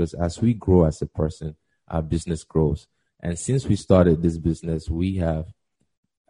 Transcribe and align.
because 0.00 0.14
as 0.14 0.40
we 0.40 0.54
grow 0.54 0.86
as 0.86 1.02
a 1.02 1.06
person, 1.06 1.56
our 1.86 2.00
business 2.00 2.42
grows. 2.42 2.86
And 3.22 3.38
since 3.38 3.66
we 3.66 3.76
started 3.76 4.22
this 4.22 4.38
business, 4.38 4.88
we 4.88 5.16
have 5.16 5.52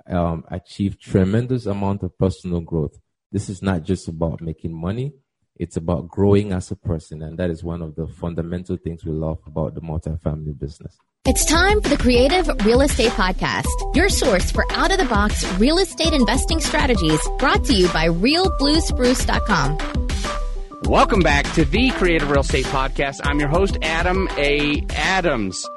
um, 0.08 0.45
achieved 0.50 1.00
tremendous 1.00 1.67
amount 1.67 2.02
of 2.02 2.18
personal 2.18 2.62
growth. 2.62 2.98
This 3.30 3.48
is 3.48 3.62
not 3.62 3.84
just 3.84 4.08
about 4.08 4.41
making 4.41 4.75
money. 4.75 5.12
It's 5.54 5.76
about 5.76 6.08
growing 6.08 6.52
as 6.52 6.72
a 6.72 6.76
person. 6.76 7.22
And 7.22 7.38
that 7.38 7.50
is 7.50 7.62
one 7.62 7.80
of 7.80 7.94
the 7.94 8.09
fundamental 8.09 8.77
things 8.77 9.04
we 9.04 9.12
love 9.12 9.38
about 9.46 9.75
the 9.75 9.82
multifamily 9.82 10.59
business. 10.59 10.98
It's 11.25 11.45
time 11.45 11.80
for 11.80 11.91
the 11.91 11.98
Creative 11.98 12.48
Real 12.64 12.80
Estate 12.80 13.12
Podcast, 13.12 13.68
your 13.95 14.09
source 14.09 14.50
for 14.50 14.64
out 14.73 14.91
of 14.91 14.98
the 14.98 15.05
box 15.05 15.45
real 15.59 15.79
estate 15.79 16.12
investing 16.12 16.61
strategies 16.61 17.21
brought 17.39 17.64
to 17.66 17.75
you 17.75 17.87
by 17.93 18.09
realbluespruce.com. 18.09 20.10
Welcome 20.85 21.21
back 21.21 21.45
to 21.55 21.65
the 21.65 21.91
Creative 21.91 22.29
Real 22.31 22.41
Estate 22.41 22.67
Podcast. 22.67 23.21
I'm 23.25 23.39
your 23.39 23.49
host, 23.49 23.79
Adam 23.83 24.29
A. 24.37 24.85
Adams. 24.91 25.68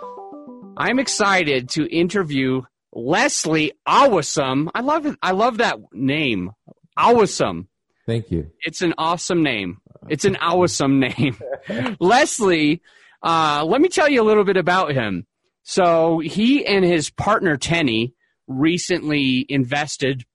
I'm 0.78 1.00
excited 1.00 1.70
to 1.70 1.86
interview 1.86 2.62
Leslie 2.92 3.74
Awesome. 3.86 4.72
I 4.74 4.82
love 4.82 5.06
it. 5.06 5.16
I 5.22 5.32
love 5.32 5.58
that 5.58 5.78
name. 5.92 6.52
Awesome. 6.98 7.68
Thank 8.08 8.32
you. 8.32 8.52
It's 8.62 8.82
an 8.82 8.94
awesome 8.98 9.44
name. 9.44 9.78
It's 10.10 10.26
an 10.26 10.36
awesome 10.38 11.00
name. 11.00 11.38
Leslie, 12.00 12.82
uh, 13.22 13.64
let 13.68 13.82
me 13.82 13.90
tell 13.90 14.10
you 14.10 14.22
a 14.22 14.26
little 14.26 14.46
bit 14.46 14.58
about 14.58 14.94
him. 14.94 15.26
So 15.64 16.20
he 16.20 16.66
and 16.66 16.84
his 16.84 17.10
partner 17.10 17.58
Tenny 17.58 18.14
recently 18.48 19.46
invested 19.48 20.26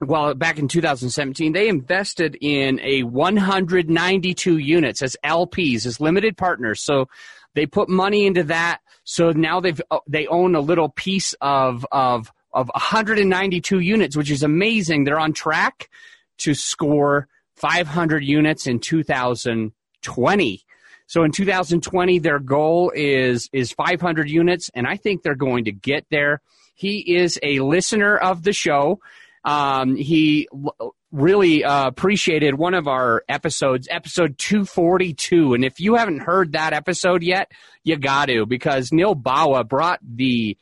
well, 0.00 0.34
back 0.34 0.58
in 0.58 0.68
2017, 0.68 1.52
they 1.52 1.68
invested 1.68 2.36
in 2.40 2.80
a 2.80 3.04
192 3.04 4.58
units 4.58 5.02
as 5.02 5.16
LPs, 5.24 5.86
as 5.86 6.00
limited 6.00 6.36
partners. 6.36 6.80
So 6.80 7.08
they 7.54 7.66
put 7.66 7.88
money 7.88 8.26
into 8.26 8.42
that. 8.44 8.80
So 9.04 9.30
now 9.30 9.60
they've 9.60 9.80
uh, 9.90 10.00
they 10.08 10.26
own 10.26 10.54
a 10.54 10.60
little 10.60 10.88
piece 10.88 11.34
of 11.40 11.86
of 11.92 12.32
of 12.52 12.70
192 12.74 13.80
units, 13.80 14.16
which 14.16 14.30
is 14.30 14.42
amazing. 14.42 15.04
They're 15.04 15.18
on 15.18 15.32
track 15.32 15.90
to 16.38 16.54
score 16.54 17.28
500 17.56 18.24
units 18.24 18.66
in 18.66 18.80
2020. 18.80 20.64
So 21.06 21.22
in 21.22 21.32
2020, 21.32 22.18
their 22.18 22.38
goal 22.38 22.92
is 22.94 23.48
is 23.52 23.72
500 23.72 24.28
units, 24.28 24.70
and 24.74 24.86
I 24.86 24.96
think 24.96 25.22
they're 25.22 25.34
going 25.34 25.64
to 25.66 25.72
get 25.72 26.06
there. 26.10 26.40
He 26.74 27.16
is 27.16 27.38
a 27.42 27.60
listener 27.60 28.16
of 28.16 28.42
the 28.42 28.52
show. 28.52 29.00
Um, 29.44 29.96
he 29.96 30.48
l- 30.52 30.94
really 31.12 31.64
uh, 31.64 31.86
appreciated 31.86 32.54
one 32.54 32.74
of 32.74 32.88
our 32.88 33.24
episodes, 33.28 33.86
episode 33.90 34.36
242. 34.38 35.54
And 35.54 35.64
if 35.64 35.80
you 35.80 35.94
haven't 35.94 36.20
heard 36.20 36.52
that 36.52 36.72
episode 36.72 37.22
yet, 37.22 37.52
you 37.82 37.96
got 37.96 38.26
to 38.26 38.46
because 38.46 38.92
Neil 38.92 39.14
Bawa 39.14 39.64
brought 39.64 40.00
the 40.02 40.56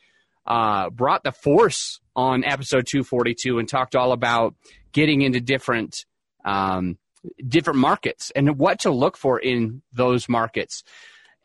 uh, 0.45 0.89
brought 0.89 1.23
the 1.23 1.31
force 1.31 2.01
on 2.15 2.43
episode 2.43 2.85
242 2.85 3.59
and 3.59 3.67
talked 3.67 3.95
all 3.95 4.11
about 4.11 4.55
getting 4.91 5.21
into 5.21 5.39
different 5.39 6.05
um, 6.45 6.97
different 7.47 7.79
markets 7.79 8.31
and 8.35 8.57
what 8.57 8.79
to 8.81 8.91
look 8.91 9.17
for 9.17 9.39
in 9.39 9.81
those 9.93 10.27
markets. 10.27 10.83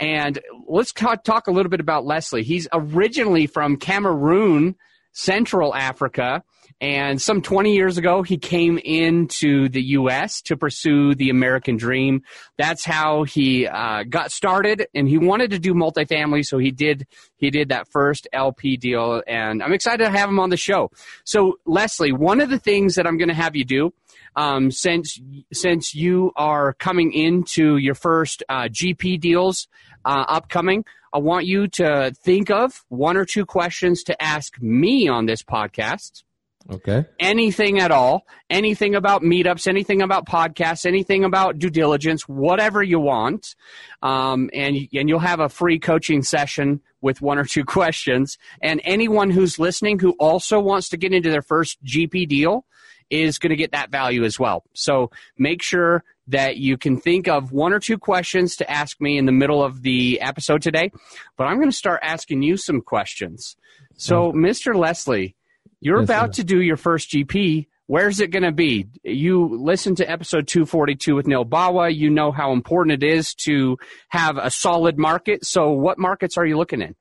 And 0.01 0.39
let's 0.69 0.93
talk, 0.93 1.25
talk 1.25 1.49
a 1.49 1.51
little 1.51 1.71
bit 1.71 1.81
about 1.81 2.05
Leslie. 2.05 2.45
He's 2.45 2.69
originally 2.73 3.47
from 3.47 3.77
Cameroon, 3.77 4.77
Central 5.19 5.75
Africa 5.75 6.45
and 6.81 7.21
some 7.21 7.43
20 7.43 7.75
years 7.75 7.99
ago, 7.99 8.23
he 8.23 8.39
came 8.39 8.79
into 8.79 9.69
the 9.69 9.83
U.S. 9.83 10.43
to 10.43 10.57
pursue 10.57 11.15
the 11.17 11.31
American 11.31 11.77
dream. 11.77 12.23
That's 12.57 12.85
how 12.85 13.25
he 13.25 13.67
uh, 13.67 14.05
got 14.05 14.31
started, 14.31 14.87
and 14.95 15.09
he 15.09 15.19
wanted 15.19 15.51
to 15.51 15.59
do 15.59 15.75
multifamily, 15.75 16.45
so 16.45 16.59
he 16.59 16.71
did. 16.71 17.07
He 17.37 17.51
did 17.51 17.71
that 17.71 17.89
first 17.89 18.29
LP 18.33 18.77
deal, 18.77 19.23
and 19.27 19.61
I'm 19.61 19.73
excited 19.73 20.05
to 20.05 20.11
have 20.11 20.29
him 20.29 20.39
on 20.39 20.51
the 20.51 20.57
show. 20.57 20.93
So, 21.25 21.59
Leslie, 21.67 22.13
one 22.13 22.41
of 22.41 22.49
the 22.49 22.59
things 22.59 22.95
that 22.95 23.07
I'm 23.07 23.19
going 23.19 23.29
to 23.29 23.35
have 23.35 23.57
you 23.57 23.65
do, 23.65 23.93
um, 24.37 24.71
since 24.71 25.21
since 25.53 25.95
you 25.95 26.33
are 26.37 26.75
coming 26.75 27.13
into 27.13 27.77
your 27.77 27.95
first 27.95 28.43
uh, 28.49 28.63
GP 28.65 29.21
deals 29.21 29.69
uh, 30.05 30.25
upcoming, 30.29 30.85
I 31.13 31.19
want 31.19 31.47
you 31.47 31.69
to 31.69 32.13
think 32.23 32.51
of 32.51 32.85
one 32.89 33.17
or 33.17 33.25
two 33.25 33.47
questions 33.47 34.03
to 34.05 34.23
ask 34.23 34.61
me 34.61 35.09
on 35.09 35.27
this 35.27 35.43
podcast 35.43 36.23
Okay. 36.71 37.07
Anything 37.19 37.79
at 37.79 37.91
all, 37.91 38.27
anything 38.51 38.95
about 38.95 39.23
meetups, 39.23 39.67
anything 39.67 40.03
about 40.03 40.27
podcasts, 40.27 40.85
anything 40.85 41.25
about 41.25 41.59
due 41.59 41.71
diligence, 41.71 42.29
whatever 42.29 42.83
you 42.83 43.01
want. 43.01 43.55
Um, 44.03 44.51
and, 44.53 44.77
and 44.93 45.09
you'll 45.09 45.19
have 45.19 45.41
a 45.41 45.49
free 45.49 45.79
coaching 45.79 46.23
session 46.23 46.83
with 47.01 47.23
one 47.23 47.39
or 47.39 47.45
two 47.45 47.65
questions. 47.65 48.37
And 48.61 48.83
anyone 48.85 49.31
who's 49.31 49.59
listening 49.59 49.99
who 49.99 50.15
also 50.19 50.61
wants 50.61 50.91
to 50.91 50.99
get 50.99 51.15
into 51.15 51.31
their 51.31 51.43
first 51.43 51.83
GP 51.85 52.29
deal 52.29 52.67
is 53.11 53.39
going 53.39 53.51
to 53.51 53.57
get 53.57 53.73
that 53.73 53.91
value 53.91 54.25
as 54.25 54.39
well. 54.39 54.65
So 54.75 55.11
make 55.37 55.63
sure 55.63 56.05
that 56.29 56.59
you 56.59 56.77
can 56.77 56.99
think 56.99 57.27
of 57.27 57.53
one 57.53 57.73
or 57.73 57.81
two 57.81 57.99
questions 57.99 58.57
to 58.57 58.71
ask 58.71 59.01
me 59.01 59.19
in 59.19 59.27
the 59.27 59.33
middle 59.33 59.63
of 59.65 59.83
the 59.83 60.21
episode 60.21 60.63
today. 60.63 60.93
But 61.37 61.45
I'm 61.45 61.57
going 61.57 61.71
to 61.71 61.77
start 61.77 62.01
asking 62.03 62.43
you 62.43 62.57
some 62.57 62.81
questions. 62.81 63.57
So, 63.97 64.33
Mr. 64.33 64.77
Leslie, 64.77 65.35
you're 65.81 66.01
yes, 66.01 66.07
about 66.07 66.37
sir. 66.37 66.43
to 66.43 66.45
do 66.45 66.61
your 66.61 66.77
first 66.77 67.11
GP. 67.11 67.67
Where's 67.87 68.21
it 68.21 68.31
going 68.31 68.43
to 68.43 68.53
be? 68.53 68.87
You 69.03 69.49
listen 69.59 69.95
to 69.97 70.09
episode 70.09 70.47
242 70.47 71.15
with 71.15 71.27
Neil 71.27 71.45
Bawa. 71.45 71.89
You 71.89 72.11
know 72.11 72.31
how 72.31 72.53
important 72.53 73.03
it 73.03 73.07
is 73.07 73.35
to 73.47 73.79
have 74.09 74.37
a 74.37 74.51
solid 74.51 74.99
market. 74.99 75.47
So, 75.47 75.73
what 75.73 75.99
markets 75.99 76.37
are 76.37 76.45
you 76.45 76.59
looking 76.59 76.83
in? 76.83 76.95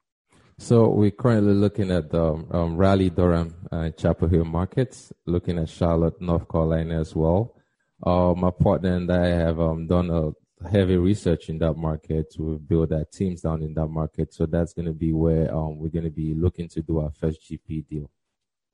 So, 0.59 0.89
we're 0.89 1.11
currently 1.11 1.53
looking 1.53 1.91
at 1.91 2.09
the 2.09 2.33
um, 2.51 2.77
Raleigh, 2.77 3.11
Durham, 3.11 3.53
and 3.71 3.95
Chapel 3.95 4.27
Hill 4.27 4.43
markets, 4.43 5.13
looking 5.27 5.59
at 5.59 5.69
Charlotte, 5.69 6.19
North 6.19 6.49
Carolina 6.49 6.99
as 6.99 7.15
well. 7.15 7.55
Uh, 8.03 8.33
my 8.35 8.49
partner 8.49 8.95
and 8.95 9.11
I 9.11 9.27
have 9.27 9.59
um, 9.59 9.85
done 9.85 10.09
a 10.09 10.31
heavy 10.67 10.97
research 10.97 11.49
in 11.49 11.59
that 11.59 11.75
market. 11.75 12.33
We've 12.39 12.67
built 12.67 12.91
our 12.91 13.05
teams 13.05 13.41
down 13.41 13.61
in 13.61 13.75
that 13.75 13.87
market. 13.87 14.33
So, 14.33 14.47
that's 14.47 14.73
going 14.73 14.87
to 14.87 14.93
be 14.93 15.13
where 15.13 15.53
um, 15.55 15.77
we're 15.77 15.89
going 15.89 16.05
to 16.05 16.09
be 16.09 16.33
looking 16.33 16.67
to 16.69 16.81
do 16.81 17.01
our 17.01 17.11
first 17.11 17.41
GP 17.47 17.87
deal. 17.87 18.09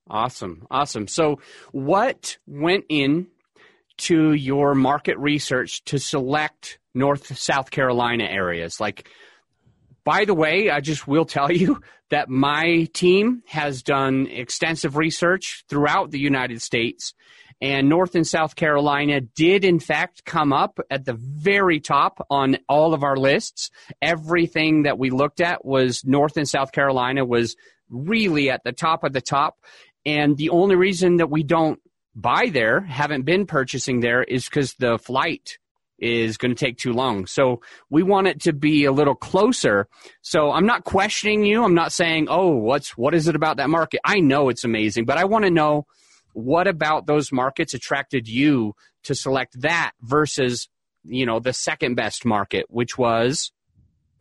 Awesome. 0.10 0.66
Awesome. 0.72 1.10
So, 1.10 1.42
what 1.74 2.38
went 2.48 2.86
in 2.88 3.28
to 3.98 4.32
your 4.32 4.74
market 4.74 5.18
research 5.18 5.84
to 5.86 6.00
select 6.00 6.80
North 6.96 7.38
South 7.38 7.72
Carolina 7.72 8.24
areas? 8.24 8.80
Like, 8.80 9.10
by 10.06 10.26
the 10.26 10.34
way, 10.34 10.70
I 10.70 10.80
just 10.80 11.08
will 11.08 11.26
tell 11.26 11.52
you 11.52 11.82
that 12.10 12.30
my 12.30 12.88
team 12.94 13.42
has 13.48 13.84
done 13.84 14.28
extensive 14.28 14.98
research 14.98 15.64
throughout 15.70 16.12
the 16.12 16.20
United 16.20 16.62
States, 16.62 17.14
and 17.62 17.88
North 17.88 18.16
and 18.16 18.28
South 18.28 18.56
Carolina 18.56 19.22
did, 19.22 19.64
in 19.64 19.80
fact, 19.80 20.26
come 20.26 20.52
up 20.52 20.80
at 20.90 21.06
the 21.06 21.14
very 21.14 21.80
top 21.80 22.26
on 22.30 22.58
all 22.68 22.94
of 22.94 23.04
our 23.04 23.16
lists. 23.16 23.72
Everything 24.02 24.84
that 24.84 25.00
we 25.00 25.10
looked 25.10 25.40
at 25.40 25.64
was 25.64 26.04
North 26.04 26.36
and 26.36 26.48
South 26.48 26.74
Carolina 26.74 27.24
was 27.24 27.56
really 27.90 28.50
at 28.50 28.64
the 28.66 28.74
top 28.74 29.06
of 29.06 29.14
the 29.14 29.22
top. 29.22 29.58
And 30.06 30.36
the 30.36 30.50
only 30.50 30.76
reason 30.76 31.18
that 31.18 31.30
we 31.30 31.44
don't 31.44 31.80
buy 32.14 32.50
there, 32.52 32.82
haven't 32.82 33.24
been 33.24 33.46
purchasing 33.46 34.02
there, 34.02 34.24
is 34.24 34.46
because 34.46 34.74
the 34.74 34.98
flight 34.98 35.58
is 36.04 36.38
going 36.38 36.54
to 36.54 36.66
take 36.66 36.78
too 36.78 36.92
long. 36.92 37.26
So 37.26 37.62
we 37.90 38.04
want 38.04 38.28
it 38.28 38.42
to 38.42 38.54
be 38.54 38.84
a 38.86 38.92
little 38.92 39.16
closer. 39.16 39.88
So 40.22 40.52
I'm 40.52 40.66
not 40.66 40.84
questioning 40.84 41.46
you. 41.46 41.64
I'm 41.64 41.74
not 41.74 41.94
saying, 41.94 42.28
oh, 42.30 42.50
what's 42.50 42.98
what 42.98 43.16
is 43.16 43.28
it 43.28 43.36
about 43.36 43.58
that 43.58 43.70
market? 43.70 44.02
I 44.04 44.20
know 44.20 44.50
it's 44.50 44.66
amazing, 44.66 45.06
but 45.06 45.18
I 45.18 45.26
want 45.26 45.46
to 45.46 45.52
know 45.52 45.86
what 46.34 46.68
about 46.68 47.08
those 47.08 47.32
markets 47.32 47.74
attracted 47.74 48.28
you 48.28 48.76
to 49.04 49.16
select 49.16 49.62
that 49.62 49.92
versus 50.02 50.68
you 51.06 51.26
know 51.26 51.40
the 51.40 51.54
second 51.54 51.96
best 51.96 52.26
market, 52.26 52.66
which 52.70 52.98
was 52.98 53.52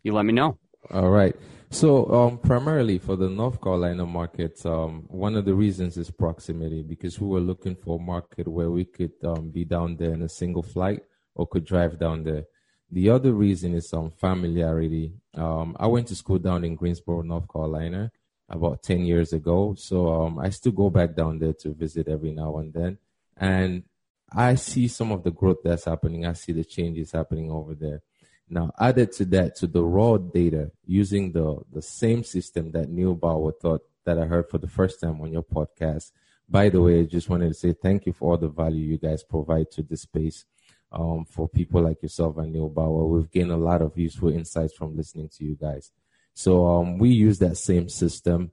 you 0.03 0.12
let 0.12 0.25
me 0.25 0.32
know. 0.32 0.59
All 0.91 1.10
right. 1.10 1.34
So, 1.71 2.07
um, 2.12 2.36
primarily 2.36 2.98
for 2.98 3.16
the 3.16 3.30
North 3.30 3.62
Carolina 3.62 4.04
market, 4.04 4.65
um, 4.66 5.04
one 5.09 5.36
of 5.36 5.47
the 5.47 5.54
reasons 5.54 5.97
is 5.97 6.10
proximity 6.10 6.83
because 6.83 7.18
we 7.18 7.27
were 7.27 7.41
looking 7.41 7.77
for 7.77 7.98
a 7.98 8.03
market 8.03 8.47
where 8.47 8.71
we 8.71 8.84
could 8.84 9.12
um, 9.24 9.48
be 9.48 9.65
down 9.65 9.97
there 9.97 10.12
in 10.12 10.21
a 10.21 10.28
single 10.28 10.62
flight 10.62 11.01
or 11.34 11.47
could 11.47 11.65
drive 11.65 11.99
down 11.99 12.25
there. 12.25 12.45
The 12.91 13.09
other 13.09 13.33
reason 13.33 13.75
is 13.75 13.89
some 13.89 14.11
familiarity. 14.11 15.13
Um, 15.34 15.77
I 15.81 15.87
went 15.87 16.09
to 16.09 16.15
school 16.15 16.39
down 16.39 16.65
in 16.65 16.75
Greensboro, 16.75 17.23
North 17.23 17.51
Carolina, 17.51 18.13
about 18.49 18.83
10 18.83 19.07
years 19.07 19.33
ago. 19.33 19.75
So 19.79 20.13
um, 20.13 20.39
I 20.39 20.51
still 20.51 20.73
go 20.73 20.91
back 20.91 21.17
down 21.17 21.39
there 21.39 21.55
to 21.55 21.73
visit 21.73 22.07
every 22.09 22.33
now 22.33 22.59
and 22.59 22.73
then. 22.73 22.99
And 23.37 23.84
I 24.31 24.57
see 24.57 24.89
some 24.89 25.11
of 25.11 25.23
the 25.23 25.31
growth 25.31 25.59
that's 25.65 25.87
happening. 25.87 26.27
I 26.27 26.34
see 26.34 26.53
the 26.53 26.65
changes 26.65 27.13
happening 27.13 27.51
over 27.51 27.75
there. 27.75 28.03
Now, 28.49 28.71
added 28.79 29.13
to 29.13 29.25
that, 29.27 29.57
to 29.57 29.67
the 29.67 29.83
raw 29.83 30.19
data, 30.19 30.71
using 30.87 31.33
the, 31.33 31.63
the 31.73 31.81
same 31.81 32.23
system 32.25 32.73
that 32.73 32.91
Neil 32.91 33.17
Bawa 33.17 33.53
thought 33.59 33.83
that 34.05 34.19
I 34.19 34.27
heard 34.27 34.51
for 34.51 34.59
the 34.59 34.69
first 34.69 35.01
time 35.01 35.21
on 35.23 35.33
your 35.33 35.43
podcast. 35.43 36.13
By 36.49 36.69
the 36.69 36.83
way, 36.83 37.01
I 37.01 37.05
just 37.05 37.31
wanted 37.31 37.49
to 37.49 37.55
say 37.55 37.73
thank 37.73 38.05
you 38.05 38.13
for 38.13 38.33
all 38.33 38.37
the 38.37 38.49
value 38.49 38.84
you 38.84 38.99
guys 38.99 39.23
provide 39.23 39.71
to 39.73 39.83
this 39.83 40.03
space. 40.03 40.45
Um, 40.94 41.24
for 41.24 41.48
people 41.48 41.80
like 41.80 42.03
yourself 42.03 42.36
and 42.36 42.53
Neil 42.53 42.68
Bawa. 42.68 43.09
We've 43.09 43.30
gained 43.30 43.50
a 43.50 43.56
lot 43.56 43.80
of 43.80 43.97
useful 43.97 44.28
insights 44.28 44.74
from 44.74 44.94
listening 44.94 45.30
to 45.39 45.44
you 45.44 45.56
guys. 45.59 45.91
So 46.34 46.66
um, 46.66 46.98
we 46.98 47.09
use 47.09 47.39
that 47.39 47.56
same 47.56 47.89
system 47.89 48.50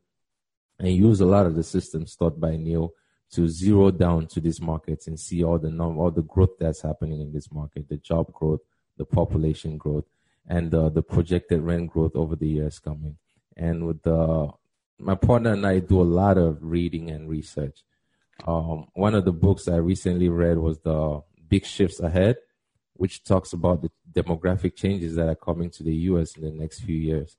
and 0.80 0.95
use 0.95 1.19
a 1.19 1.25
lot 1.25 1.45
of 1.45 1.56
the 1.56 1.63
systems 1.63 2.15
taught 2.15 2.39
by 2.39 2.56
Neil 2.56 2.94
to 3.31 3.50
zero 3.50 3.91
down 3.91 4.27
to 4.27 4.39
these 4.39 4.62
markets 4.62 5.07
and 5.07 5.19
see 5.19 5.44
all 5.44 5.59
the 5.59 5.69
num- 5.69 5.97
all 5.97 6.12
the 6.12 6.21
growth 6.21 6.57
that's 6.57 6.81
happening 6.81 7.19
in 7.19 7.33
this 7.33 7.51
market, 7.51 7.89
the 7.89 7.97
job 7.97 8.31
growth, 8.31 8.62
the 8.97 9.06
population 9.06 9.77
growth, 9.77 10.06
and 10.47 10.74
uh, 10.74 10.88
the 10.88 11.03
projected 11.03 11.62
rent 11.62 11.92
growth 11.92 12.15
over 12.15 12.38
the 12.38 12.47
years 12.47 12.80
coming. 12.80 13.18
And 13.57 13.85
with 13.85 14.06
my 15.00 15.15
partner 15.15 15.53
and 15.53 15.65
I 15.65 15.80
do 15.80 16.01
a 16.01 16.03
lot 16.03 16.38
of 16.38 16.57
reading 16.62 17.09
and 17.09 17.30
research. 17.30 17.83
Um, 18.45 18.88
one 18.94 19.15
of 19.15 19.25
the 19.25 19.31
books 19.31 19.68
I 19.68 19.77
recently 19.77 20.30
read 20.30 20.57
was 20.57 20.80
the 20.80 21.21
Big 21.50 21.66
Shifts 21.66 22.00
Ahead, 22.00 22.38
which 22.94 23.24
talks 23.24 23.54
about 23.54 23.81
the 23.81 23.92
demographic 24.12 24.75
changes 24.75 25.16
that 25.16 25.28
are 25.28 25.36
coming 25.36 25.69
to 25.72 25.84
the 25.84 25.96
U.S. 26.12 26.36
in 26.36 26.44
the 26.44 26.51
next 26.51 26.81
few 26.81 26.96
years. 26.96 27.38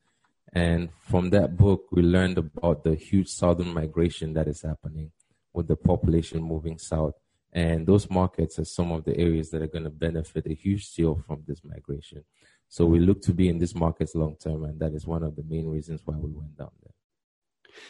And 0.52 0.90
from 1.00 1.30
that 1.30 1.56
book, 1.56 1.86
we 1.92 2.02
learned 2.02 2.38
about 2.38 2.82
the 2.82 2.94
huge 2.94 3.28
southern 3.28 3.72
migration 3.72 4.32
that 4.34 4.48
is 4.48 4.62
happening 4.62 5.12
with 5.52 5.68
the 5.68 5.76
population 5.76 6.42
moving 6.42 6.78
south. 6.78 7.14
And 7.52 7.86
those 7.86 8.08
markets 8.10 8.58
are 8.58 8.64
some 8.64 8.92
of 8.92 9.04
the 9.04 9.16
areas 9.16 9.50
that 9.50 9.62
are 9.62 9.66
going 9.66 9.84
to 9.84 9.90
benefit 9.90 10.46
a 10.46 10.54
huge 10.54 10.92
deal 10.94 11.22
from 11.26 11.42
this 11.46 11.62
migration. 11.64 12.24
So 12.68 12.86
we 12.86 13.00
look 13.00 13.20
to 13.22 13.32
be 13.32 13.48
in 13.48 13.58
these 13.58 13.74
markets 13.74 14.14
long 14.14 14.36
term, 14.36 14.64
and 14.64 14.78
that 14.78 14.92
is 14.92 15.06
one 15.06 15.24
of 15.24 15.34
the 15.34 15.42
main 15.42 15.68
reasons 15.68 16.02
why 16.04 16.14
we 16.16 16.30
went 16.30 16.56
down 16.56 16.70
there. 16.82 16.92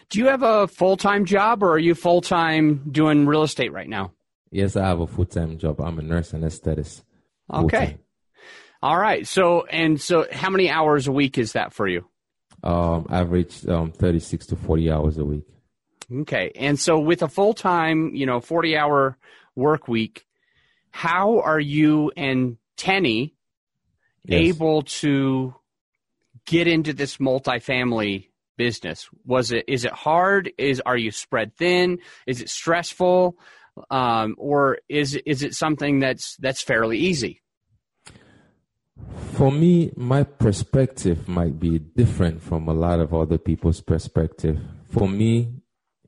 Do 0.09 0.19
you 0.19 0.27
have 0.27 0.43
a 0.43 0.67
full 0.67 0.97
time 0.97 1.25
job, 1.27 1.63
or 1.63 1.73
are 1.73 1.79
you 1.79 1.95
full 1.95 2.23
time 2.23 2.89
doing 2.91 3.27
real 3.27 3.43
estate 3.43 3.73
right 3.73 3.89
now? 3.89 4.13
Yes, 4.51 4.77
I 4.77 4.87
have 4.87 5.01
a 5.01 5.07
full 5.07 5.27
time 5.27 5.59
job. 5.59 5.81
I'm 5.81 5.99
a 5.99 6.03
nurse 6.03 6.33
anesthetist. 6.33 7.03
Okay. 7.53 7.99
All 8.83 8.99
right. 8.99 9.27
So, 9.27 9.67
and 9.67 10.01
so, 10.01 10.27
how 10.33 10.51
many 10.51 10.71
hours 10.71 11.07
a 11.07 11.13
week 11.13 11.39
is 11.39 11.53
that 11.53 11.73
for 11.73 11.87
you? 11.87 12.07
Um, 12.63 13.07
average 13.11 13.67
um, 13.67 13.93
36 13.93 14.47
to 14.47 14.57
40 14.57 14.91
hours 14.91 15.19
a 15.19 15.25
week. 15.25 15.47
Okay. 16.13 16.53
And 16.57 16.79
so 16.79 16.99
with 16.99 17.23
a 17.23 17.29
full 17.29 17.55
time, 17.55 18.15
you 18.15 18.27
know, 18.27 18.41
40 18.41 18.77
hour 18.77 19.17
work 19.55 19.89
week, 19.89 20.27
how 20.91 21.41
are 21.41 21.61
you 21.61 22.11
and 22.17 22.57
Tenny 22.77 23.35
yes. 24.25 24.41
able 24.41 24.83
to 24.83 25.55
get 26.47 26.67
into 26.67 26.93
this 26.93 27.19
multifamily 27.19 28.29
business? 28.57 29.09
Was 29.25 29.53
it, 29.53 29.67
is 29.69 29.85
it 29.85 29.93
hard? 29.93 30.53
Is, 30.59 30.81
are 30.85 30.97
you 30.97 31.13
spread 31.13 31.57
thin? 31.57 32.01
Is 32.27 32.43
it 32.43 32.51
stressful? 32.51 33.39
Um, 33.91 34.35
or 34.39 34.79
is, 34.89 35.15
is 35.27 35.43
it 35.43 35.55
something 35.55 36.01
that's, 36.01 36.37
that's 36.37 36.63
fairly 36.63 36.99
easy? 36.99 37.43
For 39.33 39.51
me, 39.51 39.93
my 39.97 40.25
perspective 40.25 41.27
might 41.29 41.59
be 41.59 41.79
different 41.79 42.43
from 42.43 42.69
a 42.69 42.75
lot 42.75 43.01
of 43.01 43.15
other 43.15 43.39
people's 43.39 43.81
perspective. 43.81 44.59
For 44.91 45.09
me, 45.09 45.55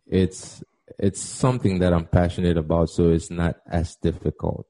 it's 0.07 0.63
it's 0.99 1.21
something 1.21 1.79
that 1.79 1.93
I'm 1.93 2.05
passionate 2.05 2.57
about, 2.59 2.91
so 2.91 3.11
it's 3.11 3.31
not 3.31 3.57
as 3.67 3.97
difficult. 3.97 4.67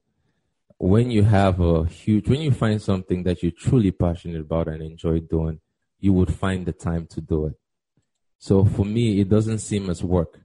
When 0.78 1.10
you 1.10 1.24
have 1.24 1.60
a 1.60 1.84
huge, 1.84 2.28
when 2.28 2.40
you 2.40 2.52
find 2.52 2.80
something 2.80 3.24
that 3.24 3.42
you're 3.42 3.52
truly 3.52 3.90
passionate 3.90 4.40
about 4.40 4.68
and 4.68 4.82
enjoy 4.82 5.20
doing, 5.20 5.60
you 5.98 6.12
would 6.12 6.32
find 6.32 6.64
the 6.64 6.72
time 6.72 7.06
to 7.08 7.20
do 7.20 7.46
it. 7.46 7.54
So 8.38 8.64
for 8.64 8.84
me, 8.84 9.20
it 9.20 9.28
doesn't 9.28 9.58
seem 9.58 9.90
as 9.90 10.02
work. 10.02 10.40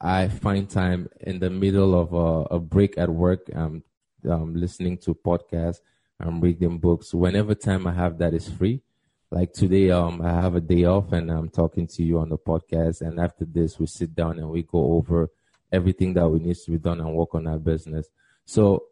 I 0.00 0.28
find 0.28 0.68
time 0.68 1.08
in 1.20 1.38
the 1.38 1.50
middle 1.50 1.98
of 1.98 2.12
a, 2.12 2.56
a 2.56 2.58
break 2.58 2.98
at 2.98 3.08
work. 3.08 3.48
I'm, 3.54 3.82
listening 4.24 4.98
to 4.98 5.14
podcasts. 5.14 5.80
I'm 6.18 6.40
reading 6.40 6.78
books. 6.78 7.14
Whenever 7.14 7.54
time 7.54 7.86
I 7.86 7.92
have 7.92 8.18
that 8.18 8.34
is 8.34 8.48
free, 8.48 8.82
like 9.30 9.52
today, 9.52 9.90
um, 9.90 10.20
I 10.20 10.32
have 10.40 10.56
a 10.56 10.60
day 10.60 10.84
off 10.84 11.12
and 11.12 11.30
I'm 11.30 11.48
talking 11.48 11.86
to 11.88 12.02
you 12.02 12.18
on 12.18 12.30
the 12.30 12.38
podcast. 12.38 13.02
And 13.02 13.20
after 13.20 13.44
this, 13.44 13.78
we 13.78 13.86
sit 13.86 14.14
down 14.14 14.38
and 14.38 14.48
we 14.48 14.62
go 14.62 14.92
over 14.94 15.30
everything 15.70 16.14
that 16.14 16.28
we 16.28 16.40
need 16.40 16.56
to 16.56 16.70
be 16.72 16.78
done 16.78 17.00
and 17.00 17.14
work 17.14 17.34
on 17.34 17.46
our 17.46 17.58
business. 17.58 18.08
So 18.44 18.84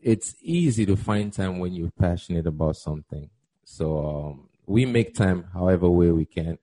it's 0.00 0.34
easy 0.40 0.86
to 0.86 0.96
find 0.96 1.32
time 1.32 1.58
when 1.58 1.72
you're 1.72 1.90
passionate 1.90 2.46
about 2.46 2.76
something. 2.76 3.28
So 3.64 4.06
um, 4.06 4.48
we 4.66 4.86
make 4.86 5.14
time 5.14 5.46
however 5.52 5.88
way 5.88 6.10
we 6.10 6.24
can, 6.24 6.58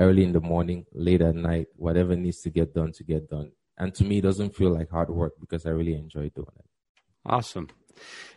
early 0.00 0.24
in 0.24 0.32
the 0.32 0.40
morning, 0.40 0.86
late 0.92 1.20
at 1.20 1.36
night, 1.36 1.68
whatever 1.76 2.16
needs 2.16 2.40
to 2.40 2.50
get 2.50 2.74
done 2.74 2.92
to 2.92 3.04
get 3.04 3.28
done. 3.28 3.52
And 3.78 3.94
to 3.94 4.04
me, 4.04 4.18
it 4.18 4.22
doesn't 4.22 4.56
feel 4.56 4.70
like 4.70 4.90
hard 4.90 5.10
work 5.10 5.34
because 5.38 5.66
I 5.66 5.70
really 5.70 5.94
enjoy 5.94 6.30
doing 6.30 6.56
it. 6.58 6.64
Awesome. 7.24 7.68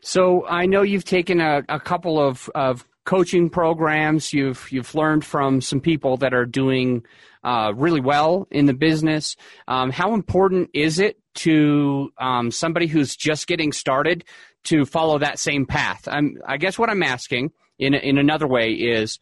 So 0.01 0.45
I 0.47 0.65
know 0.65 0.81
you've 0.81 1.05
taken 1.05 1.39
a, 1.39 1.63
a 1.69 1.79
couple 1.79 2.19
of, 2.19 2.49
of 2.53 2.85
coaching 3.05 3.49
programs. 3.49 4.33
You've 4.33 4.71
you've 4.71 4.93
learned 4.95 5.25
from 5.25 5.61
some 5.61 5.79
people 5.79 6.17
that 6.17 6.33
are 6.33 6.45
doing 6.45 7.05
uh, 7.43 7.73
really 7.75 8.01
well 8.01 8.47
in 8.51 8.65
the 8.65 8.73
business. 8.73 9.35
Um, 9.67 9.91
how 9.91 10.13
important 10.13 10.69
is 10.73 10.99
it 10.99 11.17
to 11.35 12.11
um, 12.17 12.51
somebody 12.51 12.87
who's 12.87 13.15
just 13.15 13.47
getting 13.47 13.71
started 13.71 14.23
to 14.65 14.85
follow 14.85 15.17
that 15.19 15.39
same 15.39 15.65
path? 15.65 16.07
I'm, 16.07 16.37
I 16.45 16.57
guess 16.57 16.77
what 16.77 16.89
I'm 16.89 17.03
asking 17.03 17.51
in 17.79 17.93
in 17.93 18.17
another 18.17 18.47
way 18.47 18.71
is 18.71 19.19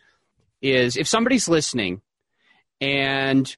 is 0.62 0.98
if 0.98 1.08
somebody's 1.08 1.48
listening 1.48 2.02
and 2.82 3.56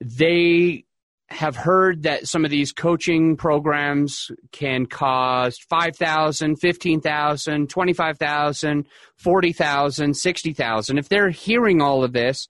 they 0.00 0.84
have 1.30 1.56
heard 1.56 2.02
that 2.02 2.26
some 2.26 2.44
of 2.44 2.50
these 2.50 2.72
coaching 2.72 3.36
programs 3.36 4.30
can 4.52 4.86
cost 4.86 5.64
5000 5.68 6.56
15000 6.56 7.68
25000 7.68 8.86
40000 9.16 10.14
60000 10.14 10.98
if 10.98 11.08
they're 11.08 11.30
hearing 11.30 11.80
all 11.80 12.02
of 12.02 12.12
this 12.12 12.48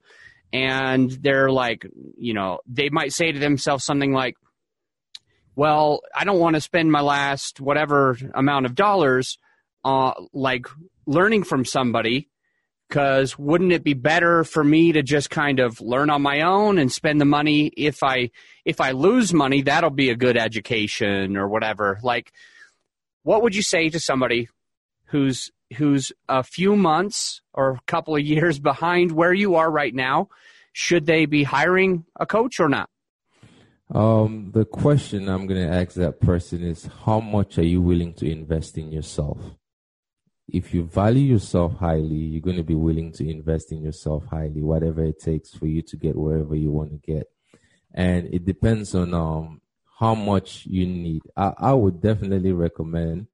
and 0.51 1.11
they're 1.11 1.51
like 1.51 1.85
you 2.17 2.33
know 2.33 2.59
they 2.65 2.89
might 2.89 3.13
say 3.13 3.31
to 3.31 3.39
themselves 3.39 3.85
something 3.85 4.13
like 4.13 4.35
well 5.55 6.01
i 6.15 6.23
don't 6.23 6.39
want 6.39 6.55
to 6.55 6.61
spend 6.61 6.91
my 6.91 7.01
last 7.01 7.61
whatever 7.61 8.17
amount 8.33 8.65
of 8.65 8.73
dollars 8.73 9.37
uh, 9.83 10.13
like 10.33 10.65
learning 11.05 11.43
from 11.43 11.65
somebody 11.65 12.29
because 12.91 13.39
wouldn't 13.39 13.71
it 13.71 13.85
be 13.85 13.93
better 13.93 14.43
for 14.43 14.65
me 14.65 14.91
to 14.91 15.01
just 15.01 15.29
kind 15.29 15.61
of 15.61 15.79
learn 15.79 16.09
on 16.09 16.21
my 16.21 16.41
own 16.41 16.77
and 16.77 16.91
spend 16.91 17.21
the 17.21 17.25
money? 17.25 17.67
If 17.77 18.03
i 18.03 18.31
if 18.65 18.81
i 18.81 18.91
lose 18.91 19.33
money 19.33 19.61
that'll 19.61 19.89
be 19.91 20.09
a 20.09 20.15
good 20.15 20.35
education 20.35 21.37
or 21.37 21.47
whatever. 21.47 21.99
Like 22.03 22.33
what 23.23 23.43
would 23.43 23.55
you 23.55 23.63
say 23.63 23.89
to 23.89 23.99
somebody 23.99 24.49
who's 25.05 25.51
who's 25.77 26.11
a 26.27 26.43
few 26.43 26.75
months 26.75 27.41
or 27.53 27.71
a 27.71 27.79
couple 27.87 28.13
of 28.17 28.21
years 28.21 28.59
behind 28.59 29.13
where 29.13 29.33
you 29.33 29.55
are 29.55 29.71
right 29.71 29.95
now? 29.95 30.27
Should 30.73 31.05
they 31.05 31.25
be 31.25 31.43
hiring 31.43 32.03
a 32.19 32.25
coach 32.25 32.59
or 32.59 32.67
not? 32.67 32.89
Um, 33.93 34.51
the 34.53 34.65
question 34.65 35.29
i'm 35.29 35.47
going 35.47 35.61
to 35.67 35.73
ask 35.73 35.95
that 35.95 36.21
person 36.21 36.61
is 36.63 36.89
how 37.05 37.19
much 37.19 37.57
are 37.57 37.69
you 37.73 37.81
willing 37.81 38.13
to 38.15 38.25
invest 38.29 38.77
in 38.77 38.89
yourself 38.89 39.37
if 40.51 40.73
you 40.73 40.83
value 40.83 41.33
yourself 41.33 41.77
highly, 41.77 42.15
you're 42.15 42.41
going 42.41 42.57
to 42.57 42.63
be 42.63 42.75
willing 42.75 43.11
to 43.13 43.29
invest 43.29 43.71
in 43.71 43.81
yourself 43.81 44.25
highly, 44.25 44.61
whatever 44.61 45.03
it 45.03 45.19
takes 45.19 45.53
for 45.53 45.65
you 45.65 45.81
to 45.83 45.95
get 45.95 46.15
wherever 46.15 46.55
you 46.55 46.71
want 46.71 46.91
to 46.91 46.97
get. 46.97 47.27
And 47.93 48.33
it 48.33 48.45
depends 48.45 48.93
on 48.93 49.13
um, 49.13 49.61
how 49.99 50.13
much 50.13 50.65
you 50.65 50.85
need. 50.85 51.21
I, 51.37 51.53
I 51.57 51.73
would 51.73 52.01
definitely 52.01 52.51
recommend 52.51 53.27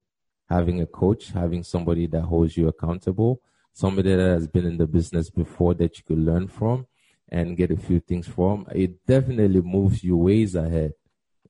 having 0.48 0.80
a 0.80 0.86
coach, 0.86 1.30
having 1.30 1.64
somebody 1.64 2.06
that 2.06 2.22
holds 2.22 2.56
you 2.56 2.68
accountable, 2.68 3.40
somebody 3.72 4.14
that 4.14 4.34
has 4.34 4.46
been 4.46 4.66
in 4.66 4.78
the 4.78 4.86
business 4.86 5.28
before 5.28 5.74
that 5.74 5.98
you 5.98 6.04
could 6.04 6.18
learn 6.18 6.46
from 6.46 6.86
and 7.28 7.56
get 7.56 7.72
a 7.72 7.76
few 7.76 7.98
things 7.98 8.28
from. 8.28 8.64
It 8.72 9.04
definitely 9.06 9.60
moves 9.60 10.04
you 10.04 10.16
ways 10.16 10.54
ahead 10.54 10.94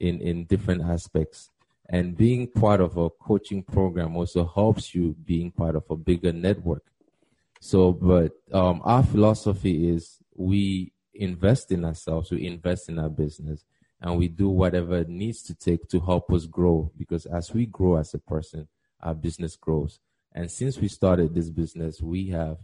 in, 0.01 0.21
in 0.21 0.47
different 0.47 0.83
aspects 0.83 1.51
and 1.89 2.17
being 2.17 2.47
part 2.47 2.81
of 2.81 2.97
a 2.99 3.09
coaching 3.09 3.63
program 3.63 4.17
also 4.17 4.47
helps 4.47 4.95
you 4.95 5.17
being 5.25 5.51
part 5.51 5.75
of 5.75 5.85
a 5.91 5.97
bigger 5.97 6.33
network. 6.33 6.85
So, 7.61 7.93
but 7.93 8.33
um, 8.53 8.83
our 8.85 9.03
philosophy 9.03 9.89
is 9.89 10.19
we 10.35 10.93
invest 11.15 11.73
in 11.73 11.85
ourselves, 11.85 12.31
we 12.31 12.47
invest 12.47 12.89
in 12.89 12.99
our 12.99 13.09
business, 13.09 13.65
and 14.01 14.19
we 14.19 14.29
do 14.29 14.49
whatever 14.49 14.99
it 14.99 15.09
needs 15.09 15.43
to 15.45 15.55
take 15.55 15.89
to 15.89 16.01
help 16.01 16.31
us 16.33 16.47
grow. 16.47 16.93
Because 16.97 17.25
as 17.27 17.53
we 17.53 17.67
grow 17.67 17.97
as 17.97 18.13
a 18.13 18.19
person, 18.19 18.69
our 19.01 19.15
business 19.15 19.57
grows. 19.57 19.99
And 20.35 20.51
since 20.51 20.79
we 20.79 20.89
started 20.89 21.35
this 21.35 21.49
business, 21.49 22.03
we 22.03 22.29
have 22.29 22.59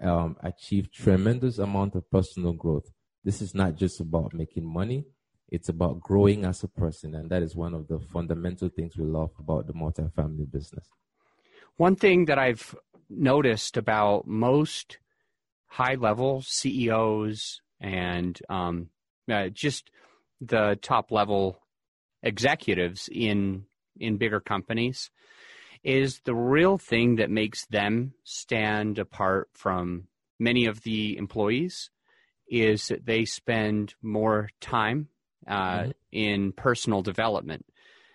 um, 0.00 0.36
achieved 0.42 0.94
tremendous 0.94 1.58
amount 1.58 1.96
of 1.96 2.08
personal 2.10 2.52
growth. 2.52 2.90
This 3.24 3.42
is 3.42 3.52
not 3.52 3.74
just 3.74 4.00
about 4.00 4.32
making 4.32 4.64
money 4.64 5.04
it's 5.50 5.68
about 5.68 6.00
growing 6.00 6.44
as 6.44 6.62
a 6.62 6.68
person, 6.68 7.14
and 7.14 7.30
that 7.30 7.42
is 7.42 7.56
one 7.56 7.74
of 7.74 7.88
the 7.88 7.98
fundamental 7.98 8.68
things 8.68 8.96
we 8.96 9.04
love 9.04 9.30
about 9.38 9.66
the 9.66 9.72
multifamily 9.72 10.50
business. 10.50 10.86
One 11.76 11.96
thing 11.96 12.26
that 12.26 12.38
I've 12.38 12.74
noticed 13.08 13.76
about 13.76 14.26
most 14.26 14.98
high 15.66 15.94
level 15.94 16.42
CEOs 16.42 17.60
and 17.80 18.38
um, 18.48 18.90
uh, 19.30 19.48
just 19.48 19.90
the 20.40 20.78
top 20.82 21.10
level 21.10 21.60
executives 22.22 23.08
in 23.12 23.64
in 24.00 24.16
bigger 24.16 24.40
companies 24.40 25.10
is 25.82 26.20
the 26.24 26.34
real 26.34 26.78
thing 26.78 27.16
that 27.16 27.30
makes 27.30 27.66
them 27.66 28.12
stand 28.24 28.98
apart 28.98 29.48
from 29.52 30.08
many 30.38 30.66
of 30.66 30.82
the 30.82 31.16
employees 31.16 31.90
is 32.48 32.86
that 32.86 33.06
they 33.06 33.24
spend 33.24 33.94
more 34.02 34.48
time 34.60 35.08
uh, 35.48 35.78
mm-hmm. 35.80 35.90
in 36.12 36.52
personal 36.52 37.02
development. 37.02 37.64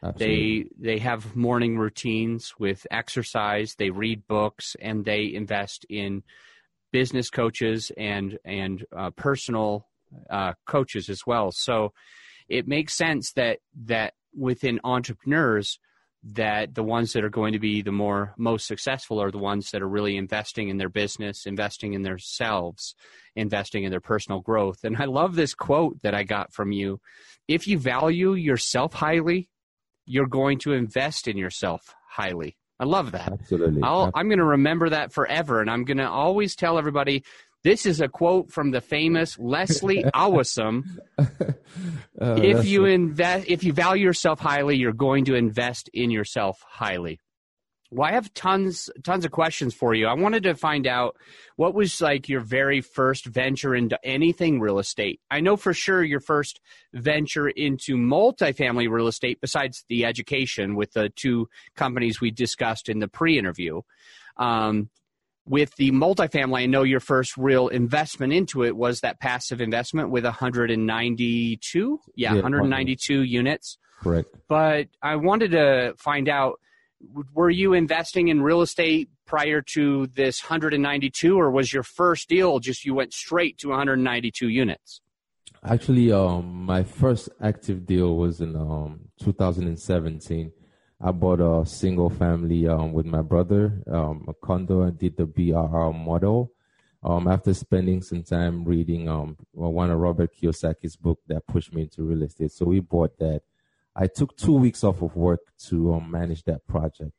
Absolutely. 0.03 0.63
They 0.77 0.93
they 0.93 0.99
have 0.99 1.35
morning 1.35 1.77
routines 1.77 2.53
with 2.59 2.85
exercise. 2.91 3.75
They 3.77 3.89
read 3.89 4.27
books 4.27 4.75
and 4.81 5.05
they 5.05 5.33
invest 5.33 5.85
in 5.89 6.23
business 6.91 7.29
coaches 7.29 7.91
and 7.97 8.37
and 8.43 8.85
uh, 8.95 9.11
personal 9.11 9.87
uh, 10.29 10.53
coaches 10.67 11.09
as 11.09 11.21
well. 11.25 11.51
So 11.51 11.93
it 12.49 12.67
makes 12.67 12.93
sense 12.93 13.31
that 13.33 13.59
that 13.85 14.13
within 14.37 14.79
entrepreneurs 14.83 15.79
that 16.24 16.74
the 16.74 16.84
ones 16.84 17.13
that 17.13 17.24
are 17.24 17.30
going 17.30 17.53
to 17.53 17.60
be 17.60 17.82
the 17.82 17.92
more 17.92 18.34
most 18.38 18.65
successful 18.65 19.22
are 19.22 19.32
the 19.32 19.38
ones 19.38 19.72
that 19.72 19.82
are 19.82 19.89
really 19.89 20.15
investing 20.15 20.70
in 20.70 20.77
their 20.77 20.89
business, 20.89 21.46
investing 21.46 21.94
in 21.94 22.01
themselves, 22.01 22.96
investing 23.36 23.84
in 23.84 23.92
their 23.92 24.00
personal 24.00 24.39
growth. 24.39 24.84
And 24.84 24.96
I 24.98 25.06
love 25.06 25.36
this 25.36 25.53
quote 25.53 26.01
that 26.01 26.15
I 26.15 26.24
got 26.24 26.53
from 26.53 26.72
you. 26.72 27.01
If 27.48 27.68
you 27.68 27.77
value 27.77 28.34
yourself 28.34 28.94
highly, 28.94 29.50
you're 30.06 30.27
going 30.27 30.60
to 30.60 30.74
invest 30.74 31.27
in 31.27 31.38
yourself 31.38 31.94
highly. 32.10 32.56
I 32.80 32.86
love 32.86 33.12
that. 33.12 33.32
Absolutely. 33.32 33.82
i 33.84 34.10
am 34.15 34.27
going 34.27 34.39
to 34.39 34.44
remember 34.46 34.89
that 34.89 35.13
forever. 35.13 35.62
And 35.62 35.70
I'm 35.70 35.84
going 35.84 35.98
to 35.98 36.10
always 36.10 36.56
tell 36.56 36.77
everybody 36.77 37.24
this 37.63 37.86
is 37.86 38.01
a 38.01 38.08
quote 38.08 38.51
from 38.51 38.72
the 38.72 38.82
famous 38.82 39.39
Leslie 39.39 40.03
Awesome. 40.13 41.00
uh, 41.17 41.25
if 42.20 42.65
you 42.65 42.86
invest, 42.86 43.48
if 43.48 43.63
you 43.63 43.74
value 43.74 44.03
yourself 44.03 44.39
highly, 44.39 44.77
you're 44.77 44.93
going 44.93 45.25
to 45.25 45.36
invest 45.36 45.89
in 45.93 46.12
yourself 46.12 46.63
highly. 46.67 47.20
Well, 47.93 48.10
I 48.10 48.13
have 48.13 48.34
tons 48.34 48.89
tons 49.03 49.24
of 49.24 49.29
questions 49.29 49.75
for 49.75 49.93
you. 49.93 50.08
I 50.08 50.13
wanted 50.13 50.43
to 50.43 50.55
find 50.55 50.88
out 50.88 51.15
what 51.58 51.75
was 51.75 52.01
like 52.01 52.27
your 52.27 52.41
very 52.41 52.82
first 52.82 53.27
venture 53.27 53.75
into 53.75 54.00
anything 54.03 54.60
real 54.60 54.79
estate. 54.79 55.22
I 55.29 55.41
know 55.41 55.58
for 55.58 55.75
sure 55.75 56.03
your 56.03 56.20
first 56.20 56.60
venture 56.91 57.48
into 57.48 57.96
multifamily 57.96 58.89
real 58.89 59.08
estate, 59.08 59.39
besides 59.41 59.86
the 59.89 60.05
education 60.05 60.75
with 60.75 60.93
the 60.93 61.10
two 61.10 61.50
companies 61.75 62.20
we 62.20 62.32
discussed 62.32 62.89
in 62.89 62.98
the 62.98 63.08
pre-interview. 63.08 63.82
Um, 64.38 64.89
with 65.45 65.75
the 65.75 65.91
multifamily, 65.91 66.59
I 66.59 66.65
know 66.65 66.83
your 66.83 67.00
first 67.00 67.35
real 67.38 67.67
investment 67.67 68.33
into 68.33 68.63
it 68.63 68.75
was 68.75 69.01
that 69.01 69.19
passive 69.19 69.59
investment 69.59 70.09
with 70.09 70.23
192, 70.23 72.00
yeah, 72.15 72.29
yeah 72.29 72.33
192 72.35 73.13
probably. 73.13 73.27
units. 73.27 73.77
Correct. 74.01 74.35
But 74.47 74.88
I 75.01 75.15
wanted 75.17 75.51
to 75.51 75.95
find 75.97 76.29
out 76.29 76.59
were 77.33 77.50
you 77.50 77.73
investing 77.73 78.29
in 78.29 78.41
real 78.41 78.62
estate 78.62 79.09
prior 79.25 79.62
to 79.62 80.07
this 80.07 80.41
192 80.43 81.38
or 81.39 81.51
was 81.51 81.73
your 81.73 81.83
first 81.83 82.29
deal 82.29 82.59
just 82.59 82.85
you 82.85 82.93
went 82.93 83.13
straight 83.13 83.57
to 83.57 83.69
192 83.69 84.47
units 84.47 85.01
actually 85.65 86.12
um, 86.12 86.65
my 86.65 86.83
first 86.83 87.29
active 87.41 87.85
deal 87.85 88.15
was 88.15 88.41
in 88.41 88.55
um, 88.55 89.01
2017 89.21 90.51
i 91.03 91.12
bought 91.12 91.39
a 91.39 91.65
single 91.65 92.10
family 92.10 92.67
um, 92.67 92.93
with 92.93 93.05
my 93.05 93.22
brother 93.22 93.81
um, 93.91 94.25
a 94.27 94.33
condo 94.33 94.81
and 94.81 94.98
did 94.98 95.15
the 95.17 95.25
BRRRR 95.25 95.93
model 95.93 96.51
um, 97.03 97.27
after 97.27 97.53
spending 97.53 98.01
some 98.01 98.24
time 98.24 98.63
reading 98.63 99.10
um, 99.10 99.38
one 99.51 99.91
of 99.91 100.00
robert 100.00 100.31
kiyosaki's 100.36 100.95
book 100.95 101.19
that 101.27 101.45
pushed 101.45 101.74
me 101.74 101.83
into 101.83 102.03
real 102.03 102.24
estate 102.24 102.51
so 102.51 102.65
we 102.65 102.79
bought 102.79 103.17
that 103.19 103.41
I 103.95 104.07
took 104.07 104.36
two 104.36 104.53
weeks 104.53 104.83
off 104.83 105.01
of 105.01 105.15
work 105.15 105.41
to 105.67 105.93
um, 105.93 106.10
manage 106.10 106.43
that 106.43 106.65
project. 106.65 107.12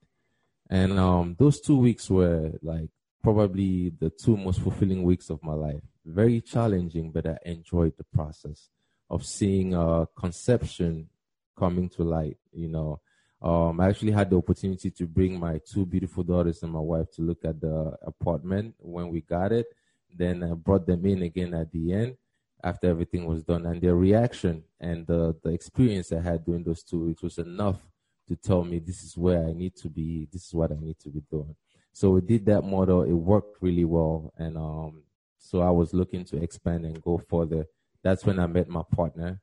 And 0.69 0.99
um, 0.99 1.37
those 1.38 1.61
two 1.61 1.79
weeks 1.79 2.11
were 2.11 2.53
like 2.62 2.88
probably 3.23 3.91
the 3.91 4.11
two 4.11 4.37
most 4.37 4.61
fulfilling 4.61 5.03
weeks 5.03 5.31
of 5.31 5.43
my 5.43 5.53
life. 5.53 5.83
Very 6.05 6.41
challenging, 6.41 7.12
but 7.12 7.26
I 7.26 7.38
enjoyed 7.45 7.97
the 7.97 8.05
process 8.05 8.71
of 9.09 9.25
seeing 9.25 9.75
a 9.75 10.09
conception 10.19 11.09
coming 11.57 11.88
to 11.91 12.03
light. 12.03 12.38
You 12.53 12.69
know, 12.69 13.00
um, 13.45 13.79
I 13.79 13.91
actually 13.91 14.13
had 14.13 14.31
the 14.31 14.39
opportunity 14.39 14.91
to 14.91 15.07
bring 15.07 15.39
my 15.39 15.61
two 15.71 15.85
beautiful 15.85 16.25
daughters 16.25 16.63
and 16.63 16.73
my 16.73 16.81
wife 16.81 17.11
to 17.13 17.23
look 17.23 17.45
at 17.45 17.61
the 17.61 17.95
apartment 18.01 18.75
when 18.79 19.11
we 19.11 19.21
got 19.21 19.53
it. 19.53 19.67
Then 20.17 20.43
I 20.43 20.55
brought 20.55 20.87
them 20.87 21.05
in 21.05 21.21
again 21.23 21.53
at 21.53 21.71
the 21.71 21.93
end 21.93 22.17
after 22.63 22.89
everything 22.89 23.27
was 23.27 23.45
done. 23.45 23.67
And 23.67 23.83
their 23.83 23.97
reaction 23.97 24.65
and 24.81 25.07
the, 25.07 25.37
the 25.43 25.51
experience 25.51 26.11
I 26.11 26.21
had 26.21 26.47
during 26.47 26.65
those 26.65 26.83
two 26.83 27.05
weeks 27.05 27.23
was 27.23 27.37
enough 27.37 27.77
to 28.29 28.37
tell 28.37 28.65
me 28.65 28.79
this 28.79 29.03
is 29.03 29.15
where 29.15 29.47
I 29.47 29.53
need 29.53 29.77
to 29.77 29.91
be, 29.91 30.27
this 30.33 30.47
is 30.47 30.55
what 30.55 30.73
I 30.73 30.77
need 30.81 30.99
to 31.01 31.11
be 31.11 31.23
doing. 31.31 31.55
So 31.93 32.13
we 32.13 32.23
did 32.23 32.47
that 32.47 32.63
model. 32.63 33.03
It 33.03 33.13
worked 33.13 33.59
really 33.61 33.85
well. 33.85 34.33
And 34.39 34.57
um, 34.57 35.03
so 35.39 35.61
I 35.61 35.71
was 35.71 35.93
looking 35.93 36.25
to 36.27 36.43
expand 36.43 36.87
and 36.87 37.03
go 37.03 37.19
further. 37.29 37.67
That's 38.03 38.25
when 38.25 38.39
I 38.39 38.47
met 38.47 38.71
my 38.71 38.83
partner. 38.97 39.43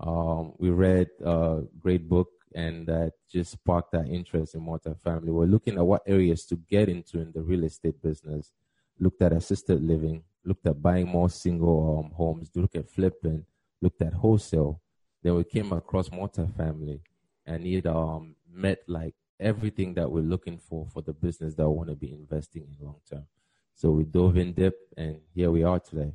Um, 0.00 0.54
we 0.56 0.70
read 0.70 1.10
a 1.22 1.60
great 1.78 2.08
book 2.08 2.28
and 2.54 2.86
that 2.86 3.12
just 3.30 3.52
sparked 3.52 3.92
that 3.92 4.06
interest 4.06 4.54
in 4.54 4.60
multifamily. 4.60 5.28
We're 5.28 5.46
looking 5.46 5.76
at 5.76 5.86
what 5.86 6.02
areas 6.06 6.44
to 6.46 6.56
get 6.56 6.88
into 6.88 7.20
in 7.20 7.32
the 7.32 7.42
real 7.42 7.64
estate 7.64 8.00
business. 8.00 8.52
Looked 8.98 9.22
at 9.22 9.32
assisted 9.32 9.82
living, 9.82 10.22
looked 10.44 10.66
at 10.66 10.80
buying 10.80 11.08
more 11.08 11.28
single 11.28 11.98
um, 11.98 12.12
homes, 12.12 12.50
looked 12.54 12.76
at 12.76 12.88
flipping, 12.88 13.44
looked 13.82 14.02
at 14.02 14.14
wholesale. 14.14 14.80
Then 15.22 15.34
we 15.34 15.44
came 15.44 15.72
across 15.72 16.10
multifamily, 16.10 17.00
and 17.44 17.66
it 17.66 17.86
um, 17.86 18.36
met 18.48 18.78
like 18.86 19.14
everything 19.40 19.94
that 19.94 20.10
we're 20.10 20.20
looking 20.20 20.58
for 20.58 20.86
for 20.92 21.02
the 21.02 21.12
business 21.12 21.54
that 21.54 21.68
we 21.68 21.76
want 21.76 21.88
to 21.88 21.96
be 21.96 22.12
investing 22.12 22.62
in 22.62 22.86
long 22.86 23.00
term. 23.10 23.26
So 23.74 23.90
we 23.90 24.04
dove 24.04 24.36
in 24.36 24.52
deep, 24.52 24.74
and 24.96 25.20
here 25.34 25.50
we 25.50 25.64
are 25.64 25.80
today. 25.80 26.12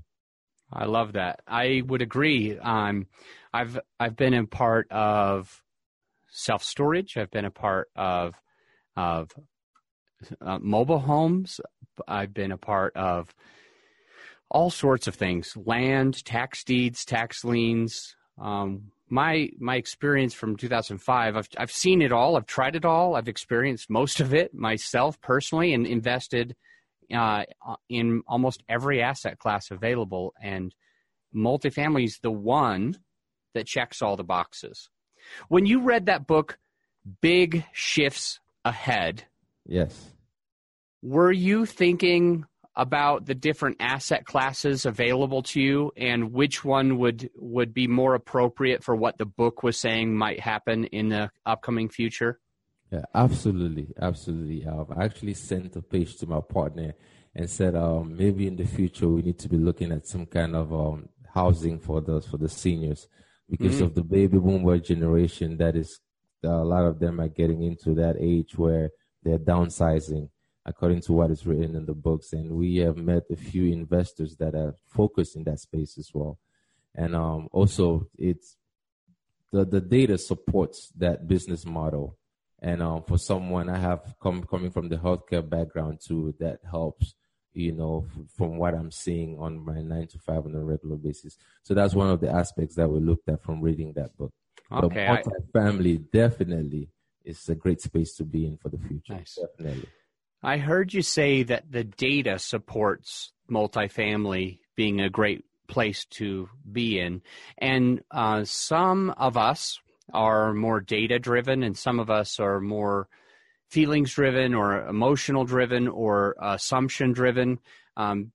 I 0.72 0.86
love 0.86 1.13
that. 1.13 1.41
I 1.48 1.84
would 1.86 2.01
agree. 2.01 2.58
Um, 2.60 3.08
I've 3.53 3.79
I've 4.00 4.15
been 4.15 4.34
in 4.34 4.48
part 4.48 4.89
of 4.91 5.63
self 6.31 6.63
storage. 6.63 7.17
I've 7.17 7.31
been 7.31 7.45
a 7.45 7.51
part 7.51 7.89
of 7.95 8.36
of 8.95 9.31
uh, 10.41 10.59
mobile 10.59 11.00
homes. 11.00 11.59
I've 12.07 12.33
been 12.33 12.51
a 12.51 12.57
part 12.57 12.95
of 12.95 13.33
all 14.50 14.69
sorts 14.69 15.07
of 15.07 15.15
things 15.15 15.55
land 15.65 16.24
tax 16.25 16.63
deeds 16.63 17.05
tax 17.05 17.43
liens 17.43 18.15
um, 18.39 18.91
my 19.09 19.50
my 19.59 19.75
experience 19.75 20.33
from 20.33 20.55
2005 20.55 21.38
I've, 21.38 21.50
I've 21.57 21.71
seen 21.71 22.01
it 22.01 22.12
all 22.12 22.36
i've 22.36 22.45
tried 22.45 22.75
it 22.75 22.86
all 22.86 23.15
i've 23.15 23.27
experienced 23.27 23.89
most 23.89 24.19
of 24.19 24.33
it 24.33 24.53
myself 24.53 25.19
personally 25.21 25.74
and 25.74 25.86
invested 25.86 26.55
uh, 27.13 27.43
in 27.89 28.21
almost 28.27 28.63
every 28.69 29.01
asset 29.01 29.39
class 29.39 29.71
available 29.71 30.33
and 30.41 30.74
multifamily 31.36 32.05
is 32.05 32.19
the 32.21 32.31
one 32.31 32.98
that 33.53 33.65
checks 33.65 34.01
all 34.01 34.15
the 34.15 34.24
boxes 34.24 34.89
when 35.48 35.65
you 35.65 35.81
read 35.81 36.05
that 36.05 36.27
book 36.27 36.57
big 37.21 37.65
shifts 37.71 38.39
ahead 38.65 39.24
yes 39.65 40.12
were 41.01 41.31
you 41.31 41.65
thinking 41.65 42.45
about 42.79 43.25
the 43.25 43.36
different 43.36 43.75
asset 43.81 44.25
classes 44.25 44.86
available 44.86 45.43
to 45.43 45.59
you 45.59 45.91
and 45.98 46.31
which 46.31 46.63
one 46.63 46.98
would 46.98 47.29
would 47.36 47.74
be 47.74 47.88
more 47.88 48.15
appropriate 48.15 48.83
for 48.83 48.95
what 48.95 49.17
the 49.17 49.25
book 49.25 49.63
was 49.63 49.77
saying 49.77 50.15
might 50.15 50.39
happen 50.39 50.86
in 50.86 51.09
the 51.09 51.29
upcoming 51.45 51.89
future? 51.89 52.39
Yeah, 52.89 53.03
absolutely, 53.13 53.88
absolutely. 54.01 54.65
Um, 54.65 54.88
I 54.98 55.03
actually 55.03 55.33
sent 55.33 55.75
a 55.75 55.81
page 55.81 56.15
to 56.17 56.27
my 56.27 56.39
partner 56.39 56.93
and 57.36 57.50
said, 57.50 57.75
um, 57.75 58.15
maybe 58.17 58.48
in 58.48 58.55
the 58.55 58.65
future 58.65 59.09
we 59.09 59.24
need 59.24 59.38
to 59.39 59.50
be 59.50 59.57
looking 59.57 59.91
at 59.91 60.07
some 60.07 60.25
kind 60.25 60.55
of 60.55 60.74
um, 60.74 61.09
housing 61.33 61.79
for 61.79 62.00
the 62.00 62.21
for 62.21 62.38
the 62.38 62.50
seniors 62.50 63.09
because 63.49 63.75
mm-hmm. 63.75 63.85
of 63.85 63.95
the 63.95 64.03
baby 64.03 64.37
boomer 64.37 64.79
generation. 64.79 65.57
That 65.57 65.75
is, 65.75 65.99
a 66.43 66.49
lot 66.49 66.85
of 66.85 66.99
them 66.99 67.19
are 67.19 67.27
getting 67.27 67.63
into 67.63 67.95
that 67.95 68.15
age 68.19 68.57
where 68.57 68.91
they're 69.23 69.39
downsizing 69.39 70.29
according 70.65 71.01
to 71.01 71.13
what 71.13 71.31
is 71.31 71.45
written 71.45 71.75
in 71.75 71.85
the 71.85 71.93
books. 71.93 72.33
And 72.33 72.51
we 72.51 72.77
have 72.77 72.97
met 72.97 73.23
a 73.31 73.35
few 73.35 73.65
investors 73.65 74.35
that 74.37 74.55
are 74.55 74.75
focused 74.87 75.35
in 75.35 75.43
that 75.45 75.59
space 75.59 75.97
as 75.97 76.11
well. 76.13 76.37
And 76.95 77.15
um, 77.15 77.47
also, 77.51 78.07
it's 78.17 78.55
the, 79.51 79.65
the 79.65 79.81
data 79.81 80.17
supports 80.17 80.91
that 80.97 81.27
business 81.27 81.65
model. 81.65 82.17
And 82.61 82.83
um, 82.83 83.03
for 83.07 83.17
someone, 83.17 83.69
I 83.69 83.77
have 83.77 84.15
come 84.21 84.43
coming 84.43 84.69
from 84.69 84.89
the 84.89 84.97
healthcare 84.97 85.47
background 85.47 85.99
too, 86.05 86.35
that 86.39 86.59
helps, 86.69 87.15
you 87.53 87.71
know, 87.71 88.05
f- 88.07 88.29
from 88.37 88.57
what 88.57 88.73
I'm 88.73 88.91
seeing 88.91 89.37
on 89.39 89.63
my 89.63 89.81
nine 89.81 90.07
to 90.07 90.19
five 90.19 90.45
on 90.45 90.55
a 90.55 90.63
regular 90.63 90.95
basis. 90.95 91.37
So 91.63 91.73
that's 91.73 91.95
one 91.95 92.09
of 92.09 92.19
the 92.19 92.29
aspects 92.29 92.75
that 92.75 92.89
we 92.89 92.99
looked 92.99 93.29
at 93.29 93.41
from 93.41 93.61
reading 93.61 93.93
that 93.93 94.15
book. 94.17 94.31
Okay, 94.71 95.21
but 95.23 95.33
family 95.51 95.97
definitely 95.97 96.89
is 97.25 97.49
a 97.49 97.55
great 97.55 97.81
space 97.81 98.15
to 98.15 98.23
be 98.23 98.45
in 98.45 98.57
for 98.57 98.69
the 98.69 98.77
future. 98.77 99.13
Nice. 99.13 99.39
Definitely. 99.39 99.89
I 100.41 100.57
heard 100.57 100.93
you 100.93 101.01
say 101.01 101.43
that 101.43 101.71
the 101.71 101.83
data 101.83 102.39
supports 102.39 103.33
multifamily 103.49 104.59
being 104.75 105.01
a 105.01 105.09
great 105.09 105.43
place 105.67 106.05
to 106.05 106.49
be 106.69 106.99
in. 106.99 107.21
And 107.57 108.03
uh, 108.11 108.45
some 108.45 109.11
of 109.11 109.37
us 109.37 109.79
are 110.13 110.53
more 110.53 110.81
data 110.81 111.19
driven, 111.19 111.63
and 111.63 111.77
some 111.77 111.99
of 111.99 112.09
us 112.09 112.39
are 112.39 112.59
more 112.59 113.07
feelings 113.69 114.13
driven 114.13 114.53
or 114.53 114.88
emotional 114.88 115.45
driven 115.45 115.88
or 115.88 116.35
assumption 116.41 117.13
driven. 117.13 117.59
Um, 117.95 118.31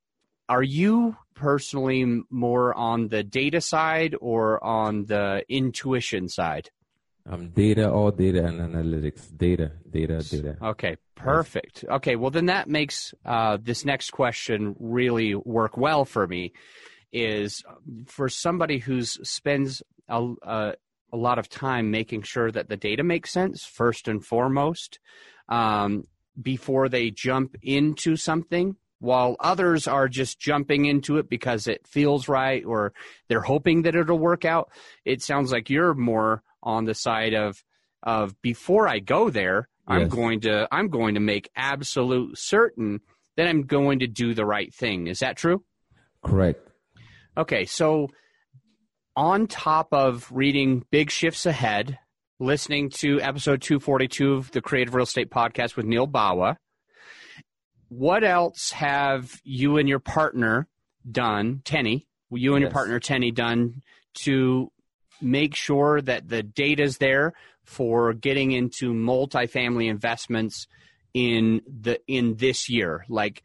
are 0.49 0.63
you 0.63 1.17
personally 1.35 2.23
more 2.31 2.75
on 2.75 3.09
the 3.09 3.23
data 3.23 3.61
side 3.61 4.15
or 4.21 4.63
on 4.63 5.07
the 5.07 5.45
intuition 5.49 6.29
side? 6.29 6.71
Um, 7.27 7.49
data, 7.51 7.91
all 7.91 8.11
data 8.11 8.45
and 8.45 8.61
analytics. 8.61 9.35
Data, 9.37 9.73
data, 9.91 10.23
data. 10.23 10.57
Okay, 10.63 10.97
perfect. 11.15 11.85
Okay, 11.91 12.17
well 12.17 12.31
then 12.31 12.47
that 12.47 12.69
makes 12.69 13.15
uh, 13.25 13.57
this 13.61 13.85
next 13.85 14.11
question 14.11 14.77
really 14.79 15.35
work 15.35 15.77
well 15.77 16.05
for 16.05 16.27
me. 16.27 16.53
Is 17.13 17.63
for 18.07 18.29
somebody 18.29 18.79
who 18.79 19.03
spends 19.03 19.83
a, 20.09 20.35
a, 20.43 20.75
a, 21.13 21.17
lot 21.17 21.39
of 21.39 21.49
time 21.49 21.91
making 21.91 22.23
sure 22.23 22.51
that 22.51 22.69
the 22.69 22.77
data 22.77 23.03
makes 23.03 23.31
sense 23.31 23.65
first 23.65 24.09
and 24.09 24.25
foremost 24.25 24.99
um, 25.49 26.05
before 26.41 26.89
they 26.89 27.11
jump 27.11 27.57
into 27.63 28.17
something 28.17 28.77
while 28.99 29.37
others 29.41 29.87
are 29.87 30.09
just 30.09 30.41
jumping 30.41 30.87
into 30.87 31.19
it 31.19 31.29
because 31.29 31.67
it 31.67 31.87
feels 31.87 32.27
right 32.29 32.65
or 32.65 32.93
they're 33.29 33.41
hoping 33.41 33.83
that 33.83 33.95
it'll 33.95 34.19
work 34.19 34.45
out. 34.45 34.71
It 35.05 35.23
sounds 35.23 35.53
like 35.53 35.69
you're 35.69 35.95
more 35.95 36.43
on 36.63 36.85
the 36.85 36.95
side 36.95 37.35
of 37.35 37.63
of 38.03 38.41
before 38.43 38.87
I 38.87 38.99
go 38.99 39.31
there, 39.31 39.69
yes. 39.89 39.97
I'm 39.97 40.09
going 40.09 40.41
to 40.43 40.69
I'm 40.73 40.89
going 40.89 41.15
to 41.15 41.21
make 41.21 41.51
absolute 41.55 42.39
certain 42.39 43.01
that 43.37 43.47
I'm 43.47 43.63
going 43.63 44.01
to 44.01 44.07
do 44.07 44.35
the 44.35 44.47
right 44.47 44.73
thing. 44.73 45.07
Is 45.07 45.19
that 45.19 45.37
true? 45.37 45.65
Correct. 46.23 46.67
Okay, 47.37 47.65
so 47.65 48.09
on 49.17 49.47
top 49.47 49.89
of 49.93 50.29
reading 50.33 50.85
Big 50.91 51.11
Shifts 51.11 51.47
Ahead, 51.47 51.99
listening 52.41 52.91
to 52.91 53.21
episode 53.21 53.63
242 53.63 54.35
of 54.35 54.51
the 54.51 54.61
Creative 54.61 54.95
Real 54.95 55.05
Estate 55.05 55.31
Podcast 55.31 55.77
with 55.77 55.87
Neil 55.87 56.07
Bawa, 56.07 56.57
what 57.89 58.25
else 58.25 58.73
have 58.73 59.41
you 59.45 59.77
and 59.77 59.89
your 59.89 60.01
partner 60.01 60.67
done, 61.11 61.63
Tenny? 61.65 62.09
You 62.31 62.55
and 62.55 62.63
yes. 62.63 62.69
your 62.69 62.73
partner 62.73 62.99
Tenny 62.99 63.31
done 63.31 63.83
to 64.15 64.73
make 65.21 65.55
sure 65.55 66.01
that 66.01 66.29
the 66.29 66.43
data 66.43 66.83
is 66.83 66.99
there 66.99 67.35
for 67.63 68.13
getting 68.13 68.51
into 68.53 68.93
multifamily 68.93 69.89
investments 69.89 70.67
in 71.13 71.63
the 71.67 72.01
in 72.09 72.37
this 72.37 72.69
year. 72.69 73.05
Like, 73.09 73.45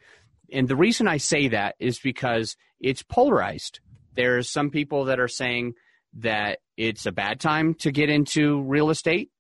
and 0.52 0.68
the 0.68 0.76
reason 0.76 1.08
I 1.08 1.18
say 1.18 1.50
that 1.50 1.76
is 1.80 2.00
because 2.00 2.58
it's 2.80 3.04
polarized. 3.04 3.80
There's 4.20 4.50
some 4.50 4.70
people 4.70 5.06
that 5.06 5.18
are 5.22 5.30
saying 5.30 5.76
that 6.16 6.60
it's 6.76 7.06
a 7.06 7.12
bad 7.14 7.40
time 7.40 7.74
to 7.76 7.90
get 7.90 8.10
into 8.10 8.62
real 8.64 8.90
estate. 8.90 9.32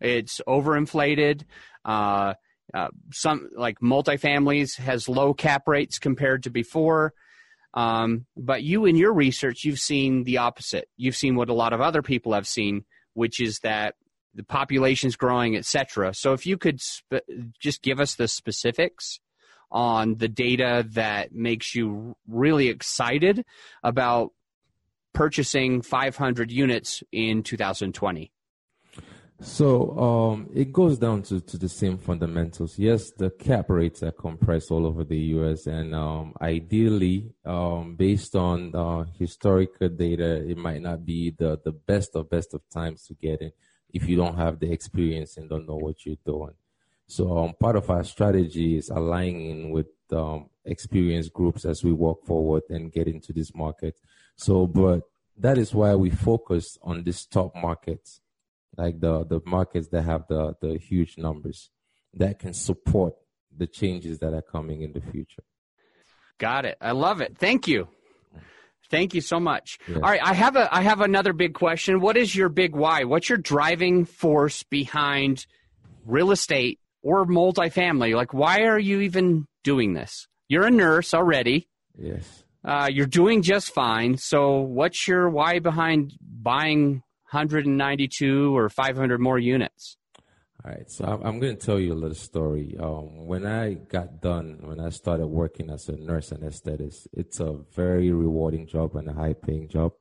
It's 0.00 0.40
overinflated. 0.48 1.44
Uh, 1.84 2.34
uh, 2.74 2.88
some 3.12 3.48
like 3.56 3.78
multifamilies 3.78 4.76
has 4.78 5.08
low 5.08 5.34
cap 5.34 5.68
rates 5.68 6.00
compared 6.00 6.42
to 6.42 6.50
before. 6.50 7.14
Um, 7.74 8.26
but 8.36 8.64
you 8.64 8.86
in 8.86 8.96
your 8.96 9.12
research, 9.12 9.62
you've 9.62 9.78
seen 9.78 10.24
the 10.24 10.38
opposite. 10.38 10.88
You've 10.96 11.14
seen 11.14 11.36
what 11.36 11.48
a 11.48 11.54
lot 11.54 11.72
of 11.72 11.80
other 11.80 12.02
people 12.02 12.32
have 12.32 12.48
seen, 12.48 12.84
which 13.12 13.40
is 13.40 13.60
that 13.60 13.94
the 14.34 14.42
population's 14.42 15.14
growing, 15.14 15.54
etc. 15.54 16.12
So 16.12 16.32
if 16.32 16.44
you 16.44 16.58
could 16.58 16.80
sp- 16.82 17.22
just 17.60 17.82
give 17.82 18.00
us 18.00 18.16
the 18.16 18.26
specifics 18.26 19.20
on 19.74 20.14
the 20.14 20.28
data 20.28 20.86
that 20.92 21.34
makes 21.34 21.74
you 21.74 22.16
really 22.28 22.68
excited 22.68 23.44
about 23.82 24.30
purchasing 25.12 25.82
500 25.82 26.50
units 26.50 27.02
in 27.12 27.42
2020. 27.42 28.30
So 29.40 29.98
um, 29.98 30.48
it 30.54 30.72
goes 30.72 30.96
down 30.96 31.22
to, 31.24 31.40
to 31.40 31.58
the 31.58 31.68
same 31.68 31.98
fundamentals. 31.98 32.78
Yes, 32.78 33.10
the 33.10 33.30
cap 33.30 33.66
rates 33.68 34.02
are 34.04 34.12
compressed 34.12 34.70
all 34.70 34.86
over 34.86 35.02
the 35.02 35.18
U.S. 35.18 35.66
and 35.66 35.92
um, 35.92 36.34
ideally, 36.40 37.34
um, 37.44 37.96
based 37.96 38.36
on 38.36 38.74
uh, 38.74 39.04
historical 39.18 39.88
data, 39.88 40.48
it 40.48 40.56
might 40.56 40.82
not 40.82 41.04
be 41.04 41.34
the, 41.36 41.60
the 41.64 41.72
best 41.72 42.14
of 42.14 42.30
best 42.30 42.54
of 42.54 42.62
times 42.72 43.06
to 43.06 43.14
get 43.14 43.42
in 43.42 43.50
if 43.92 44.08
you 44.08 44.16
don't 44.16 44.36
have 44.36 44.60
the 44.60 44.70
experience 44.70 45.36
and 45.36 45.50
don't 45.50 45.66
know 45.66 45.76
what 45.76 46.06
you're 46.06 46.16
doing. 46.24 46.54
So 47.06 47.38
um, 47.38 47.54
part 47.60 47.76
of 47.76 47.90
our 47.90 48.04
strategy 48.04 48.76
is 48.76 48.88
aligning 48.88 49.70
with 49.70 49.88
um, 50.12 50.48
experienced 50.64 51.32
groups 51.32 51.64
as 51.64 51.84
we 51.84 51.92
walk 51.92 52.24
forward 52.24 52.62
and 52.70 52.92
get 52.92 53.06
into 53.06 53.32
this 53.32 53.54
market. 53.54 53.94
So, 54.36 54.66
but 54.66 55.02
that 55.36 55.58
is 55.58 55.74
why 55.74 55.94
we 55.94 56.10
focus 56.10 56.78
on 56.82 57.04
these 57.04 57.26
top 57.26 57.54
markets 57.54 58.20
like 58.76 59.00
the 59.00 59.24
the 59.24 59.40
markets 59.44 59.88
that 59.88 60.02
have 60.02 60.26
the 60.28 60.54
the 60.60 60.78
huge 60.78 61.18
numbers 61.18 61.70
that 62.14 62.38
can 62.38 62.52
support 62.52 63.14
the 63.56 63.66
changes 63.66 64.18
that 64.18 64.34
are 64.34 64.42
coming 64.42 64.82
in 64.82 64.92
the 64.92 65.00
future. 65.00 65.42
Got 66.38 66.64
it. 66.64 66.76
I 66.80 66.92
love 66.92 67.20
it. 67.20 67.38
Thank 67.38 67.68
you. 67.68 67.88
Thank 68.90 69.14
you 69.14 69.20
so 69.20 69.40
much. 69.40 69.78
Yes. 69.88 69.96
All 69.96 70.10
right, 70.10 70.20
I 70.22 70.34
have 70.34 70.56
a 70.56 70.72
I 70.74 70.82
have 70.82 71.00
another 71.00 71.32
big 71.32 71.54
question. 71.54 72.00
What 72.00 72.16
is 72.16 72.34
your 72.34 72.48
big 72.48 72.74
why? 72.74 73.04
What's 73.04 73.28
your 73.28 73.38
driving 73.38 74.04
force 74.04 74.62
behind 74.62 75.46
real 76.04 76.30
estate 76.30 76.80
or 77.04 77.24
multifamily? 77.24 78.16
Like 78.16 78.34
why 78.34 78.62
are 78.62 78.78
you 78.78 79.00
even 79.00 79.46
doing 79.62 79.94
this? 79.94 80.26
You're 80.48 80.66
a 80.66 80.70
nurse 80.72 81.14
already. 81.14 81.68
Yes. 81.96 82.42
Uh, 82.64 82.88
you're 82.90 83.06
doing 83.06 83.42
just 83.42 83.72
fine. 83.72 84.16
So 84.16 84.60
what's 84.60 85.06
your 85.06 85.28
why 85.28 85.60
behind 85.60 86.14
buying 86.20 87.04
192 87.34 88.56
or 88.56 88.68
500 88.68 89.20
more 89.20 89.38
units. 89.38 89.96
All 90.64 90.70
right, 90.70 90.88
so 90.90 91.04
I'm 91.04 91.40
going 91.40 91.56
to 91.56 91.66
tell 91.66 91.80
you 91.80 91.92
a 91.92 91.94
little 91.94 92.14
story. 92.14 92.76
Um, 92.80 93.26
when 93.26 93.44
I 93.44 93.74
got 93.74 94.22
done, 94.22 94.60
when 94.62 94.80
I 94.80 94.88
started 94.90 95.26
working 95.26 95.68
as 95.68 95.88
a 95.88 95.96
nurse 95.96 96.30
anesthetist, 96.30 97.08
it's 97.12 97.40
a 97.40 97.58
very 97.74 98.12
rewarding 98.12 98.66
job 98.66 98.94
and 98.96 99.08
a 99.08 99.12
high 99.12 99.34
paying 99.34 99.68
job. 99.68 99.92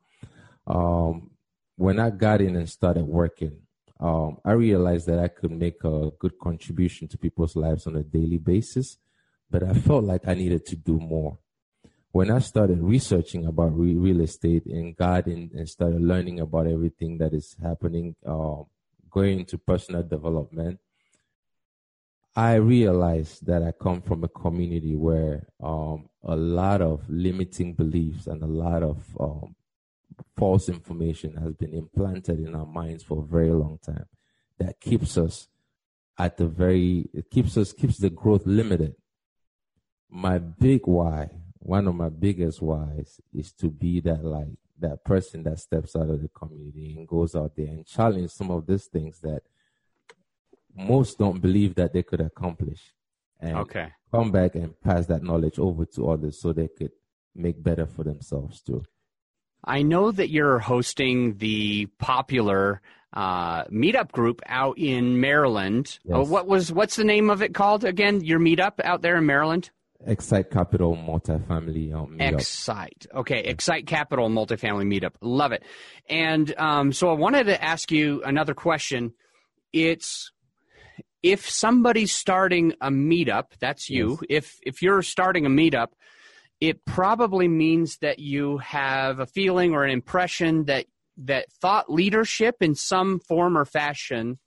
Um, 0.67 1.31
when 1.75 1.99
I 1.99 2.11
got 2.11 2.39
in 2.39 2.55
and 2.55 2.69
started 2.69 3.03
working, 3.03 3.62
um, 4.03 4.37
I 4.43 4.51
realized 4.51 5.07
that 5.07 5.17
I 5.17 5.29
could 5.29 5.51
make 5.51 5.81
a 5.85 6.11
good 6.19 6.37
contribution 6.37 7.07
to 7.07 7.17
people's 7.17 7.55
lives 7.55 7.87
on 7.87 7.95
a 7.95 8.03
daily 8.03 8.37
basis, 8.37 8.97
but 9.49 9.63
I 9.63 9.73
felt 9.73 10.03
like 10.03 10.27
I 10.27 10.33
needed 10.33 10.65
to 10.67 10.75
do 10.75 10.99
more. 10.99 11.37
When 12.11 12.29
I 12.29 12.39
started 12.39 12.79
researching 12.81 13.45
about 13.45 13.77
re- 13.77 13.95
real 13.95 14.19
estate 14.19 14.65
and 14.65 14.93
in 14.99 15.51
and 15.55 15.69
started 15.69 16.01
learning 16.01 16.41
about 16.41 16.67
everything 16.67 17.17
that 17.19 17.33
is 17.33 17.55
happening, 17.63 18.15
uh, 18.27 18.63
going 19.09 19.39
into 19.39 19.57
personal 19.57 20.03
development, 20.03 20.79
I 22.35 22.55
realized 22.55 23.45
that 23.45 23.63
I 23.63 23.71
come 23.71 24.01
from 24.01 24.25
a 24.25 24.27
community 24.27 24.97
where 24.97 25.47
um, 25.63 26.09
a 26.23 26.35
lot 26.35 26.81
of 26.81 27.07
limiting 27.07 27.73
beliefs 27.73 28.27
and 28.27 28.43
a 28.43 28.47
lot 28.47 28.83
of 28.83 28.97
um, 29.17 29.55
false 30.37 30.69
information 30.69 31.35
has 31.35 31.53
been 31.53 31.73
implanted 31.73 32.39
in 32.39 32.55
our 32.55 32.65
minds 32.65 33.03
for 33.03 33.23
a 33.23 33.25
very 33.25 33.51
long 33.51 33.79
time 33.85 34.05
that 34.59 34.79
keeps 34.79 35.17
us 35.17 35.47
at 36.17 36.37
the 36.37 36.47
very 36.47 37.09
it 37.13 37.29
keeps 37.29 37.57
us 37.57 37.73
keeps 37.73 37.97
the 37.97 38.09
growth 38.09 38.45
limited 38.45 38.95
my 40.09 40.37
big 40.37 40.81
why 40.85 41.29
one 41.59 41.87
of 41.87 41.95
my 41.95 42.09
biggest 42.09 42.61
whys 42.61 43.19
is 43.33 43.51
to 43.51 43.69
be 43.69 43.99
that 43.99 44.23
like 44.23 44.47
that 44.79 45.03
person 45.03 45.43
that 45.43 45.59
steps 45.59 45.95
out 45.95 46.09
of 46.09 46.21
the 46.21 46.27
community 46.29 46.95
and 46.97 47.07
goes 47.07 47.35
out 47.35 47.55
there 47.55 47.67
and 47.67 47.85
challenge 47.85 48.31
some 48.31 48.51
of 48.51 48.65
these 48.67 48.85
things 48.85 49.19
that 49.21 49.41
most 50.75 51.17
don't 51.17 51.41
believe 51.41 51.75
that 51.75 51.93
they 51.93 52.03
could 52.03 52.21
accomplish 52.21 52.93
and 53.39 53.57
okay. 53.57 53.89
come 54.11 54.31
back 54.31 54.55
and 54.55 54.79
pass 54.81 55.05
that 55.05 55.23
knowledge 55.23 55.59
over 55.59 55.85
to 55.85 56.09
others 56.09 56.39
so 56.39 56.51
they 56.51 56.67
could 56.67 56.91
make 57.35 57.61
better 57.61 57.85
for 57.85 58.03
themselves 58.03 58.61
too. 58.61 58.83
I 59.63 59.81
know 59.81 60.11
that 60.11 60.29
you're 60.29 60.59
hosting 60.59 61.37
the 61.37 61.87
popular 61.97 62.81
uh, 63.13 63.65
meetup 63.65 64.11
group 64.11 64.41
out 64.45 64.77
in 64.77 65.21
Maryland. 65.21 65.99
Yes. 66.03 66.15
Oh, 66.15 66.23
what 66.23 66.47
was 66.47 66.71
what's 66.71 66.95
the 66.95 67.03
name 67.03 67.29
of 67.29 67.41
it 67.41 67.53
called 67.53 67.83
again? 67.83 68.23
Your 68.23 68.39
meetup 68.39 68.79
out 68.83 69.01
there 69.01 69.17
in 69.17 69.25
Maryland? 69.25 69.69
Excite 70.05 70.51
Capital 70.51 70.97
Multifamily 70.97 71.93
um, 71.93 72.17
Meetup. 72.17 72.33
Excite. 72.33 73.05
Okay, 73.15 73.39
Excite 73.39 73.87
Capital 73.87 74.29
Multifamily 74.29 74.85
Meetup. 74.85 75.13
Love 75.21 75.53
it. 75.53 75.63
And 76.09 76.53
um, 76.57 76.91
so 76.91 77.09
I 77.09 77.13
wanted 77.13 77.45
to 77.45 77.63
ask 77.63 77.91
you 77.91 78.21
another 78.23 78.53
question. 78.53 79.13
It's 79.71 80.31
if 81.21 81.49
somebody's 81.49 82.11
starting 82.11 82.73
a 82.81 82.89
meetup, 82.89 83.45
that's 83.59 83.89
you. 83.89 84.19
Yes. 84.27 84.27
If 84.29 84.59
if 84.63 84.81
you're 84.81 85.01
starting 85.01 85.45
a 85.45 85.49
meetup, 85.49 85.89
it 86.59 86.85
probably 86.85 87.47
means 87.47 87.97
that 87.97 88.19
you 88.19 88.57
have 88.59 89.19
a 89.19 89.25
feeling 89.25 89.73
or 89.73 89.83
an 89.83 89.91
impression 89.91 90.65
that 90.65 90.85
that 91.17 91.51
thought 91.61 91.91
leadership 91.91 92.55
in 92.61 92.73
some 92.75 93.19
form 93.19 93.57
or 93.57 93.65
fashion 93.65 94.39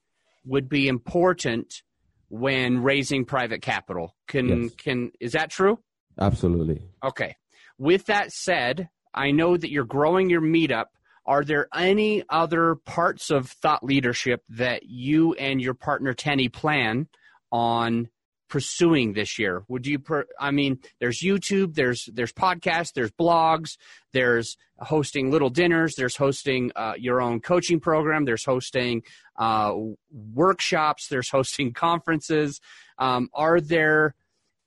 would 0.45 0.69
be 0.69 0.89
important 0.89 1.83
when 2.29 2.83
raising 2.83 3.25
private 3.25 3.63
capital. 3.63 4.17
Can 4.27 4.63
yes. 4.63 4.75
can 4.77 5.13
is 5.21 5.33
that 5.33 5.51
true? 5.51 5.79
Absolutely. 6.19 6.83
Okay. 7.05 7.37
With 7.79 8.07
that 8.07 8.33
said, 8.33 8.89
I 9.15 9.31
know 9.31 9.57
that 9.57 9.71
you're 9.71 9.85
growing 9.85 10.31
your 10.31 10.41
meetup. 10.41 10.87
Are 11.27 11.45
there 11.45 11.69
any 11.75 12.23
other 12.31 12.77
parts 12.77 13.31
of 13.31 13.49
thought 13.49 13.83
leadership 13.83 14.43
that 14.51 14.85
you 14.85 15.35
and 15.35 15.61
your 15.61 15.75
partner 15.75 16.15
Tenny 16.15 16.49
plan 16.49 17.09
on 17.51 18.09
pursuing 18.57 19.13
this 19.13 19.39
year? 19.39 19.65
Would 19.69 19.87
you? 19.87 19.99
Per, 19.99 20.25
I 20.41 20.51
mean, 20.51 20.79
there's 20.99 21.21
YouTube, 21.21 21.75
there's 21.75 22.09
there's 22.11 22.33
podcasts, 22.33 22.95
there's 22.95 23.11
blogs, 23.11 23.77
there's 24.15 24.57
hosting 24.79 25.31
little 25.31 25.51
dinners, 25.51 25.95
there's 25.95 26.17
hosting 26.17 26.73
uh, 26.75 26.95
your 26.97 27.21
own 27.21 27.41
coaching 27.41 27.81
program, 27.81 28.25
there's 28.25 28.47
hosting 28.47 29.03
uh, 29.39 29.75
workshops, 30.11 31.09
there's 31.09 31.29
hosting 31.29 31.73
conferences. 31.75 32.63
Um, 32.97 33.29
are 33.35 33.61
there 33.61 34.15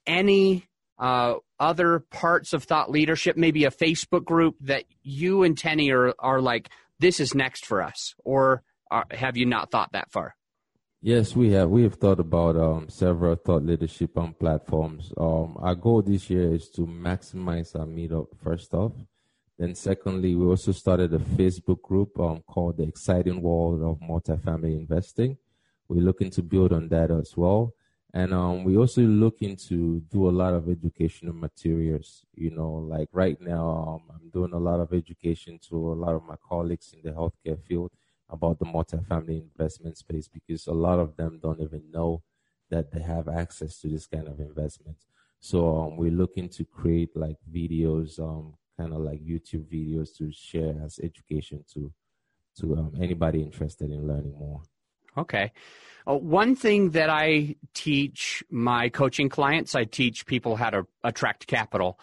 any 0.06 0.68
uh, 1.00 1.38
other 1.60 2.06
parts 2.12 2.54
of 2.54 2.66
thought 2.66 2.92
leadership, 2.92 3.38
maybe 3.38 3.66
a 3.66 3.72
Facebook 3.72 4.24
group 4.24 4.56
that 4.62 4.84
you 5.02 5.42
and 5.42 5.58
Tenny 5.58 5.90
are 5.90 6.14
are 6.20 6.42
like, 6.42 6.70
this 7.00 7.20
is 7.20 7.34
next 7.34 7.66
for 7.66 7.82
us, 7.82 8.14
or 8.24 8.62
are, 8.92 9.08
uh, 9.12 9.16
have 9.16 9.36
you 9.36 9.48
not 9.48 9.72
thought 9.72 9.94
that 9.94 10.12
far? 10.12 10.36
Yes, 11.02 11.34
we 11.34 11.52
have. 11.52 11.70
We 11.70 11.84
have 11.84 11.96
thought 11.96 12.20
about 12.20 12.58
um, 12.58 12.90
several 12.90 13.34
thought 13.36 13.64
leadership 13.64 14.18
on 14.18 14.34
platforms. 14.34 15.14
Um, 15.16 15.56
our 15.58 15.74
goal 15.74 16.02
this 16.02 16.30
year 16.30 16.54
is 16.54 16.70
to 16.72 16.82
maximize 16.82 17.74
our 17.74 17.86
meetup. 17.86 18.28
First 18.44 18.74
off, 18.74 18.92
then 19.58 19.76
secondly, 19.76 20.36
we 20.36 20.46
also 20.46 20.74
started 20.74 21.14
a 21.14 21.20
Facebook 21.20 21.82
group 21.82 22.20
um, 22.20 22.44
called 22.46 22.76
the 22.76 22.84
Exciting 22.84 23.42
World 23.42 23.82
of 23.82 24.06
Multifamily 24.06 24.78
Investing. 24.78 25.38
We're 25.88 26.02
looking 26.04 26.32
to 26.32 26.44
build 26.44 26.74
on 26.74 26.90
that 26.90 27.12
as 27.12 27.32
well, 27.38 27.74
and 28.14 28.34
um, 28.34 28.66
we 28.66 28.76
also 28.76 29.02
looking 29.02 29.56
to 29.70 30.02
do 30.12 30.28
a 30.28 30.32
lot 30.32 30.54
of 30.54 30.68
educational 30.68 31.34
materials. 31.34 32.26
You 32.36 32.52
know, 32.52 32.72
like 32.72 33.08
right 33.14 33.40
now, 33.40 33.70
um, 33.88 34.14
I'm 34.14 34.30
doing 34.32 34.52
a 34.52 34.60
lot 34.60 34.82
of 34.82 34.92
education 34.92 35.62
to 35.70 35.94
a 35.94 35.96
lot 35.96 36.16
of 36.16 36.26
my 36.26 36.36
colleagues 36.46 36.92
in 36.92 37.02
the 37.02 37.16
healthcare 37.16 37.58
field 37.64 37.92
about 38.30 38.60
the 38.60 38.66
multifamily 38.66 39.42
investment 39.42 39.98
space 39.98 40.28
because 40.28 40.68
a 40.68 40.74
lot 40.74 41.00
of 41.00 41.16
them 41.16 41.40
don't 41.42 41.62
even 41.62 41.84
know 41.92 42.22
that 42.70 42.92
they 42.92 43.02
have 43.02 43.28
access 43.28 43.80
to 43.80 43.88
this 43.88 44.06
kind 44.06 44.28
of 44.28 44.40
investment. 44.40 44.98
So 45.40 45.76
um, 45.82 45.98
we're 45.98 46.12
looking 46.12 46.50
to 46.50 46.66
create 46.66 47.16
like 47.16 47.38
videos, 47.52 48.20
um, 48.20 48.56
kind 48.78 48.94
of 48.94 49.00
like 49.00 49.26
YouTube 49.26 49.66
videos 49.66 50.16
to 50.18 50.32
share 50.32 50.76
as 50.84 51.00
education 51.02 51.64
to 51.74 51.92
to 52.60 52.76
um, 52.76 52.94
anybody 53.00 53.42
interested 53.42 53.90
in 53.90 54.08
learning 54.08 54.36
more. 54.38 54.62
Okay. 55.18 55.52
Uh, 56.08 56.16
one 56.16 56.56
thing 56.56 56.92
that 56.92 57.10
I 57.10 57.56
teach 57.74 58.44
my 58.50 58.90
coaching 58.90 59.30
clients, 59.30 59.76
I 59.76 59.86
teach 59.86 60.26
people 60.26 60.56
how 60.56 60.70
to 60.70 60.88
attract 61.04 61.48
capital, 61.48 62.00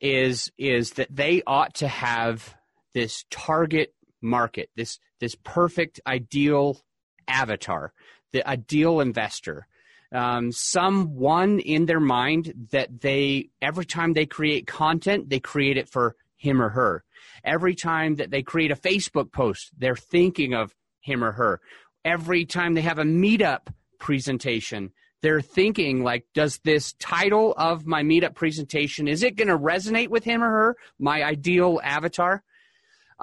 is 0.00 0.50
is 0.58 0.92
that 0.92 1.14
they 1.14 1.42
ought 1.46 1.74
to 1.74 1.88
have 1.88 2.54
this 2.92 3.24
target 3.30 3.94
market, 4.22 4.70
this 4.76 4.98
this 5.20 5.34
perfect 5.34 6.00
ideal 6.06 6.80
avatar, 7.28 7.92
the 8.32 8.46
ideal 8.48 9.00
investor. 9.00 9.66
Um, 10.12 10.52
someone 10.52 11.58
in 11.58 11.86
their 11.86 12.00
mind 12.00 12.68
that 12.70 13.00
they 13.00 13.50
every 13.62 13.86
time 13.86 14.12
they 14.12 14.26
create 14.26 14.66
content, 14.66 15.30
they 15.30 15.40
create 15.40 15.78
it 15.78 15.88
for 15.88 16.16
him 16.36 16.60
or 16.60 16.68
her. 16.70 17.04
Every 17.44 17.74
time 17.74 18.16
that 18.16 18.30
they 18.30 18.42
create 18.42 18.70
a 18.70 18.76
Facebook 18.76 19.32
post, 19.32 19.70
they're 19.78 19.96
thinking 19.96 20.54
of 20.54 20.74
him 21.00 21.24
or 21.24 21.32
her. 21.32 21.60
Every 22.04 22.44
time 22.44 22.74
they 22.74 22.82
have 22.82 22.98
a 22.98 23.04
meetup 23.04 23.68
presentation, 23.98 24.92
they're 25.22 25.40
thinking 25.40 26.02
like, 26.02 26.26
does 26.34 26.58
this 26.64 26.92
title 26.94 27.54
of 27.56 27.86
my 27.86 28.02
meetup 28.02 28.34
presentation, 28.34 29.08
is 29.08 29.22
it 29.22 29.36
going 29.36 29.48
to 29.48 29.58
resonate 29.58 30.08
with 30.08 30.24
him 30.24 30.42
or 30.42 30.50
her, 30.50 30.76
my 30.98 31.22
ideal 31.22 31.80
avatar? 31.82 32.42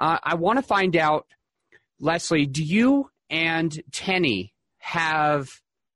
Uh, 0.00 0.18
I 0.24 0.34
want 0.34 0.58
to 0.58 0.62
find 0.62 0.96
out, 0.96 1.26
Leslie, 2.00 2.46
do 2.46 2.64
you 2.64 3.10
and 3.28 3.78
Tenny 3.92 4.54
have 4.78 5.48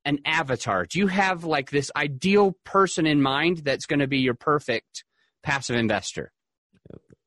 an 0.04 0.18
avatar? 0.26 0.84
Do 0.84 0.98
you 0.98 1.06
have 1.06 1.44
like 1.44 1.70
this 1.70 1.90
ideal 1.96 2.54
person 2.64 3.06
in 3.06 3.22
mind 3.22 3.62
that's 3.64 3.86
going 3.86 4.00
to 4.00 4.06
be 4.06 4.18
your 4.18 4.34
perfect 4.34 5.04
passive 5.42 5.76
investor? 5.76 6.32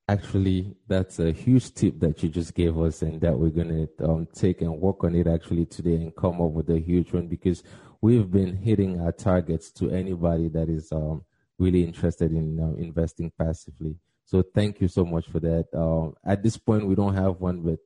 Actually, 0.07 0.75
that's 0.87 1.19
a 1.19 1.31
huge 1.31 1.73
tip 1.73 1.99
that 1.99 2.21
you 2.23 2.29
just 2.29 2.53
gave 2.53 2.79
us, 2.79 3.01
and 3.01 3.19
that 3.19 3.37
we're 3.37 3.49
going 3.49 3.89
to 3.97 4.05
um, 4.05 4.27
take 4.33 4.61
and 4.61 4.79
work 4.79 5.03
on 5.03 5.15
it 5.15 5.27
actually 5.27 5.65
today 5.65 5.95
and 5.95 6.15
come 6.15 6.39
up 6.39 6.51
with 6.51 6.69
a 6.69 6.79
huge 6.79 7.11
one 7.11 7.27
because 7.27 7.61
we've 8.01 8.31
been 8.31 8.55
hitting 8.55 9.01
our 9.01 9.11
targets 9.11 9.69
to 9.71 9.89
anybody 9.89 10.47
that 10.47 10.69
is 10.69 10.93
um, 10.93 11.25
really 11.59 11.83
interested 11.83 12.31
in 12.31 12.57
uh, 12.59 12.81
investing 12.81 13.31
passively. 13.37 13.97
So 14.27 14.43
thank 14.53 14.81
you 14.81 14.89
so 14.89 15.05
much 15.05 15.25
for 15.27 15.39
that. 15.39 15.67
Um, 15.73 16.13
at 16.25 16.43
this 16.43 16.57
point, 16.57 16.85
we 16.85 16.95
don't 16.95 17.15
have 17.15 17.39
one, 17.39 17.61
but 17.61 17.79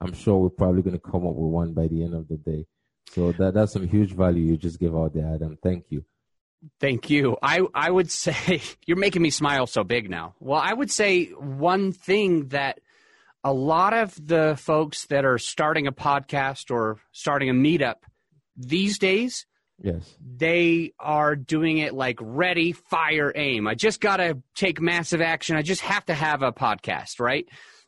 I'm 0.00 0.14
sure 0.14 0.38
we're 0.38 0.50
probably 0.50 0.82
going 0.82 0.98
to 0.98 1.10
come 1.10 1.26
up 1.26 1.34
with 1.34 1.52
one 1.52 1.74
by 1.74 1.88
the 1.88 2.04
end 2.04 2.14
of 2.14 2.28
the 2.28 2.36
day. 2.36 2.66
So 3.10 3.32
that 3.32 3.54
that's 3.54 3.72
some 3.72 3.86
huge 3.86 4.12
value 4.12 4.44
you 4.44 4.56
just 4.56 4.78
gave 4.78 4.94
out 4.94 5.12
there, 5.12 5.26
Adam. 5.26 5.58
Thank 5.60 5.86
you. 5.90 6.04
Thank 6.80 7.10
you. 7.10 7.36
I, 7.42 7.62
I 7.74 7.90
would 7.90 8.10
say 8.10 8.62
you're 8.86 8.96
making 8.96 9.22
me 9.22 9.30
smile 9.30 9.66
so 9.66 9.82
big 9.82 10.08
now. 10.08 10.34
Well, 10.38 10.60
I 10.62 10.72
would 10.72 10.90
say 10.90 11.26
one 11.26 11.92
thing 11.92 12.48
that 12.48 12.80
a 13.42 13.52
lot 13.52 13.92
of 13.92 14.14
the 14.24 14.56
folks 14.56 15.06
that 15.06 15.24
are 15.24 15.38
starting 15.38 15.86
a 15.88 15.92
podcast 15.92 16.70
or 16.70 17.00
starting 17.10 17.50
a 17.50 17.54
meetup 17.54 17.96
these 18.56 18.98
days 18.98 19.46
Yes. 19.80 20.16
They 20.20 20.92
are 20.98 21.36
doing 21.36 21.78
it 21.78 21.94
like 21.94 22.18
ready, 22.20 22.72
fire, 22.72 23.32
aim. 23.34 23.66
I 23.68 23.74
just 23.74 24.00
got 24.00 24.16
to 24.16 24.42
take 24.54 24.80
massive 24.80 25.20
action. 25.20 25.56
I 25.56 25.62
just 25.62 25.82
have 25.82 26.04
to 26.06 26.14
have 26.14 26.42
a 26.42 26.52
podcast, 26.52 27.20
right? 27.20 27.46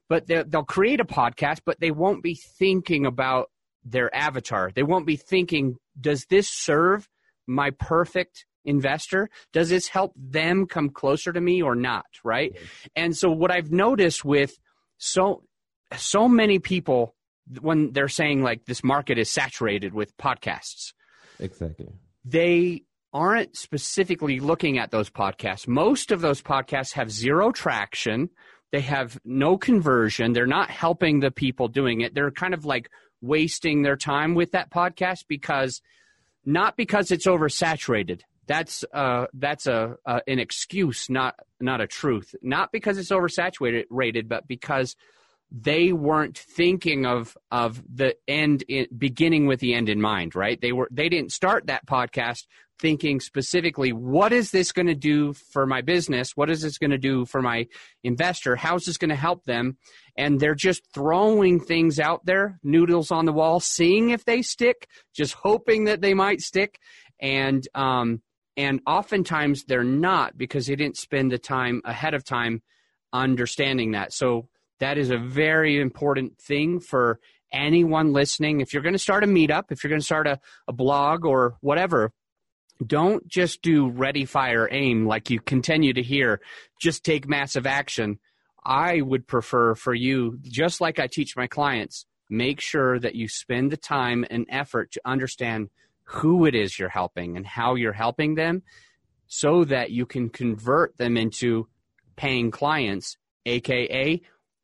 But 0.09 0.27
they'll 0.27 0.65
create 0.65 1.01
a 1.01 1.05
podcast, 1.05 1.61
but 1.65 1.81
they 1.81 1.91
won't 1.91 2.23
be 2.23 2.35
thinking 2.35 3.07
about 3.07 3.51
their 3.85 4.15
avatar. 4.15 4.71
They 4.75 4.83
won't 4.83 5.07
be 5.07 5.17
thinking, 5.17 5.77
does 6.01 6.27
this 6.29 6.49
serve 6.49 7.09
my 7.47 7.71
perfect 7.71 8.45
investor? 8.65 9.31
Does 9.53 9.71
this 9.71 9.89
help 9.89 10.13
them 10.17 10.67
come 10.67 10.91
closer 10.91 11.33
to 11.33 11.41
me 11.41 11.63
or 11.63 11.75
not, 11.75 12.07
right? 12.25 12.57
And 12.95 13.17
so 13.17 13.31
what 13.31 13.51
I've 13.51 13.71
noticed 13.73 14.25
with 14.25 14.59
so 14.99 15.45
so 15.97 16.29
many 16.29 16.59
people 16.59 17.15
when 17.61 17.93
they're 17.93 18.09
saying 18.09 18.43
like 18.43 18.65
this 18.67 18.85
market 18.85 19.19
is 19.19 19.31
saturated 19.31 19.93
with 19.93 20.17
podcasts, 20.17 20.93
Exactly. 21.41 21.89
They 22.25 22.85
aren't 23.13 23.57
specifically 23.57 24.39
looking 24.41 24.79
at 24.79 24.91
those 24.91 25.11
podcasts. 25.11 25.67
Most 25.67 26.13
of 26.13 26.21
those 26.21 26.43
podcasts 26.43 26.93
have 26.93 27.11
zero 27.11 27.51
traction. 27.51 28.31
They 28.73 28.81
have 28.81 29.19
no 29.25 29.57
conversion. 29.59 30.33
They're 30.33 30.47
not 30.47 30.71
helping 30.71 31.21
the 31.21 31.31
people 31.31 31.69
doing 31.69 32.03
it. 32.03 32.15
They're 32.15 32.31
kind 32.31 32.55
of 32.55 32.65
like 32.65 32.89
wasting 33.21 33.83
their 33.83 33.97
time 33.97 34.35
with 34.35 34.53
that 34.53 34.71
podcast 34.71 35.25
because 35.29 35.83
not 36.45 36.77
because 36.77 37.11
it's 37.11 37.27
oversaturated. 37.27 38.21
That's 38.47 38.85
uh, 38.93 39.27
that's 39.35 39.67
a, 39.67 39.97
uh, 40.07 40.21
an 40.27 40.39
excuse, 40.39 41.11
not 41.11 41.35
not 41.61 41.81
a 41.81 41.87
truth. 41.87 42.35
Not 42.43 42.73
because 42.73 42.99
it's 42.99 43.11
oversaturated, 43.11 43.85
rated, 43.91 44.29
but 44.29 44.49
because 44.49 44.97
they 45.51 45.93
weren't 45.93 46.39
thinking 46.39 47.07
of 47.07 47.37
of 47.51 47.83
the 47.93 48.17
end 48.29 48.63
in, 48.69 48.87
beginning 48.97 49.47
with 49.47 49.61
the 49.61 49.75
end 49.75 49.89
in 49.89 50.01
mind 50.01 50.35
right? 50.35 50.61
They 50.61 50.73
were 50.73 50.89
they 50.91 51.09
didn't 51.09 51.33
start 51.33 51.67
that 51.67 51.87
podcast 51.87 52.47
thinking 52.79 53.21
specifically 53.21 53.93
what 53.93 54.33
is 54.33 54.53
this 54.53 54.73
going 54.73 54.87
to 54.87 54.95
do 54.95 55.33
for 55.33 55.67
my 55.67 55.83
business? 55.83 56.37
What 56.37 56.51
is 56.51 56.63
this 56.63 56.79
going 56.79 56.93
to 56.93 56.99
do 56.99 57.27
for 57.27 57.43
my 57.43 57.67
investor? 58.03 58.57
How's 58.57 58.85
this 58.85 58.97
going 58.97 59.11
to 59.11 59.17
help 59.17 59.45
them? 59.45 59.77
And 60.17 60.41
they're 60.41 60.55
just 60.55 60.83
throwing 60.95 61.61
things 61.61 62.01
out 62.01 62.25
there 62.25 62.59
noodles 62.63 63.11
on 63.11 63.27
the 63.27 63.33
wall 63.33 63.61
seeing 63.61 64.11
if 64.11 64.25
they 64.25 64.43
stick 64.43 64.89
just 65.15 65.35
hoping 65.35 65.85
that 65.85 66.01
they 66.01 66.15
might 66.15 66.41
stick. 66.41 66.79
And 67.21 67.67
um 67.75 68.23
and 68.57 68.81
oftentimes 68.87 69.65
they're 69.65 69.85
not 69.85 70.37
because 70.37 70.67
they 70.67 70.77
didn't 70.77 70.97
spend 70.97 71.33
the 71.33 71.39
time 71.39 71.81
ahead 71.85 72.15
of 72.15 72.25
time 72.25 72.63
understanding 73.13 73.93
that. 73.93 74.13
So 74.13 74.49
that 74.81 74.99
is 74.99 75.11
a 75.11 75.19
very 75.19 75.81
important 75.81 76.39
thing 76.39 76.81
for 76.81 77.21
anyone 77.53 78.13
listening. 78.13 78.61
If 78.61 78.73
you're 78.73 78.83
going 78.83 78.95
to 78.95 78.99
start 78.99 79.25
a 79.25 79.27
meetup, 79.27 79.71
if 79.71 79.83
you're 79.83 79.89
going 79.89 80.01
to 80.01 80.05
start 80.05 80.27
a, 80.27 80.41
a 80.67 80.73
blog 80.73 81.25
or 81.25 81.57
whatever, 81.61 82.13
don't 82.85 83.27
just 83.29 83.63
do 83.63 83.91
ready, 83.91 84.25
fire, 84.25 84.69
aim 84.71 85.07
like 85.07 85.31
you 85.31 85.41
continue 85.41 85.93
to 85.93 86.03
hear. 86.03 86.41
Just 86.81 87.05
take 87.05 87.29
massive 87.29 87.67
action. 87.67 88.19
I 88.65 89.01
would 89.01 89.27
prefer 89.27 89.75
for 89.75 89.95
you, 89.95 90.39
just 90.43 90.81
like 90.81 90.99
I 90.99 91.07
teach 91.07 91.37
my 91.37 91.47
clients, 91.47 92.07
make 92.29 92.61
sure 92.61 92.99
that 92.99 93.15
you 93.15 93.29
spend 93.29 93.71
the 93.71 93.77
time 93.77 94.25
and 94.31 94.47
effort 94.49 94.93
to 94.93 95.01
understand 95.05 95.69
who 96.05 96.47
it 96.47 96.55
is 96.55 96.79
you're 96.79 96.89
helping 96.89 97.37
and 97.37 97.47
how 97.47 97.75
you're 97.75 97.93
helping 97.93 98.35
them 98.35 98.63
so 99.27 99.65
that 99.65 99.91
you 99.91 100.07
can 100.07 100.29
convert 100.29 100.97
them 100.97 101.17
into 101.17 101.69
paying 102.17 102.51
clients, 102.51 103.17
aka 103.47 104.21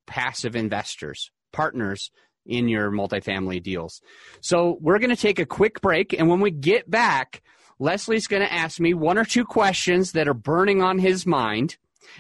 passive 0.07 0.57
investors, 0.57 1.31
partners 1.53 2.11
in 2.45 2.69
your 2.69 2.91
multifamily 2.91 3.63
deals. 3.63 4.01
So 4.41 4.79
we're 4.81 4.99
going 4.99 5.11
to 5.11 5.17
take 5.17 5.39
a 5.39 5.47
quick 5.47 5.81
break. 5.81 6.13
And 6.13 6.29
when 6.29 6.41
we 6.41 6.51
get 6.51 6.91
back, 6.91 7.43
Leslie's 7.79 8.27
going 8.27 8.43
to 8.43 8.53
ask 8.53 8.81
me 8.81 8.95
one 8.95 9.19
or 9.19 9.25
two 9.25 9.45
questions 9.45 10.13
that 10.13 10.29
are 10.29 10.35
burning 10.35 10.83
on 10.83 10.99
his 10.99 11.27
mind. 11.27 11.77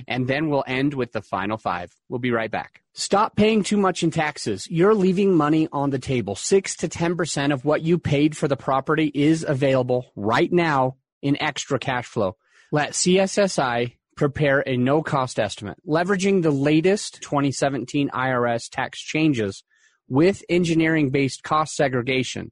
And 0.06 0.26
then 0.26 0.48
we'll 0.48 0.64
end 0.66 0.94
with 0.94 1.12
the 1.12 1.22
final 1.22 1.56
five. 1.56 1.92
We'll 2.08 2.18
be 2.18 2.32
right 2.32 2.50
back. 2.50 2.82
Stop 2.92 3.36
paying 3.36 3.62
too 3.62 3.76
much 3.76 4.02
in 4.02 4.10
taxes. 4.10 4.66
You're 4.70 4.94
leaving 4.94 5.34
money 5.34 5.68
on 5.70 5.90
the 5.90 5.98
table. 5.98 6.34
Six 6.34 6.76
to 6.76 6.88
10% 6.88 7.52
of 7.52 7.64
what 7.64 7.82
you 7.82 7.98
paid 7.98 8.36
for 8.36 8.48
the 8.48 8.56
property 8.56 9.10
is 9.14 9.44
available 9.46 10.12
right 10.16 10.52
now 10.52 10.96
in 11.22 11.40
extra 11.40 11.78
cash 11.78 12.06
flow. 12.06 12.36
Let 12.72 12.92
CSSI 12.92 13.96
prepare 14.16 14.60
a 14.66 14.76
no 14.76 15.02
cost 15.02 15.38
estimate, 15.38 15.78
leveraging 15.86 16.42
the 16.42 16.50
latest 16.50 17.20
2017 17.22 18.08
IRS 18.10 18.68
tax 18.70 19.00
changes 19.00 19.62
with 20.08 20.42
engineering 20.48 21.10
based 21.10 21.42
cost 21.42 21.74
segregation. 21.74 22.50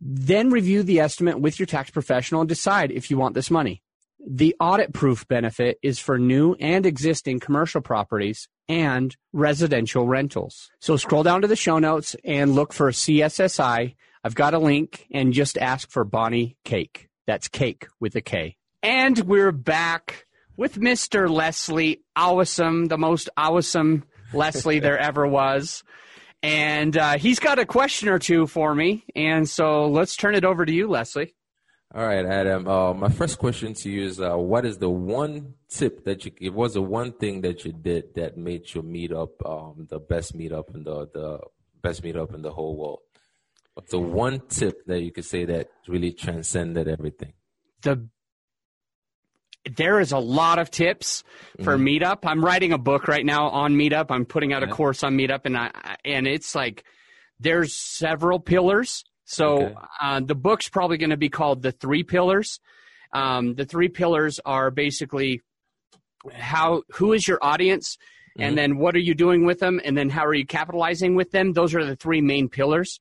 Then 0.00 0.50
review 0.50 0.82
the 0.82 1.00
estimate 1.00 1.40
with 1.40 1.58
your 1.58 1.66
tax 1.66 1.90
professional 1.90 2.42
and 2.42 2.48
decide 2.48 2.90
if 2.90 3.10
you 3.10 3.16
want 3.16 3.34
this 3.34 3.50
money. 3.50 3.82
The 4.28 4.56
audit 4.60 4.92
proof 4.92 5.26
benefit 5.28 5.78
is 5.82 5.98
for 5.98 6.18
new 6.18 6.54
and 6.54 6.84
existing 6.84 7.40
commercial 7.40 7.80
properties 7.80 8.48
and 8.68 9.14
residential 9.32 10.06
rentals. 10.06 10.70
So 10.80 10.96
scroll 10.96 11.22
down 11.22 11.42
to 11.42 11.48
the 11.48 11.56
show 11.56 11.78
notes 11.78 12.16
and 12.24 12.54
look 12.54 12.72
for 12.72 12.90
CSSI. 12.90 13.94
I've 14.24 14.34
got 14.34 14.54
a 14.54 14.58
link 14.58 15.06
and 15.12 15.32
just 15.32 15.56
ask 15.56 15.88
for 15.90 16.04
Bonnie 16.04 16.56
Cake. 16.64 17.08
That's 17.26 17.48
cake 17.48 17.86
with 18.00 18.16
a 18.16 18.20
K. 18.20 18.56
And 18.82 19.18
we're 19.20 19.52
back 19.52 20.25
with 20.56 20.76
Mr. 20.76 21.28
Leslie 21.28 22.02
Awesome, 22.14 22.86
the 22.86 22.98
most 22.98 23.28
awesome 23.36 24.04
Leslie 24.32 24.78
there 24.78 24.98
ever 24.98 25.26
was. 25.26 25.84
And 26.42 26.96
uh, 26.96 27.18
he's 27.18 27.38
got 27.38 27.58
a 27.58 27.66
question 27.66 28.08
or 28.08 28.18
two 28.18 28.46
for 28.46 28.74
me. 28.74 29.04
And 29.14 29.48
so 29.48 29.88
let's 29.88 30.16
turn 30.16 30.34
it 30.34 30.44
over 30.44 30.64
to 30.64 30.72
you, 30.72 30.88
Leslie. 30.88 31.34
All 31.94 32.06
right, 32.06 32.26
Adam. 32.26 32.66
Uh, 32.66 32.94
my 32.94 33.08
first 33.08 33.38
question 33.38 33.72
to 33.74 33.90
you 33.90 34.04
is 34.04 34.20
uh, 34.20 34.36
what 34.36 34.66
is 34.66 34.78
the 34.78 34.90
one 34.90 35.54
tip 35.68 36.04
that 36.04 36.24
you 36.24 36.30
give? 36.30 36.54
Was 36.54 36.74
the 36.74 36.82
one 36.82 37.12
thing 37.12 37.40
that 37.42 37.64
you 37.64 37.72
did 37.72 38.14
that 38.16 38.36
made 38.36 38.74
your 38.74 38.82
meetup 38.82 39.30
um, 39.44 39.86
the 39.88 39.98
best 39.98 40.36
meetup 40.36 40.74
in 40.74 40.82
the, 40.82 41.08
the 41.14 41.38
best 41.82 42.02
meetup 42.02 42.34
in 42.34 42.42
the 42.42 42.52
whole 42.52 42.76
world? 42.76 43.00
What's 43.74 43.90
the 43.90 43.98
one 43.98 44.40
tip 44.48 44.84
that 44.86 45.02
you 45.02 45.12
could 45.12 45.24
say 45.24 45.44
that 45.44 45.68
really 45.86 46.12
transcended 46.12 46.88
everything? 46.88 47.34
The 47.82 48.08
there 49.74 50.00
is 50.00 50.12
a 50.12 50.18
lot 50.18 50.58
of 50.58 50.70
tips 50.70 51.24
for 51.62 51.76
mm-hmm. 51.76 52.04
Meetup. 52.04 52.18
I'm 52.24 52.44
writing 52.44 52.72
a 52.72 52.78
book 52.78 53.08
right 53.08 53.24
now 53.24 53.48
on 53.48 53.74
Meetup. 53.74 54.06
I'm 54.10 54.24
putting 54.24 54.52
out 54.52 54.62
a 54.62 54.66
course 54.66 55.02
on 55.02 55.16
Meetup, 55.16 55.40
and 55.44 55.56
I 55.56 55.70
and 56.04 56.26
it's 56.26 56.54
like 56.54 56.84
there's 57.40 57.74
several 57.74 58.38
pillars. 58.40 59.04
So 59.24 59.64
okay. 59.64 59.74
uh, 60.00 60.20
the 60.20 60.34
book's 60.34 60.68
probably 60.68 60.98
going 60.98 61.10
to 61.10 61.16
be 61.16 61.28
called 61.28 61.62
the 61.62 61.72
Three 61.72 62.04
Pillars. 62.04 62.60
Um, 63.12 63.54
the 63.54 63.64
three 63.64 63.88
pillars 63.88 64.40
are 64.44 64.70
basically 64.70 65.42
how 66.32 66.82
who 66.90 67.12
is 67.12 67.26
your 67.26 67.38
audience, 67.42 67.96
mm-hmm. 67.96 68.42
and 68.42 68.58
then 68.58 68.78
what 68.78 68.94
are 68.94 69.00
you 69.00 69.14
doing 69.14 69.46
with 69.46 69.58
them, 69.58 69.80
and 69.84 69.96
then 69.96 70.10
how 70.10 70.24
are 70.26 70.34
you 70.34 70.46
capitalizing 70.46 71.14
with 71.14 71.30
them. 71.30 71.52
Those 71.52 71.74
are 71.74 71.84
the 71.84 71.96
three 71.96 72.20
main 72.20 72.48
pillars. 72.48 73.00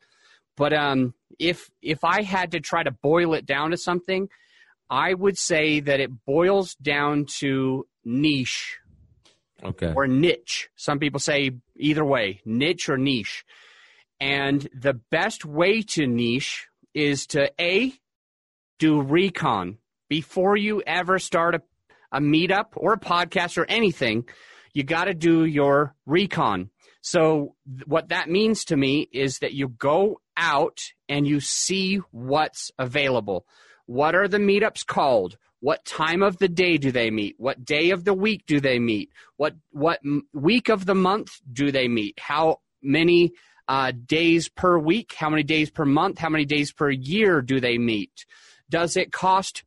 But 0.58 0.74
um, 0.74 1.14
if 1.38 1.70
if 1.82 2.04
I 2.04 2.22
had 2.22 2.52
to 2.52 2.60
try 2.60 2.84
to 2.84 2.92
boil 2.92 3.34
it 3.34 3.46
down 3.46 3.72
to 3.72 3.78
something, 3.78 4.30
I 4.90 5.14
would 5.14 5.38
say 5.38 5.80
that 5.80 6.00
it 6.00 6.26
boils 6.26 6.76
down 6.76 7.26
to 7.40 7.88
niche. 8.04 8.78
Okay. 9.64 9.94
Or 9.96 10.08
niche. 10.08 10.70
Some 10.76 11.00
people 11.00 11.20
say 11.20 11.52
either 11.76 12.06
way, 12.06 12.42
niche 12.46 12.90
or 12.90 12.98
niche. 12.98 13.46
And 14.20 14.68
the 14.74 14.94
best 14.94 15.46
way 15.46 15.82
to 15.82 16.08
niche 16.08 16.68
is 16.94 17.28
to 17.28 17.52
A, 17.60 17.94
do 18.80 19.02
recon. 19.02 19.78
Before 20.08 20.56
you 20.56 20.82
ever 20.86 21.20
start 21.20 21.56
a, 21.56 21.62
a 22.12 22.20
meetup 22.20 22.68
or 22.76 22.94
a 22.94 23.00
podcast 23.00 23.58
or 23.58 23.66
anything, 23.66 24.26
you 24.74 24.84
got 24.84 25.06
to 25.06 25.14
do 25.14 25.46
your 25.46 25.96
recon. 26.06 26.70
So, 27.02 27.56
what 27.86 28.10
that 28.10 28.30
means 28.30 28.66
to 28.66 28.78
me 28.78 29.08
is 29.12 29.40
that 29.40 29.54
you 29.54 29.68
go 29.70 30.22
out 30.38 30.80
and 31.08 31.28
you 31.28 31.40
see 31.40 31.98
what's 32.12 32.72
available. 32.80 33.46
What 33.86 34.16
are 34.16 34.28
the 34.28 34.38
meetups 34.38 34.86
called? 34.86 35.38
What 35.60 35.86
time 35.86 36.22
of 36.22 36.38
the 36.38 36.48
day 36.48 36.78
do 36.78 36.92
they 36.92 37.10
meet? 37.10 37.36
What 37.38 37.66
day 37.66 37.92
of 37.92 38.04
the 38.04 38.14
week 38.14 38.46
do 38.46 38.60
they 38.60 38.78
meet? 38.80 39.10
What 39.38 39.56
what 39.72 40.00
week 40.34 40.70
of 40.70 40.86
the 40.86 40.96
month 40.96 41.40
do 41.52 41.72
they 41.72 41.88
meet? 41.88 42.20
How 42.20 42.60
many 42.82 43.34
uh, 43.68 43.92
days 44.06 44.50
per 44.50 44.78
week? 44.78 45.16
How 45.18 45.30
many 45.30 45.44
days 45.44 45.72
per 45.72 45.86
month? 45.86 46.20
How 46.20 46.30
many 46.30 46.46
days 46.46 46.72
per 46.72 46.90
year 46.90 47.42
do 47.42 47.60
they 47.60 47.78
meet? 47.78 48.26
Does 48.70 48.96
it 48.98 49.12
cost 49.12 49.64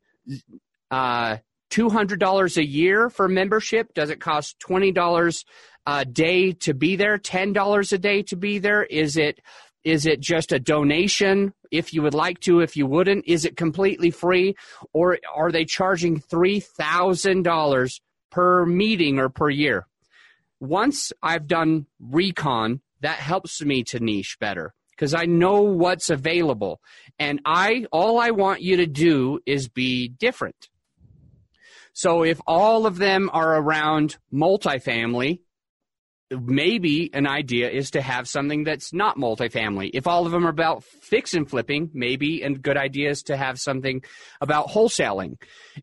uh, 0.91 1.37
$200 1.71 2.57
a 2.57 2.65
year 2.65 3.09
for 3.09 3.27
membership? 3.27 3.93
Does 3.93 4.09
it 4.09 4.19
cost 4.19 4.57
$20 4.59 5.45
a 5.85 6.05
day 6.05 6.53
to 6.53 6.73
be 6.73 6.95
there? 6.95 7.17
$10 7.17 7.93
a 7.93 7.97
day 7.97 8.23
to 8.23 8.35
be 8.35 8.59
there? 8.59 8.83
Is 8.83 9.17
it 9.17 9.39
is 9.83 10.05
it 10.05 10.19
just 10.19 10.51
a 10.51 10.59
donation 10.59 11.53
if 11.71 11.93
you 11.93 12.01
would 12.01 12.13
like 12.13 12.39
to, 12.41 12.59
if 12.59 12.75
you 12.75 12.85
wouldn't? 12.85 13.25
Is 13.27 13.45
it 13.45 13.57
completely 13.57 14.11
free? 14.11 14.55
Or 14.93 15.17
are 15.33 15.51
they 15.51 15.65
charging 15.65 16.19
$3,000 16.19 18.01
per 18.29 18.65
meeting 18.65 19.19
or 19.19 19.29
per 19.29 19.49
year? 19.49 19.87
Once 20.59 21.11
I've 21.21 21.47
done 21.47 21.85
recon, 21.99 22.81
that 23.01 23.19
helps 23.19 23.61
me 23.61 23.83
to 23.85 23.99
niche 23.99 24.37
better 24.39 24.73
because 24.91 25.13
I 25.13 25.25
know 25.25 25.61
what's 25.61 26.09
available. 26.09 26.81
And 27.17 27.39
I 27.45 27.85
all 27.91 28.19
I 28.19 28.31
want 28.31 28.61
you 28.61 28.77
to 28.77 28.85
do 28.85 29.39
is 29.45 29.69
be 29.69 30.09
different. 30.09 30.67
So 31.93 32.23
if 32.23 32.39
all 32.45 32.85
of 32.85 32.97
them 32.97 33.29
are 33.31 33.57
around 33.57 34.17
multifamily, 34.33 35.39
maybe 36.31 37.09
an 37.13 37.27
idea 37.27 37.69
is 37.69 37.91
to 37.91 38.01
have 38.01 38.27
something 38.27 38.63
that's 38.63 38.93
not 38.93 39.17
multifamily. 39.17 39.89
If 39.93 40.07
all 40.07 40.25
of 40.25 40.31
them 40.31 40.45
are 40.45 40.49
about 40.49 40.83
fix 40.83 41.33
and 41.33 41.49
flipping, 41.49 41.89
maybe 41.93 42.43
a 42.43 42.51
good 42.51 42.77
idea 42.77 43.09
is 43.09 43.23
to 43.23 43.37
have 43.37 43.59
something 43.59 44.03
about 44.39 44.67
wholesaling. 44.67 45.37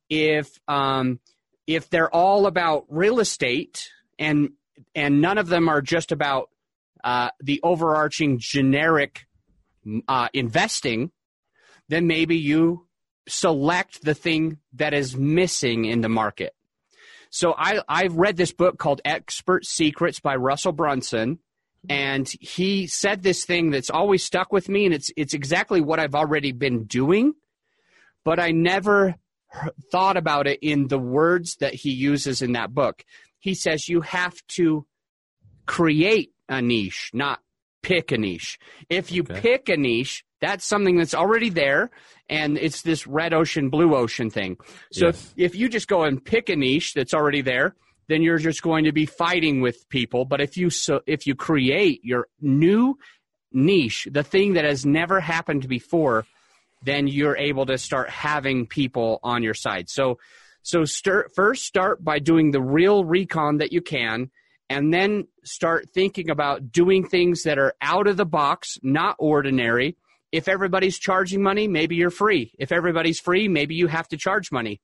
If 0.09 0.49
um, 0.69 1.21
if 1.67 1.91
they're 1.91 2.15
all 2.15 2.47
about 2.47 2.85
real 2.89 3.21
estate 3.21 3.91
and 4.19 4.51
and 4.95 5.21
none 5.21 5.39
of 5.39 5.49
them 5.49 5.69
are 5.69 5.83
just 5.83 6.13
about 6.13 6.51
uh, 7.03 7.31
the 7.41 7.61
overarching 7.63 8.39
generic 8.39 9.27
uh, 10.09 10.29
investing, 10.33 11.11
then 11.89 12.07
maybe 12.07 12.37
you 12.37 12.87
select 13.29 14.03
the 14.05 14.15
thing 14.15 14.59
that 14.75 14.95
is 14.95 15.17
missing 15.17 15.85
in 15.85 16.01
the 16.01 16.09
market. 16.09 16.55
So 17.31 17.55
I, 17.57 17.81
I've 17.89 18.17
read 18.17 18.37
this 18.37 18.53
book 18.53 18.79
called 18.79 19.01
Expert 19.05 19.65
Secrets 19.65 20.21
by 20.21 20.37
Russell 20.37 20.73
Brunson. 20.73 21.39
And 21.89 22.29
he 22.41 22.89
said 22.89 23.23
this 23.23 23.45
thing 23.45 23.71
that's 23.71 23.91
always 23.91 24.25
stuck 24.25 24.53
with 24.53 24.69
me, 24.69 24.87
and 24.87 24.95
it's 24.95 25.13
it's 25.17 25.35
exactly 25.35 25.81
what 25.81 26.01
I've 26.01 26.17
already 26.17 26.51
been 26.51 26.85
doing, 26.85 27.35
but 28.25 28.41
I 28.41 28.51
never 28.51 29.15
thought 29.93 30.17
about 30.17 30.49
it 30.49 30.59
in 30.63 30.89
the 30.89 30.99
words 30.99 31.57
that 31.61 31.75
he 31.75 31.93
uses 31.93 32.43
in 32.43 32.53
that 32.53 32.75
book. 32.75 33.05
He 33.39 33.55
says 33.55 33.89
you 33.89 34.01
have 34.01 34.35
to 34.57 34.85
create 35.67 36.33
a 36.49 36.61
niche, 36.61 37.11
not 37.15 37.41
pick 37.83 38.11
a 38.11 38.19
niche. 38.19 38.59
If 38.89 39.13
you 39.13 39.23
okay. 39.23 39.41
pick 39.41 39.69
a 39.69 39.77
niche, 39.77 40.25
that's 40.41 40.65
something 40.65 40.97
that's 40.97 41.15
already 41.15 41.51
there, 41.51 41.91
and 42.29 42.59
it's 42.59 42.83
this 42.83 43.07
red 43.07 43.33
ocean, 43.33 43.71
blue 43.71 43.95
ocean 43.95 44.31
thing. 44.31 44.57
So 44.93 45.07
yes. 45.07 45.33
if, 45.37 45.53
if 45.53 45.59
you 45.59 45.69
just 45.69 45.89
go 45.89 46.05
and 46.05 46.23
pick 46.23 46.49
a 46.49 46.57
niche 46.57 46.93
that's 46.95 47.15
already 47.15 47.43
there, 47.43 47.75
then 48.09 48.23
you're 48.23 48.39
just 48.39 48.63
going 48.63 48.85
to 48.85 48.93
be 48.93 49.07
fighting 49.07 49.61
with 49.61 49.89
people. 49.89 50.25
But 50.25 50.41
if 50.41 50.57
you 50.57 50.71
so 50.71 51.01
if 51.07 51.27
you 51.27 51.35
create 51.35 52.05
your 52.05 52.29
new 52.41 52.99
niche, 53.53 54.09
the 54.11 54.23
thing 54.23 54.55
that 54.55 54.65
has 54.65 54.85
never 54.85 55.21
happened 55.21 55.69
before, 55.69 56.27
then 56.83 57.09
you're 57.09 57.37
able 57.37 57.67
to 57.67 57.79
start 57.79 58.11
having 58.11 58.67
people 58.67 59.19
on 59.23 59.43
your 59.43 59.55
side. 59.55 59.89
So 59.89 60.19
so 60.63 60.85
start 60.85 61.33
first 61.35 61.65
start 61.65 62.05
by 62.05 62.19
doing 62.19 62.51
the 62.51 62.63
real 62.63 63.05
recon 63.05 63.59
that 63.59 63.73
you 63.73 63.81
can 63.81 64.31
and 64.69 64.93
then 64.93 65.29
start 65.45 65.91
thinking 65.95 66.29
about 66.29 66.73
doing 66.73 67.07
things 67.07 67.45
that 67.45 67.59
are 67.59 67.75
out 67.81 68.09
of 68.09 68.17
the 68.17 68.27
box, 68.27 68.79
not 68.83 69.15
ordinary, 69.19 69.97
if 70.37 70.49
everybody's 70.49 70.99
charging 70.99 71.43
money, 71.43 71.67
maybe 71.67 71.97
you're 71.97 72.11
free. 72.11 72.53
If 72.59 72.71
everybody's 72.71 73.19
free, 73.19 73.49
maybe 73.49 73.75
you 73.75 73.87
have 73.87 74.07
to 74.09 74.19
charge 74.19 74.53
money. 74.53 74.83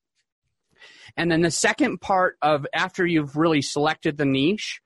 And 1.14 1.30
then 1.30 1.42
the 1.42 1.50
second 1.50 2.00
part 2.00 2.36
of 2.40 2.66
after 2.72 3.06
you've 3.06 3.36
really 3.36 3.60
selected 3.60 4.16
the 4.16 4.24
niche, 4.24 4.80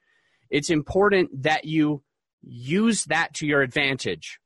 it's 0.51 0.69
important 0.69 1.43
that 1.45 1.65
you 1.65 2.03
use 2.43 3.05
that 3.05 3.35
to 3.35 3.47
your 3.47 3.63
advantage. 3.63 4.41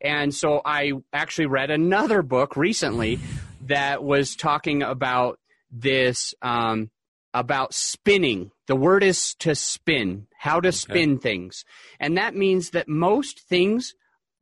And 0.00 0.34
so 0.34 0.62
I 0.64 0.92
actually 1.12 1.46
read 1.46 1.70
another 1.70 2.22
book 2.22 2.56
recently 2.56 3.18
that 3.66 4.02
was 4.02 4.36
talking 4.36 4.82
about 4.82 5.38
this 5.70 6.34
um, 6.40 6.90
about 7.34 7.74
spinning. 7.74 8.52
The 8.68 8.76
word 8.76 9.02
is 9.02 9.34
to 9.40 9.54
spin, 9.54 10.28
how 10.34 10.60
to 10.60 10.68
okay. 10.68 10.76
spin 10.76 11.18
things. 11.18 11.64
And 12.00 12.16
that 12.16 12.34
means 12.34 12.70
that 12.70 12.88
most 12.88 13.40
things 13.40 13.94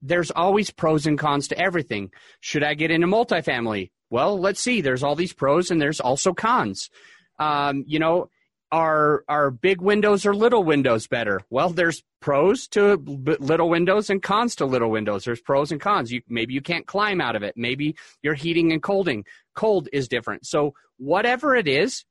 there's 0.02 0.30
always 0.30 0.70
pros 0.70 1.06
and 1.06 1.18
cons 1.18 1.48
to 1.48 1.58
everything. 1.58 2.10
Should 2.40 2.62
I 2.62 2.74
get 2.74 2.90
into 2.90 3.06
multifamily? 3.06 3.90
Well, 4.10 4.38
let's 4.38 4.60
see. 4.60 4.80
There's 4.80 5.02
all 5.02 5.16
these 5.16 5.32
pros 5.32 5.70
and 5.70 5.80
there's 5.80 6.00
also 6.00 6.32
cons. 6.32 6.90
Um, 7.38 7.84
you 7.86 7.98
know, 7.98 8.30
are 8.72 9.24
are 9.28 9.50
big 9.50 9.80
windows 9.80 10.26
or 10.26 10.34
little 10.34 10.64
windows 10.64 11.06
better? 11.06 11.40
Well, 11.50 11.70
there's 11.70 12.02
pros 12.20 12.66
to 12.68 12.96
little 12.96 13.68
windows 13.68 14.10
and 14.10 14.22
cons 14.22 14.56
to 14.56 14.66
little 14.66 14.90
windows. 14.90 15.24
There's 15.24 15.40
pros 15.40 15.70
and 15.70 15.80
cons. 15.80 16.10
You 16.10 16.22
maybe 16.28 16.54
you 16.54 16.60
can't 16.60 16.86
climb 16.86 17.20
out 17.20 17.36
of 17.36 17.42
it. 17.42 17.54
Maybe 17.56 17.96
you're 18.22 18.34
heating 18.34 18.72
and 18.72 18.82
colding. 18.82 19.24
Cold 19.54 19.88
is 19.92 20.08
different. 20.08 20.46
So 20.46 20.74
whatever 20.98 21.54
it 21.54 21.68
is, 21.68 22.04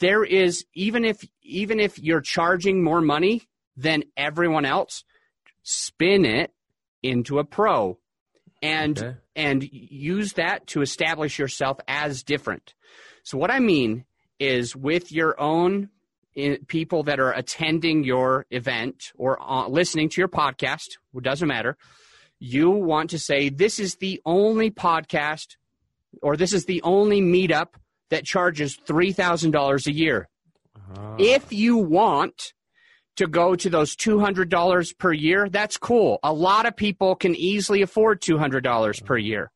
there 0.00 0.24
is 0.24 0.64
even 0.74 1.04
if 1.04 1.24
even 1.42 1.78
if 1.78 1.98
you're 1.98 2.20
charging 2.20 2.82
more 2.82 3.00
money 3.00 3.42
than 3.76 4.04
everyone 4.16 4.64
else, 4.64 5.04
spin 5.62 6.24
it 6.24 6.52
into 7.04 7.38
a 7.38 7.44
pro 7.44 7.98
and 8.62 8.98
okay. 8.98 9.16
and 9.36 9.62
use 9.70 10.32
that 10.32 10.66
to 10.68 10.80
establish 10.80 11.38
yourself 11.38 11.78
as 11.86 12.22
different. 12.22 12.74
So 13.22 13.36
what 13.38 13.50
I 13.50 13.60
mean 13.60 14.06
is 14.40 14.74
with 14.74 15.12
your 15.12 15.38
own 15.40 15.90
eh, 16.36 16.56
people 16.66 17.04
that 17.04 17.20
are 17.20 17.32
attending 17.32 18.04
your 18.04 18.46
event 18.50 19.12
or 19.16 19.40
uh, 19.40 19.68
listening 19.68 20.08
to 20.10 20.20
your 20.20 20.28
podcast, 20.28 20.96
it 21.14 21.22
doesn't 21.22 21.46
matter. 21.46 21.76
You 22.38 22.70
want 22.70 23.10
to 23.10 23.18
say, 23.18 23.50
this 23.50 23.78
is 23.78 23.96
the 23.96 24.20
only 24.24 24.70
podcast 24.70 25.56
or 26.22 26.36
this 26.36 26.52
is 26.52 26.64
the 26.64 26.82
only 26.82 27.20
meetup 27.20 27.74
that 28.10 28.24
charges 28.24 28.78
$3,000 28.86 29.86
a 29.86 29.92
year. 29.92 30.28
Uh-huh. 30.76 31.16
If 31.18 31.52
you 31.52 31.76
want 31.76 32.54
to 33.16 33.26
go 33.26 33.54
to 33.54 33.70
those 33.70 33.96
$200 33.96 34.98
per 34.98 35.12
year, 35.12 35.48
that's 35.48 35.76
cool. 35.76 36.18
A 36.22 36.32
lot 36.32 36.66
of 36.66 36.76
people 36.76 37.14
can 37.14 37.34
easily 37.34 37.82
afford 37.82 38.20
$200 38.20 39.04
per 39.04 39.16
year. 39.16 39.50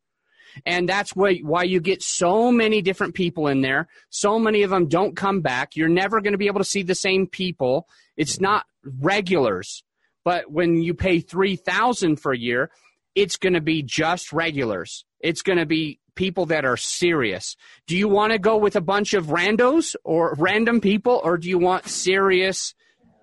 And 0.67 0.89
that's 0.89 1.15
why, 1.15 1.37
why 1.39 1.65
you 1.65 1.81
get 1.81 2.03
so 2.03 2.51
many 2.51 2.83
different 2.83 3.15
people 3.15 3.49
in 3.49 3.61
there. 3.61 3.89
So 4.11 4.39
many 4.39 4.63
of 4.63 4.71
them 4.71 4.89
don't 4.89 5.17
come 5.17 5.41
back. 5.41 5.77
You're 5.77 5.89
never 5.89 6.21
going 6.21 6.33
to 6.33 6.39
be 6.39 6.47
able 6.47 6.61
to 6.61 6.65
see 6.65 6.83
the 6.83 6.95
same 6.95 7.27
people. 7.27 7.87
It's 8.17 8.41
not 8.41 8.67
regulars. 8.85 9.85
But 10.25 10.51
when 10.51 10.83
you 10.83 10.95
pay 10.95 11.21
3000 11.21 12.17
for 12.17 12.33
a 12.33 12.39
year, 12.39 12.71
it's 13.15 13.37
going 13.37 13.55
to 13.55 13.61
be 13.61 13.83
just 13.83 14.33
regulars. 14.33 15.05
It's 15.21 15.43
going 15.43 15.59
to 15.59 15.67
be 15.67 16.01
people 16.15 16.47
that 16.47 16.65
are 16.65 16.77
serious. 16.77 17.57
Do 17.87 17.97
you 17.97 18.09
want 18.09 18.33
to 18.33 18.39
go 18.39 18.57
with 18.57 18.77
a 18.77 18.81
bunch 18.81 19.15
of 19.15 19.27
randos 19.27 19.95
or 20.05 20.35
random 20.39 20.81
people, 20.81 21.21
or 21.23 21.39
do 21.39 21.49
you 21.49 21.59
want 21.59 21.87
serious, 21.87 22.75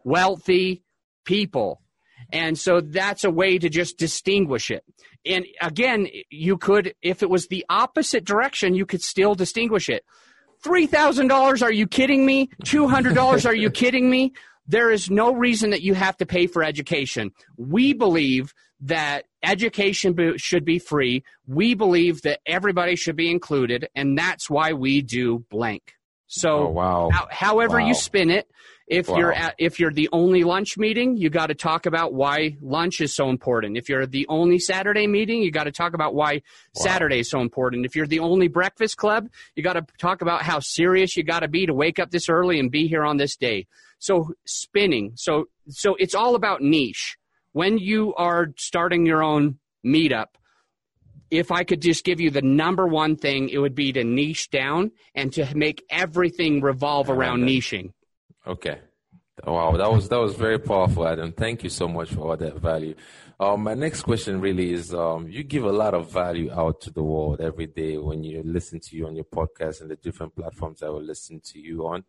wealthy 0.05 0.83
people? 1.25 1.81
And 2.31 2.57
so 2.57 2.79
that's 2.79 3.25
a 3.25 3.29
way 3.29 3.57
to 3.57 3.69
just 3.69 3.97
distinguish 3.97 4.71
it 4.71 4.85
and 5.25 5.45
again, 5.61 6.07
you 6.29 6.57
could, 6.57 6.93
if 7.01 7.23
it 7.23 7.29
was 7.29 7.47
the 7.47 7.65
opposite 7.69 8.25
direction, 8.25 8.75
you 8.75 8.85
could 8.85 9.01
still 9.01 9.35
distinguish 9.35 9.89
it. 9.89 10.05
$3,000, 10.63 11.61
are 11.61 11.71
you 11.71 11.87
kidding 11.87 12.25
me? 12.25 12.49
$200, 12.63 13.45
are 13.45 13.55
you 13.55 13.69
kidding 13.69 14.09
me? 14.09 14.33
There 14.67 14.91
is 14.91 15.09
no 15.09 15.33
reason 15.33 15.71
that 15.71 15.81
you 15.81 15.93
have 15.93 16.17
to 16.17 16.25
pay 16.25 16.47
for 16.47 16.63
education. 16.63 17.31
We 17.57 17.93
believe 17.93 18.53
that 18.81 19.25
education 19.43 20.37
should 20.37 20.65
be 20.65 20.79
free. 20.79 21.23
We 21.47 21.75
believe 21.75 22.21
that 22.23 22.39
everybody 22.45 22.95
should 22.95 23.15
be 23.15 23.29
included, 23.29 23.87
and 23.95 24.17
that's 24.17 24.49
why 24.49 24.73
we 24.73 25.01
do 25.01 25.45
blank. 25.49 25.93
So, 26.27 26.49
oh, 26.49 26.69
wow. 26.69 27.09
however 27.29 27.79
wow. 27.79 27.87
you 27.87 27.93
spin 27.93 28.31
it, 28.31 28.49
if 28.87 29.09
wow. 29.09 29.17
you're 29.17 29.33
at, 29.33 29.55
if 29.57 29.79
you're 29.79 29.91
the 29.91 30.09
only 30.11 30.43
lunch 30.43 30.77
meeting, 30.77 31.17
you 31.17 31.29
got 31.29 31.47
to 31.47 31.55
talk 31.55 31.87
about 31.87 32.13
why 32.13 32.55
lunch 32.61 33.01
is 33.01 33.15
so 33.15 33.29
important. 33.29 33.77
If 33.77 33.89
you're 33.89 34.05
the 34.05 34.27
only 34.29 34.59
Saturday 34.59 35.07
meeting, 35.07 35.41
you 35.41 35.51
got 35.51 35.63
to 35.63 35.71
talk 35.71 35.93
about 35.93 36.13
why 36.13 36.33
wow. 36.33 36.41
Saturday 36.83 37.19
is 37.19 37.29
so 37.29 37.41
important. 37.41 37.85
If 37.85 37.95
you're 37.95 38.05
the 38.05 38.19
only 38.19 38.47
breakfast 38.47 38.97
club, 38.97 39.29
you 39.55 39.63
got 39.63 39.73
to 39.73 39.85
talk 39.97 40.21
about 40.21 40.43
how 40.43 40.59
serious 40.59 41.17
you 41.17 41.23
got 41.23 41.39
to 41.39 41.47
be 41.47 41.65
to 41.65 41.73
wake 41.73 41.97
up 41.97 42.11
this 42.11 42.29
early 42.29 42.59
and 42.59 42.69
be 42.69 42.87
here 42.87 43.03
on 43.03 43.17
this 43.17 43.35
day. 43.35 43.65
So 43.97 44.33
spinning. 44.45 45.13
So 45.15 45.45
so 45.67 45.95
it's 45.95 46.13
all 46.13 46.35
about 46.35 46.61
niche. 46.61 47.17
When 47.53 47.79
you 47.79 48.13
are 48.15 48.49
starting 48.57 49.05
your 49.05 49.23
own 49.23 49.57
meetup, 49.83 50.27
if 51.31 51.51
I 51.51 51.63
could 51.63 51.81
just 51.81 52.03
give 52.03 52.19
you 52.21 52.29
the 52.29 52.41
number 52.41 52.85
one 52.85 53.15
thing, 53.15 53.49
it 53.49 53.57
would 53.57 53.73
be 53.73 53.93
to 53.93 54.03
niche 54.03 54.49
down 54.51 54.91
and 55.15 55.33
to 55.33 55.55
make 55.55 55.83
everything 55.89 56.61
revolve 56.61 57.09
around 57.09 57.41
niching. 57.41 57.93
Okay. 58.47 58.79
Wow, 59.45 59.75
that 59.75 59.91
was 59.91 60.07
that 60.07 60.19
was 60.19 60.33
very 60.33 60.57
powerful, 60.57 61.05
Adam. 61.05 61.33
Thank 61.33 61.63
you 61.63 61.69
so 61.69 61.89
much 61.89 62.09
for 62.09 62.21
all 62.21 62.37
that 62.37 62.57
value. 62.57 62.95
Um, 63.37 63.63
my 63.63 63.73
next 63.73 64.03
question 64.03 64.39
really 64.39 64.71
is: 64.71 64.93
um, 64.93 65.27
you 65.27 65.43
give 65.43 65.65
a 65.65 65.71
lot 65.71 65.93
of 65.93 66.09
value 66.09 66.49
out 66.53 66.79
to 66.81 66.89
the 66.89 67.03
world 67.03 67.41
every 67.41 67.67
day 67.67 67.97
when 67.97 68.23
you 68.23 68.41
listen 68.45 68.79
to 68.79 68.95
you 68.95 69.07
on 69.07 69.15
your 69.15 69.25
podcast 69.25 69.81
and 69.81 69.91
the 69.91 69.97
different 69.97 70.35
platforms 70.35 70.81
I 70.81 70.87
will 70.87 71.03
listen 71.03 71.41
to 71.47 71.59
you 71.59 71.85
on. 71.85 72.05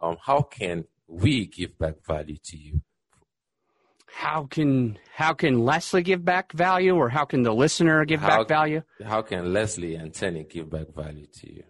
Um, 0.00 0.16
how 0.24 0.40
can 0.40 0.84
we 1.06 1.46
give 1.46 1.78
back 1.78 1.96
value 2.06 2.38
to 2.44 2.56
you? 2.56 2.80
How 4.06 4.44
can 4.50 4.98
how 5.14 5.34
can 5.34 5.66
Leslie 5.66 6.02
give 6.02 6.24
back 6.24 6.52
value, 6.52 6.96
or 6.96 7.10
how 7.10 7.26
can 7.26 7.42
the 7.42 7.52
listener 7.52 8.06
give 8.06 8.20
how, 8.20 8.38
back 8.38 8.48
value? 8.48 8.82
How 9.04 9.20
can 9.20 9.52
Leslie 9.52 9.96
and 9.96 10.14
Tenny 10.14 10.44
give 10.44 10.70
back 10.70 10.94
value 10.94 11.26
to 11.26 11.54
you? 11.54 11.64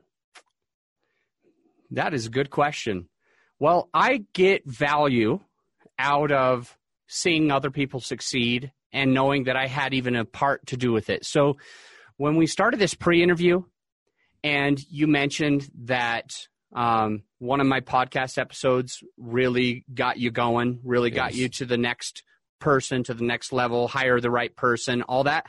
That 1.91 2.15
is 2.15 2.27
a 2.27 2.31
good 2.31 2.51
question. 2.51 3.09
Well, 3.61 3.91
I 3.93 4.25
get 4.33 4.67
value 4.67 5.41
out 5.99 6.33
of 6.33 6.77
seeing 7.07 7.51
other 7.51 7.71
people 7.71 8.01
succeed 8.01 8.73
and 8.91 9.13
knowing 9.13 9.45
that 9.45 9.57
I 9.57 9.67
had 9.67 9.93
even 9.93 10.17
a 10.17 10.25
part 10.25 10.67
to 10.69 10.79
do 10.79 10.93
with 10.93 11.11
it. 11.11 11.27
So 11.27 11.59
when 12.17 12.37
we 12.37 12.47
started 12.47 12.81
this 12.81 12.95
pre 12.95 13.23
interview, 13.23 13.63
and 14.43 14.83
you 14.91 15.07
mentioned 15.07 15.71
that 15.85 16.35
um, 16.75 17.25
one 17.39 17.61
of 17.61 17.67
my 17.67 17.81
podcast 17.81 18.39
episodes 18.39 19.05
really 19.19 19.85
got 19.93 20.19
you 20.19 20.31
going, 20.31 20.81
really 20.83 21.11
yes. 21.11 21.17
got 21.17 21.35
you 21.35 21.51
to 21.51 21.67
the 21.67 21.77
next 21.77 22.23
person, 22.61 23.05
to 23.05 23.15
the 23.15 23.25
next 23.25 23.53
level, 23.53 23.89
hire 23.89 24.21
the 24.21 24.31
right 24.31 24.57
person, 24.57 25.03
all 25.03 25.25
that 25.25 25.47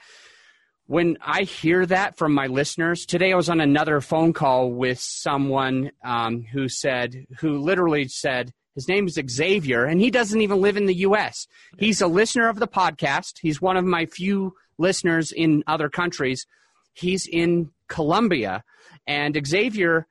when 0.91 1.17
I 1.21 1.43
hear 1.43 1.85
that 1.85 2.17
from 2.17 2.33
my 2.33 2.47
listeners, 2.47 3.05
today 3.05 3.31
I 3.31 3.37
was 3.37 3.47
on 3.47 3.61
another 3.61 4.01
phone 4.01 4.33
call 4.33 4.69
with 4.69 4.99
someone 4.99 5.91
um, 6.03 6.41
who 6.41 6.67
said, 6.67 7.27
who 7.39 7.59
literally 7.59 8.09
said, 8.09 8.51
his 8.75 8.89
name 8.89 9.07
is 9.07 9.17
Xavier, 9.29 9.85
and 9.85 10.01
he 10.01 10.11
doesn't 10.11 10.41
even 10.41 10.59
live 10.59 10.75
in 10.75 10.87
the 10.87 10.95
U.S. 10.95 11.47
He's 11.79 12.01
a 12.01 12.07
listener 12.07 12.49
of 12.49 12.59
the 12.59 12.67
podcast. 12.67 13.35
He's 13.41 13.61
one 13.61 13.77
of 13.77 13.85
my 13.85 14.05
few 14.05 14.53
listeners 14.77 15.31
in 15.31 15.63
other 15.65 15.87
countries. 15.87 16.45
He's 16.91 17.25
in 17.25 17.71
Colombia, 17.87 18.61
and 19.07 19.39
Xavier 19.47 20.07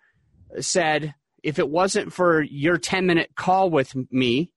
said, 0.61 1.15
if 1.43 1.59
it 1.59 1.69
wasn't 1.69 2.11
for 2.11 2.41
your 2.41 2.79
10 2.79 3.05
minute 3.05 3.33
call 3.37 3.69
with 3.69 3.95
me, 4.11 4.51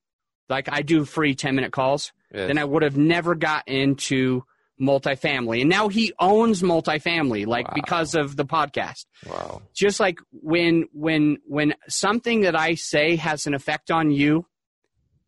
like 0.47 0.69
I 0.71 0.83
do 0.83 1.03
free 1.03 1.35
10 1.35 1.53
minute 1.53 1.73
calls, 1.73 2.13
yes. 2.33 2.47
then 2.47 2.57
I 2.57 2.63
would 2.63 2.83
have 2.83 2.95
never 2.95 3.35
got 3.35 3.67
into 3.67 4.45
multifamily. 4.79 5.61
And 5.61 5.69
now 5.69 5.87
he 5.87 6.13
owns 6.19 6.61
multifamily, 6.61 7.45
like 7.45 7.67
wow. 7.67 7.73
because 7.75 8.15
of 8.15 8.35
the 8.35 8.45
podcast. 8.45 9.05
Wow. 9.27 9.61
Just 9.73 9.99
like 9.99 10.19
when 10.31 10.85
when 10.93 11.37
when 11.45 11.75
something 11.87 12.41
that 12.41 12.59
I 12.59 12.75
say 12.75 13.15
has 13.15 13.45
an 13.45 13.53
effect 13.53 13.91
on 13.91 14.11
you, 14.11 14.45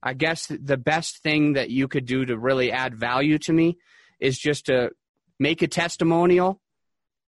I 0.01 0.13
guess 0.13 0.47
the 0.47 0.77
best 0.77 1.23
thing 1.23 1.53
that 1.53 1.69
you 1.69 1.87
could 1.87 2.05
do 2.05 2.25
to 2.25 2.37
really 2.37 2.71
add 2.71 2.95
value 2.95 3.37
to 3.39 3.53
me 3.53 3.77
is 4.19 4.37
just 4.37 4.67
to 4.67 4.91
make 5.39 5.61
a 5.61 5.67
testimonial, 5.67 6.61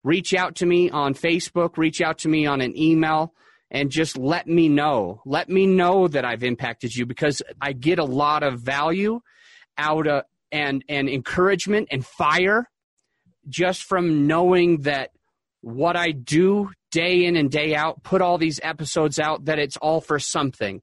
reach 0.04 0.34
out 0.34 0.56
to 0.56 0.66
me 0.66 0.90
on 0.90 1.14
Facebook, 1.14 1.76
reach 1.76 2.00
out 2.00 2.18
to 2.18 2.28
me 2.28 2.46
on 2.46 2.60
an 2.60 2.76
email, 2.76 3.34
and 3.70 3.90
just 3.90 4.16
let 4.16 4.46
me 4.46 4.68
know. 4.68 5.20
Let 5.26 5.48
me 5.48 5.66
know 5.66 6.08
that 6.08 6.24
I've 6.24 6.42
impacted 6.42 6.94
you 6.94 7.06
because 7.06 7.42
I 7.60 7.72
get 7.72 7.98
a 7.98 8.04
lot 8.04 8.42
of 8.42 8.60
value 8.60 9.20
out 9.76 10.06
of 10.06 10.24
and 10.52 10.84
and 10.88 11.08
encouragement 11.08 11.88
and 11.90 12.04
fire 12.04 12.68
just 13.48 13.84
from 13.84 14.26
knowing 14.26 14.82
that 14.82 15.10
what 15.60 15.96
I 15.96 16.12
do 16.12 16.70
day 16.90 17.24
in 17.24 17.36
and 17.36 17.50
day 17.50 17.74
out, 17.74 18.02
put 18.02 18.22
all 18.22 18.38
these 18.38 18.60
episodes 18.62 19.18
out, 19.18 19.46
that 19.46 19.58
it's 19.58 19.76
all 19.76 20.00
for 20.00 20.18
something. 20.18 20.82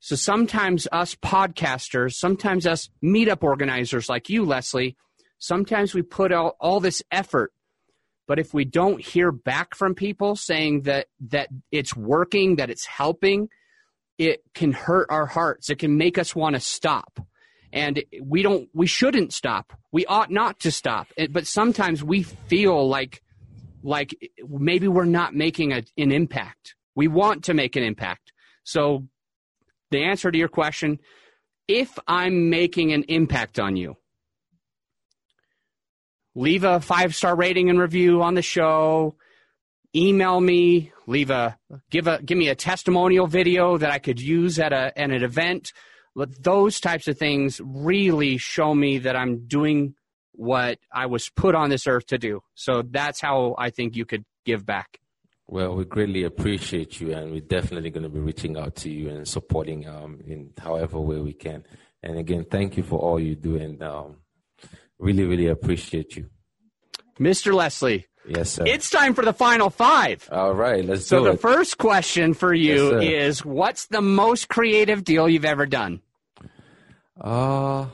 So 0.00 0.14
sometimes 0.14 0.86
us 0.92 1.14
podcasters, 1.16 2.14
sometimes 2.14 2.66
us 2.66 2.88
meetup 3.04 3.42
organizers 3.42 4.08
like 4.08 4.28
you, 4.28 4.44
Leslie, 4.44 4.96
sometimes 5.38 5.94
we 5.94 6.02
put 6.02 6.32
out 6.32 6.54
all 6.60 6.78
this 6.78 7.02
effort, 7.10 7.52
but 8.26 8.38
if 8.38 8.54
we 8.54 8.64
don't 8.64 9.00
hear 9.00 9.32
back 9.32 9.74
from 9.74 9.94
people 9.94 10.36
saying 10.36 10.82
that 10.82 11.06
that 11.28 11.48
it's 11.72 11.96
working, 11.96 12.56
that 12.56 12.70
it's 12.70 12.86
helping, 12.86 13.48
it 14.18 14.42
can 14.54 14.72
hurt 14.72 15.08
our 15.10 15.26
hearts. 15.26 15.68
It 15.70 15.78
can 15.78 15.96
make 15.96 16.18
us 16.18 16.34
want 16.34 16.54
to 16.54 16.60
stop 16.60 17.20
and 17.72 18.02
we 18.22 18.42
don't 18.42 18.68
we 18.74 18.86
shouldn't 18.86 19.32
stop. 19.32 19.72
We 19.92 20.06
ought 20.06 20.30
not 20.30 20.60
to 20.60 20.70
stop. 20.70 21.08
Eh, 21.16 21.28
but 21.30 21.46
sometimes 21.46 22.02
we 22.02 22.22
feel 22.22 22.88
like 22.88 23.22
like 23.82 24.14
maybe 24.48 24.88
we're 24.88 25.04
not 25.04 25.34
making 25.34 25.72
a, 25.72 25.82
an 25.96 26.12
impact. 26.12 26.74
We 26.94 27.08
want 27.08 27.44
to 27.44 27.54
make 27.54 27.76
an 27.76 27.82
impact. 27.82 28.32
So 28.64 29.06
the 29.90 30.04
answer 30.04 30.30
to 30.30 30.38
your 30.38 30.48
question 30.48 30.98
if 31.66 31.98
i'm 32.06 32.48
making 32.48 32.92
an 32.92 33.04
impact 33.04 33.58
on 33.58 33.76
you 33.76 33.94
leave 36.38 36.64
a 36.64 36.80
five 36.80 37.14
star 37.14 37.34
rating 37.34 37.68
and 37.68 37.78
review 37.78 38.22
on 38.22 38.34
the 38.34 38.42
show. 38.42 39.16
Email 39.94 40.40
me. 40.40 40.92
Leave 41.06 41.30
a 41.30 41.58
give 41.90 42.06
a 42.06 42.22
give 42.22 42.38
me 42.38 42.48
a 42.48 42.54
testimonial 42.54 43.26
video 43.26 43.78
that 43.78 43.90
I 43.90 43.98
could 43.98 44.20
use 44.20 44.58
at 44.58 44.72
a 44.72 44.98
at 44.98 45.10
an 45.10 45.22
event. 45.22 45.72
But 46.18 46.42
those 46.42 46.80
types 46.80 47.06
of 47.06 47.16
things 47.16 47.60
really 47.64 48.38
show 48.38 48.74
me 48.74 48.98
that 48.98 49.14
I'm 49.14 49.46
doing 49.46 49.94
what 50.32 50.80
I 50.92 51.06
was 51.06 51.28
put 51.28 51.54
on 51.54 51.70
this 51.70 51.86
earth 51.86 52.06
to 52.06 52.18
do. 52.18 52.42
So 52.56 52.82
that's 52.82 53.20
how 53.20 53.54
I 53.56 53.70
think 53.70 53.94
you 53.94 54.04
could 54.04 54.24
give 54.44 54.66
back. 54.66 54.98
Well, 55.46 55.76
we 55.76 55.84
greatly 55.84 56.24
appreciate 56.24 57.00
you, 57.00 57.12
and 57.12 57.30
we're 57.30 57.40
definitely 57.40 57.90
going 57.90 58.02
to 58.02 58.08
be 58.08 58.18
reaching 58.18 58.58
out 58.58 58.74
to 58.82 58.90
you 58.90 59.10
and 59.10 59.28
supporting 59.28 59.88
um, 59.88 60.18
in 60.26 60.50
however 60.58 60.98
way 60.98 61.20
we 61.20 61.34
can. 61.34 61.62
And 62.02 62.18
again, 62.18 62.46
thank 62.50 62.76
you 62.76 62.82
for 62.82 62.98
all 62.98 63.20
you 63.20 63.36
do, 63.36 63.54
and 63.54 63.80
um, 63.80 64.16
really, 64.98 65.24
really 65.24 65.46
appreciate 65.46 66.16
you. 66.16 66.30
Mr. 67.20 67.54
Leslie. 67.54 68.06
Yes, 68.26 68.50
sir. 68.50 68.66
It's 68.66 68.90
time 68.90 69.14
for 69.14 69.24
the 69.24 69.32
final 69.32 69.70
five. 69.70 70.28
All 70.32 70.52
right, 70.52 70.84
let's 70.84 71.06
so 71.06 71.20
do 71.20 71.22
it. 71.22 71.26
So 71.26 71.32
the 71.32 71.38
first 71.38 71.78
question 71.78 72.34
for 72.34 72.52
you 72.52 73.00
Yes, 73.00 73.38
is 73.38 73.44
what's 73.44 73.86
the 73.86 74.02
most 74.02 74.48
creative 74.48 75.04
deal 75.04 75.28
you've 75.28 75.44
ever 75.44 75.64
done? 75.64 76.02
Uh, 77.20 77.86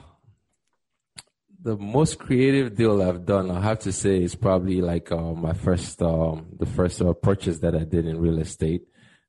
the 1.63 1.77
most 1.77 2.19
creative 2.19 2.77
deal 2.77 3.01
I've 3.01 3.25
done, 3.25 3.51
I 3.51 3.61
have 3.61 3.79
to 3.81 3.93
say, 3.93 4.23
is 4.23 4.35
probably 4.35 4.83
like 4.83 5.11
uh, 5.11 5.33
my 5.33 5.55
first, 5.55 6.03
um, 6.03 6.49
the 6.59 6.67
first 6.67 7.01
uh, 7.01 7.15
purchase 7.15 7.59
that 7.61 7.75
I 7.75 7.85
did 7.85 8.07
in 8.07 8.21
real 8.21 8.39
estate. 8.39 8.83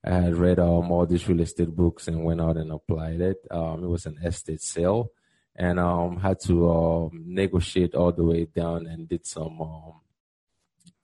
I 0.03 0.15
had 0.15 0.35
read 0.35 0.59
um, 0.59 0.91
all 0.91 1.05
these 1.05 1.27
real 1.27 1.39
estate 1.39 1.69
books 1.75 2.07
and 2.07 2.25
went 2.25 2.41
out 2.41 2.57
and 2.57 2.71
applied 2.71 3.21
it. 3.21 3.37
Um, 3.49 3.83
it 3.83 3.87
was 3.87 4.05
an 4.05 4.17
estate 4.23 4.61
sale, 4.61 5.11
and 5.55 5.79
um, 5.79 6.19
had 6.19 6.39
to 6.41 6.69
um, 6.69 7.23
negotiate 7.25 7.95
all 7.95 8.11
the 8.11 8.23
way 8.23 8.45
down 8.45 8.85
and 8.85 9.07
did 9.07 9.25
some 9.25 9.61
um, 9.61 9.93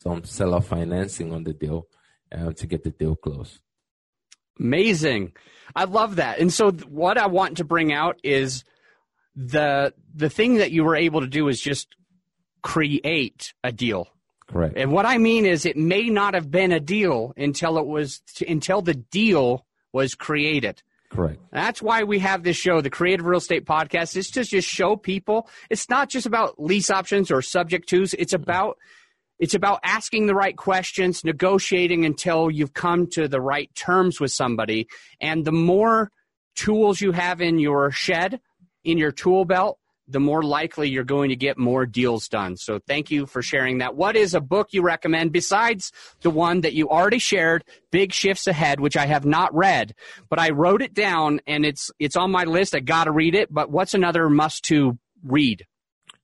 some 0.04 0.24
seller 0.24 0.62
financing 0.62 1.32
on 1.34 1.44
the 1.44 1.54
deal 1.54 1.88
um, 2.32 2.54
to 2.56 2.68
get 2.68 2.84
the 2.84 2.92
deal 2.92 3.16
closed. 3.16 3.60
Amazing. 4.60 5.32
I 5.76 5.86
love 5.86 6.18
that. 6.18 6.40
And 6.40 6.52
so 6.52 6.72
what 6.72 7.18
I 7.18 7.28
want 7.28 7.58
to 7.58 7.64
bring 7.64 7.94
out 7.94 8.20
is 8.24 8.64
the 9.36 9.94
the 10.14 10.30
thing 10.30 10.56
that 10.56 10.72
you 10.72 10.84
were 10.84 10.96
able 10.96 11.22
to 11.22 11.28
do 11.28 11.48
is 11.48 11.62
just 11.62 11.88
create 12.62 13.54
a 13.64 13.72
deal. 13.72 14.08
Correct. 14.48 14.78
And 14.78 14.92
what 14.92 15.06
I 15.06 15.18
mean 15.18 15.46
is 15.46 15.66
it 15.66 15.78
may 15.78 16.10
not 16.10 16.34
have 16.34 16.52
been 16.52 16.72
a 16.72 16.80
deal 16.80 17.34
until 17.38 17.78
it 17.78 17.86
was 17.86 18.22
until 18.48 18.82
the 18.82 18.94
deal 18.94 19.66
was 19.94 20.16
created. 20.16 20.82
Correct. 21.10 21.40
That's 21.52 21.82
why 21.82 22.04
we 22.04 22.20
have 22.20 22.44
this 22.44 22.56
show, 22.56 22.80
the 22.80 22.90
Creative 22.90 23.26
Real 23.26 23.40
Estate 23.40 23.66
Podcast. 23.66 24.16
It's 24.16 24.32
to 24.32 24.44
just 24.44 24.68
show 24.68 24.96
people 24.96 25.50
it's 25.70 25.90
not 25.90 26.10
just 26.10 26.26
about 26.26 26.62
lease 26.62 26.90
options 26.90 27.32
or 27.32 27.42
subject 27.42 27.90
tos. 27.90 28.14
It's 28.14 28.34
mm-hmm. 28.34 28.44
about 28.44 28.78
it's 29.40 29.56
about 29.56 29.80
asking 29.84 30.28
the 30.28 30.36
right 30.36 30.56
questions, 30.56 31.24
negotiating 31.24 32.06
until 32.06 32.52
you've 32.52 32.74
come 32.74 33.08
to 33.08 33.28
the 33.28 33.42
right 33.42 33.74
terms 33.74 34.20
with 34.20 34.32
somebody. 34.32 34.88
And 35.20 35.44
the 35.44 35.52
more 35.52 36.12
tools 36.56 37.02
you 37.02 37.12
have 37.12 37.42
in 37.42 37.58
your 37.58 37.90
shed, 37.90 38.40
in 38.84 38.98
your 38.98 39.12
tool 39.12 39.46
belt, 39.46 39.78
the 40.08 40.20
more 40.20 40.44
likely 40.44 40.90
you're 40.90 41.04
going 41.04 41.30
to 41.30 41.36
get 41.36 41.58
more 41.58 41.86
deals 41.86 42.28
done. 42.28 42.58
So 42.58 42.80
thank 42.80 43.12
you 43.12 43.26
for 43.26 43.42
sharing 43.42 43.78
that. 43.78 43.96
What 43.96 44.16
is 44.16 44.34
a 44.34 44.42
book 44.42 44.70
you 44.72 44.82
recommend 44.82 45.32
besides 45.32 45.92
the 46.22 46.30
one 46.30 46.62
that 46.62 46.74
you 46.74 46.90
already 46.90 47.20
shared, 47.20 47.64
Big 47.92 48.14
Shifts 48.14 48.48
Ahead, 48.48 48.80
which 48.80 48.98
I 48.98 49.06
have 49.06 49.26
not 49.26 49.54
read, 49.54 49.96
but 50.30 50.40
I 50.40 50.50
wrote 50.50 50.82
it 50.82 50.94
down 50.94 51.40
and 51.48 51.66
it's 51.66 51.92
it's 52.00 52.16
on 52.16 52.32
my 52.32 52.44
list. 52.44 52.76
I 52.76 52.80
got 52.80 53.06
to 53.06 53.12
read 53.12 53.36
it, 53.36 53.54
but 53.54 53.72
what's 53.72 53.94
another 53.94 54.30
must 54.30 54.66
to 54.66 54.98
read? 55.24 55.66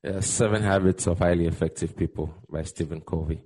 Uh, 0.06 0.22
Seven 0.22 0.64
Habits 0.64 1.08
of 1.08 1.20
Highly 1.20 1.46
Effective 1.48 1.96
People 1.96 2.34
by 2.50 2.64
Stephen 2.64 3.02
Covey. 3.02 3.42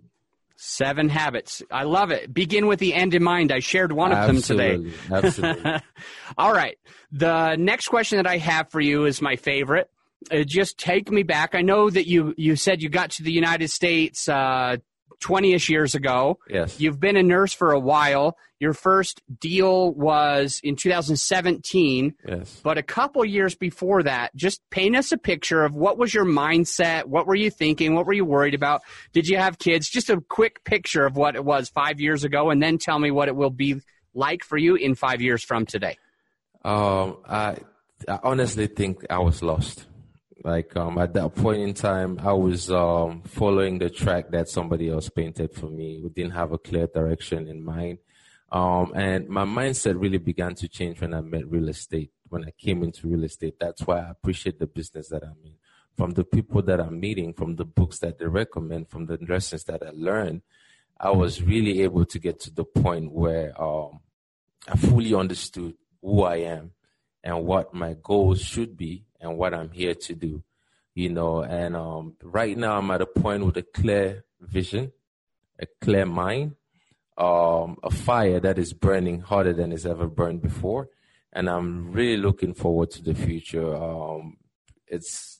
Seven 0.63 1.09
Habits. 1.09 1.63
I 1.71 1.85
love 1.85 2.11
it. 2.11 2.31
Begin 2.31 2.67
with 2.67 2.77
the 2.77 2.93
end 2.93 3.15
in 3.15 3.23
mind. 3.23 3.51
I 3.51 3.59
shared 3.59 3.91
one 3.91 4.11
of 4.11 4.27
them 4.27 4.43
today. 4.43 4.91
Absolutely. 5.11 5.57
Absolutely. 5.57 5.81
All 6.37 6.53
right. 6.53 6.77
The 7.11 7.55
next 7.55 7.87
question 7.87 8.17
that 8.17 8.27
I 8.27 8.37
have 8.37 8.69
for 8.69 8.79
you 8.79 9.05
is 9.05 9.23
my 9.23 9.37
favorite. 9.37 9.89
Uh, 10.29 10.43
just 10.45 10.77
take 10.77 11.09
me 11.09 11.23
back. 11.23 11.55
I 11.55 11.61
know 11.61 11.89
that 11.89 12.07
you 12.07 12.35
you 12.37 12.55
said 12.55 12.83
you 12.83 12.89
got 12.89 13.09
to 13.11 13.23
the 13.23 13.31
United 13.31 13.71
States 13.71 14.29
uh, 14.29 14.77
20ish 15.19 15.69
years 15.69 15.95
ago. 15.95 16.39
yes. 16.49 16.79
You've 16.79 16.99
been 16.99 17.17
a 17.17 17.23
nurse 17.23 17.53
for 17.53 17.71
a 17.71 17.79
while. 17.79 18.37
Your 18.59 18.73
first 18.73 19.21
deal 19.39 19.91
was 19.93 20.61
in 20.63 20.75
2017, 20.75 22.13
yes. 22.27 22.61
but 22.63 22.77
a 22.77 22.83
couple 22.83 23.25
years 23.25 23.55
before 23.55 24.03
that, 24.03 24.35
just 24.35 24.61
paint 24.69 24.95
us 24.95 25.11
a 25.11 25.17
picture 25.17 25.63
of 25.63 25.73
what 25.75 25.97
was 25.97 26.13
your 26.13 26.25
mindset? 26.25 27.05
What 27.05 27.25
were 27.25 27.35
you 27.35 27.49
thinking? 27.49 27.95
What 27.95 28.05
were 28.05 28.13
you 28.13 28.25
worried 28.25 28.53
about? 28.53 28.81
Did 29.13 29.27
you 29.27 29.37
have 29.37 29.57
kids? 29.57 29.89
Just 29.89 30.09
a 30.09 30.21
quick 30.21 30.63
picture 30.63 31.05
of 31.05 31.15
what 31.15 31.35
it 31.35 31.43
was 31.43 31.69
five 31.69 31.99
years 31.99 32.23
ago, 32.23 32.51
and 32.51 32.61
then 32.61 32.77
tell 32.77 32.99
me 32.99 33.09
what 33.09 33.27
it 33.27 33.35
will 33.35 33.49
be 33.49 33.81
like 34.13 34.43
for 34.43 34.57
you 34.57 34.75
in 34.75 34.93
five 34.95 35.21
years 35.21 35.43
from 35.43 35.65
today. 35.65 35.97
Um, 36.63 37.17
I, 37.27 37.57
I 38.07 38.19
honestly 38.23 38.67
think 38.67 39.05
I 39.09 39.19
was 39.19 39.41
lost. 39.41 39.87
Like 40.43 40.75
um, 40.75 40.97
at 40.97 41.13
that 41.13 41.35
point 41.35 41.61
in 41.61 41.73
time, 41.73 42.19
I 42.21 42.33
was 42.33 42.71
um, 42.71 43.21
following 43.23 43.77
the 43.77 43.89
track 43.89 44.31
that 44.31 44.49
somebody 44.49 44.89
else 44.89 45.09
painted 45.09 45.53
for 45.53 45.67
me. 45.67 45.99
We 46.01 46.09
didn't 46.09 46.33
have 46.33 46.51
a 46.51 46.57
clear 46.57 46.87
direction 46.87 47.47
in 47.47 47.63
mind. 47.63 47.99
Um, 48.51 48.91
and 48.95 49.29
my 49.29 49.45
mindset 49.45 49.99
really 50.01 50.17
began 50.17 50.55
to 50.55 50.67
change 50.67 50.99
when 50.99 51.13
I 51.13 51.21
met 51.21 51.49
real 51.49 51.69
estate. 51.69 52.11
When 52.29 52.43
I 52.43 52.51
came 52.57 52.81
into 52.83 53.07
real 53.07 53.23
estate, 53.23 53.55
that's 53.59 53.81
why 53.85 53.99
I 53.99 54.09
appreciate 54.09 54.57
the 54.59 54.67
business 54.67 55.09
that 55.09 55.23
I'm 55.23 55.37
in. 55.43 55.55
From 55.97 56.11
the 56.11 56.23
people 56.23 56.61
that 56.63 56.79
I'm 56.79 56.99
meeting, 56.99 57.33
from 57.33 57.55
the 57.55 57.65
books 57.65 57.99
that 57.99 58.17
they 58.17 58.25
recommend, 58.25 58.89
from 58.89 59.05
the 59.05 59.17
lessons 59.27 59.65
that 59.65 59.83
I 59.83 59.91
learned, 59.93 60.41
I 60.99 61.11
was 61.11 61.41
really 61.41 61.81
able 61.81 62.05
to 62.05 62.19
get 62.19 62.39
to 62.41 62.51
the 62.51 62.63
point 62.63 63.11
where 63.11 63.59
um, 63.61 63.99
I 64.67 64.77
fully 64.77 65.13
understood 65.13 65.75
who 66.01 66.23
I 66.23 66.37
am 66.37 66.71
and 67.23 67.45
what 67.45 67.73
my 67.73 67.95
goals 68.01 68.41
should 68.41 68.75
be 68.75 69.05
and 69.21 69.37
what 69.37 69.53
I'm 69.53 69.71
here 69.71 69.93
to 69.93 70.15
do. 70.15 70.43
You 70.93 71.09
know, 71.09 71.41
and 71.41 71.75
um, 71.75 72.15
right 72.21 72.57
now 72.57 72.77
I'm 72.77 72.91
at 72.91 73.01
a 73.01 73.05
point 73.05 73.45
with 73.45 73.55
a 73.55 73.61
clear 73.63 74.25
vision, 74.41 74.91
a 75.57 75.65
clear 75.79 76.05
mind, 76.05 76.55
um, 77.17 77.77
a 77.81 77.89
fire 77.89 78.41
that 78.41 78.57
is 78.57 78.73
burning 78.73 79.21
hotter 79.21 79.53
than 79.53 79.71
it's 79.71 79.85
ever 79.85 80.07
burned 80.07 80.41
before. 80.41 80.89
And 81.31 81.49
I'm 81.49 81.93
really 81.93 82.17
looking 82.17 82.53
forward 82.53 82.91
to 82.91 83.03
the 83.03 83.15
future. 83.15 83.73
Um, 83.73 84.35
it's, 84.85 85.39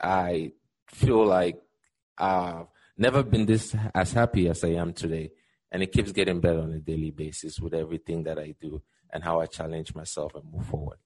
I 0.00 0.52
feel 0.88 1.24
like 1.24 1.60
I've 2.16 2.66
never 2.96 3.22
been 3.22 3.46
this 3.46 3.76
as 3.94 4.12
happy 4.12 4.48
as 4.48 4.64
I 4.64 4.70
am 4.70 4.92
today. 4.92 5.30
And 5.70 5.82
it 5.82 5.92
keeps 5.92 6.10
getting 6.10 6.40
better 6.40 6.60
on 6.60 6.72
a 6.72 6.80
daily 6.80 7.12
basis 7.12 7.60
with 7.60 7.74
everything 7.74 8.24
that 8.24 8.38
I 8.38 8.54
do 8.60 8.82
and 9.12 9.22
how 9.22 9.40
I 9.40 9.46
challenge 9.46 9.94
myself 9.94 10.34
and 10.34 10.50
move 10.50 10.66
forward. 10.66 10.98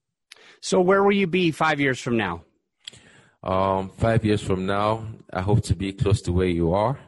So, 0.60 0.80
where 0.80 1.02
will 1.02 1.12
you 1.12 1.26
be 1.26 1.50
five 1.50 1.80
years 1.80 2.00
from 2.00 2.16
now? 2.16 2.44
Um, 3.42 3.90
five 3.90 4.24
years 4.24 4.40
from 4.40 4.66
now, 4.66 5.04
I 5.32 5.40
hope 5.40 5.62
to 5.64 5.74
be 5.74 5.92
close 5.92 6.22
to 6.22 6.32
where 6.32 6.46
you 6.46 6.74
are. 6.74 6.98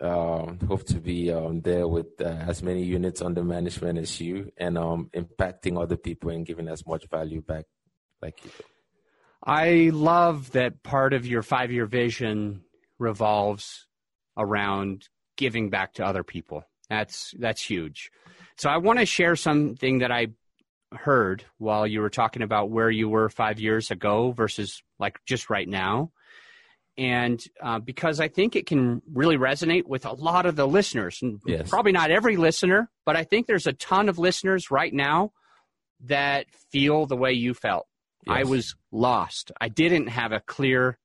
Um, 0.00 0.58
hope 0.66 0.84
to 0.86 0.98
be 0.98 1.30
um, 1.30 1.60
there 1.60 1.86
with 1.86 2.20
uh, 2.20 2.24
as 2.24 2.62
many 2.62 2.82
units 2.82 3.20
under 3.20 3.44
management 3.44 3.98
as 3.98 4.20
you 4.20 4.50
and 4.56 4.78
um, 4.78 5.10
impacting 5.14 5.80
other 5.80 5.96
people 5.96 6.30
and 6.30 6.46
giving 6.46 6.68
as 6.68 6.86
much 6.86 7.08
value 7.08 7.42
back 7.42 7.66
like 8.20 8.42
you 8.44 8.50
do. 8.56 8.64
I 9.44 9.90
love 9.92 10.52
that 10.52 10.82
part 10.82 11.12
of 11.12 11.26
your 11.26 11.42
five 11.42 11.70
year 11.72 11.86
vision 11.86 12.62
revolves 12.98 13.86
around 14.36 15.08
giving 15.36 15.70
back 15.70 15.94
to 15.94 16.06
other 16.06 16.22
people. 16.22 16.64
That's 16.88 17.34
that's 17.38 17.62
huge. 17.62 18.10
So 18.56 18.70
I 18.70 18.76
want 18.76 18.98
to 18.98 19.06
share 19.06 19.36
something 19.36 19.98
that 19.98 20.12
I 20.12 20.28
heard 20.94 21.44
while 21.58 21.86
you 21.86 22.00
were 22.00 22.10
talking 22.10 22.42
about 22.42 22.70
where 22.70 22.90
you 22.90 23.08
were 23.08 23.28
five 23.28 23.58
years 23.60 23.90
ago 23.90 24.32
versus 24.32 24.82
like 24.98 25.18
just 25.26 25.50
right 25.50 25.68
now. 25.68 26.12
And 26.98 27.42
uh, 27.62 27.78
because 27.78 28.20
I 28.20 28.28
think 28.28 28.54
it 28.54 28.66
can 28.66 29.00
really 29.12 29.36
resonate 29.38 29.86
with 29.86 30.04
a 30.04 30.12
lot 30.12 30.44
of 30.44 30.56
the 30.56 30.66
listeners, 30.68 31.20
and 31.22 31.40
Yes. 31.46 31.70
probably 31.70 31.92
not 31.92 32.10
every 32.10 32.36
listener, 32.36 32.90
but 33.06 33.16
I 33.16 33.24
think 33.24 33.46
there's 33.46 33.66
a 33.66 33.72
ton 33.72 34.08
of 34.10 34.18
listeners 34.18 34.70
right 34.70 34.92
now 34.92 35.32
that 36.04 36.46
feel 36.70 37.06
the 37.06 37.16
way 37.16 37.32
you 37.32 37.54
felt. 37.54 37.86
I 38.28 38.44
was 38.44 38.76
lost. 38.92 39.50
I 39.60 39.68
didn't 39.68 40.06
have 40.08 40.30
a 40.32 40.38
clear 40.40 40.98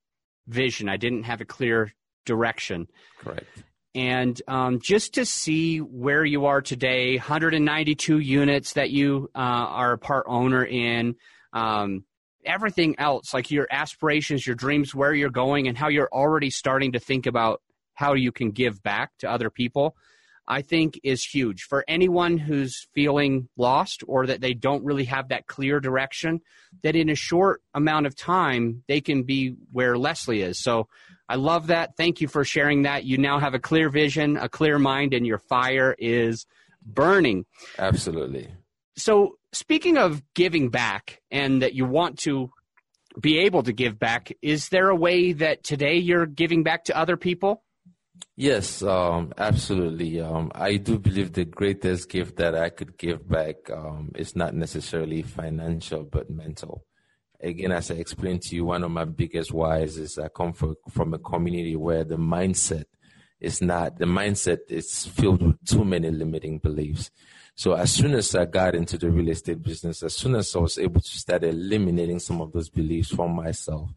vision. 0.48 0.88
I 0.88 0.98
didn't 0.98 1.24
have 1.24 1.42
a 1.42 1.46
clear 1.46 1.94
direction. 2.26 2.88
Correct. 3.20 3.48
And 3.96 4.40
um, 4.48 4.80
just 4.80 5.16
to 5.16 5.26
see 5.26 5.80
where 5.80 6.24
you 6.24 6.46
are 6.46 6.62
today, 6.62 7.18
192 7.18 8.20
units 8.20 8.74
that 8.74 8.92
you 8.92 9.30
uh, 9.34 9.40
are 9.40 9.94
a 9.94 9.98
part 9.98 10.26
owner 10.30 10.64
in, 10.64 11.16
um, 11.54 12.04
everything 12.46 12.96
else, 13.00 13.34
like 13.34 13.52
your 13.52 13.68
aspirations, 13.72 14.46
your 14.46 14.56
dreams, 14.56 14.94
where 14.94 15.14
you're 15.14 15.30
going, 15.30 15.68
and 15.68 15.78
how 15.78 15.90
you're 15.90 16.10
already 16.12 16.50
starting 16.50 16.94
to 16.94 17.00
think 17.00 17.26
about 17.26 17.62
how 17.94 18.14
you 18.14 18.32
can 18.32 18.52
give 18.52 18.82
back 18.84 19.12
to 19.20 19.30
other 19.30 19.50
people, 19.50 19.96
I 20.48 20.62
think 20.62 21.00
is 21.04 21.26
huge 21.26 21.64
for 21.64 21.84
anyone 21.88 22.38
who's 22.38 22.88
feeling 22.94 23.50
lost 23.58 24.04
or 24.08 24.28
that 24.28 24.40
they 24.40 24.54
don't 24.54 24.86
really 24.86 25.06
have 25.06 25.30
that 25.30 25.48
clear 25.48 25.80
direction. 25.80 26.42
That 26.84 26.96
in 26.96 27.10
a 27.10 27.16
short 27.16 27.62
amount 27.74 28.06
of 28.06 28.16
time, 28.16 28.84
they 28.88 29.02
can 29.02 29.24
be 29.24 29.56
where 29.72 29.98
Leslie 29.98 30.42
is. 30.42 30.60
So 30.60 30.88
I 31.30 31.36
love 31.36 31.68
that. 31.68 31.98
Thank 31.98 32.22
you 32.22 32.28
for 32.28 32.44
sharing 32.44 32.84
that. 32.84 33.04
You 33.04 33.18
now 33.18 33.40
have 33.40 33.54
a 33.54 33.60
clear 33.60 33.90
vision, 33.90 34.38
a 34.38 34.48
clear 34.48 34.80
mind, 34.80 35.14
and 35.14 35.28
your 35.28 35.40
fire 35.40 35.96
is 35.98 36.46
burning. 36.86 37.46
Absolutely. 37.78 38.50
So, 38.96 39.38
speaking 39.52 39.98
of 39.98 40.24
giving 40.34 40.70
back 40.70 41.22
and 41.30 41.62
that 41.62 41.74
you 41.74 41.86
want 41.86 42.20
to 42.20 42.50
be 43.20 43.40
able 43.40 43.64
to 43.64 43.74
give 43.74 44.00
back, 44.00 44.32
is 44.42 44.70
there 44.70 44.90
a 44.90 44.96
way 44.96 45.34
that 45.34 45.64
today 45.64 45.98
you're 45.98 46.26
giving 46.26 46.64
back 46.64 46.86
to 46.86 46.98
other 46.98 47.18
people? 47.18 47.64
Yes, 48.36 48.82
um, 48.84 49.34
absolutely. 49.38 50.22
Um, 50.22 50.52
I 50.56 50.78
do 50.78 50.98
believe 51.00 51.34
the 51.34 51.46
greatest 51.46 52.10
gift 52.10 52.38
that 52.38 52.56
I 52.56 52.70
could 52.70 52.98
give 52.98 53.28
back 53.28 53.70
um, 53.72 54.12
is 54.16 54.36
not 54.36 54.54
necessarily 54.54 55.24
financial, 55.24 56.04
but 56.04 56.30
mental. 56.30 56.87
Again, 57.40 57.72
as 57.72 57.92
I 57.92 57.96
explained 57.96 58.42
to 58.44 58.56
you, 58.56 58.66
one 58.66 58.84
of 58.84 58.92
my 58.92 59.06
biggest 59.06 59.52
whys 59.52 59.98
is 59.98 60.18
I 60.18 60.28
come 60.28 60.54
from, 60.54 60.76
from 60.90 61.14
a 61.14 61.20
community 61.20 61.76
where 61.76 62.04
the 62.04 62.18
mindset 62.18 62.86
is 63.40 63.62
not, 63.62 64.00
the 64.00 64.06
mindset 64.06 64.60
is 64.70 65.06
filled 65.06 65.44
with 65.44 65.64
too 65.64 65.86
many 65.86 66.10
limiting 66.10 66.58
beliefs. 66.58 67.12
So 67.54 67.74
as 67.74 67.92
soon 67.92 68.14
as 68.14 68.34
I 68.36 68.46
got 68.46 68.76
into 68.76 68.98
the 68.98 69.10
real 69.12 69.30
estate 69.30 69.62
business, 69.62 70.04
as 70.04 70.16
soon 70.16 70.36
as 70.36 70.56
I 70.56 70.60
was 70.60 70.78
able 70.80 71.02
to 71.02 71.18
start 71.18 71.44
eliminating 71.44 72.20
some 72.20 72.42
of 72.42 72.52
those 72.52 72.70
beliefs 72.70 73.10
from 73.10 73.36
myself, 73.36 73.92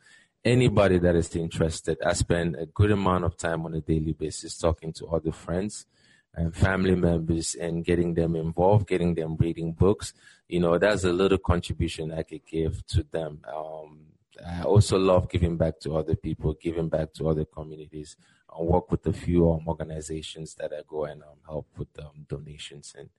anybody 0.45 0.99
that 0.99 1.14
is 1.14 1.34
interested, 1.34 1.99
I 2.05 2.12
spend 2.12 2.57
a 2.57 2.66
good 2.66 2.91
amount 2.91 3.24
of 3.24 3.36
time 3.36 3.64
on 3.64 3.74
a 3.74 3.80
daily 3.80 4.12
basis 4.12 4.59
talking 4.59 4.93
to 4.95 5.07
other 5.09 5.32
friends 5.32 5.86
and 6.34 6.54
family 6.54 6.94
members 6.94 7.54
and 7.54 7.84
getting 7.84 8.14
them 8.14 8.36
involved, 8.36 8.86
getting 8.86 9.14
them 9.14 9.36
reading 9.36 9.72
books. 9.72 10.12
You 10.48 10.60
know, 10.60 10.78
that's 10.78 11.04
a 11.04 11.12
little 11.12 11.38
contribution 11.38 12.12
I 12.12 12.22
could 12.22 12.46
give 12.46 12.86
to 12.88 13.02
them. 13.02 13.40
Um, 13.52 14.06
I 14.46 14.62
also 14.62 14.98
love 14.98 15.28
giving 15.28 15.56
back 15.56 15.80
to 15.80 15.96
other 15.96 16.14
people, 16.14 16.54
giving 16.54 16.88
back 16.88 17.12
to 17.14 17.28
other 17.28 17.44
communities. 17.44 18.16
I 18.48 18.62
work 18.62 18.90
with 18.90 19.06
a 19.06 19.12
few 19.12 19.50
um, 19.50 19.68
organizations 19.68 20.54
that 20.54 20.72
I 20.72 20.82
go 20.86 21.04
and 21.04 21.22
um, 21.22 21.38
help 21.46 21.68
with 21.76 21.88
um, 21.98 22.26
donations 22.28 22.94
and 22.96 23.10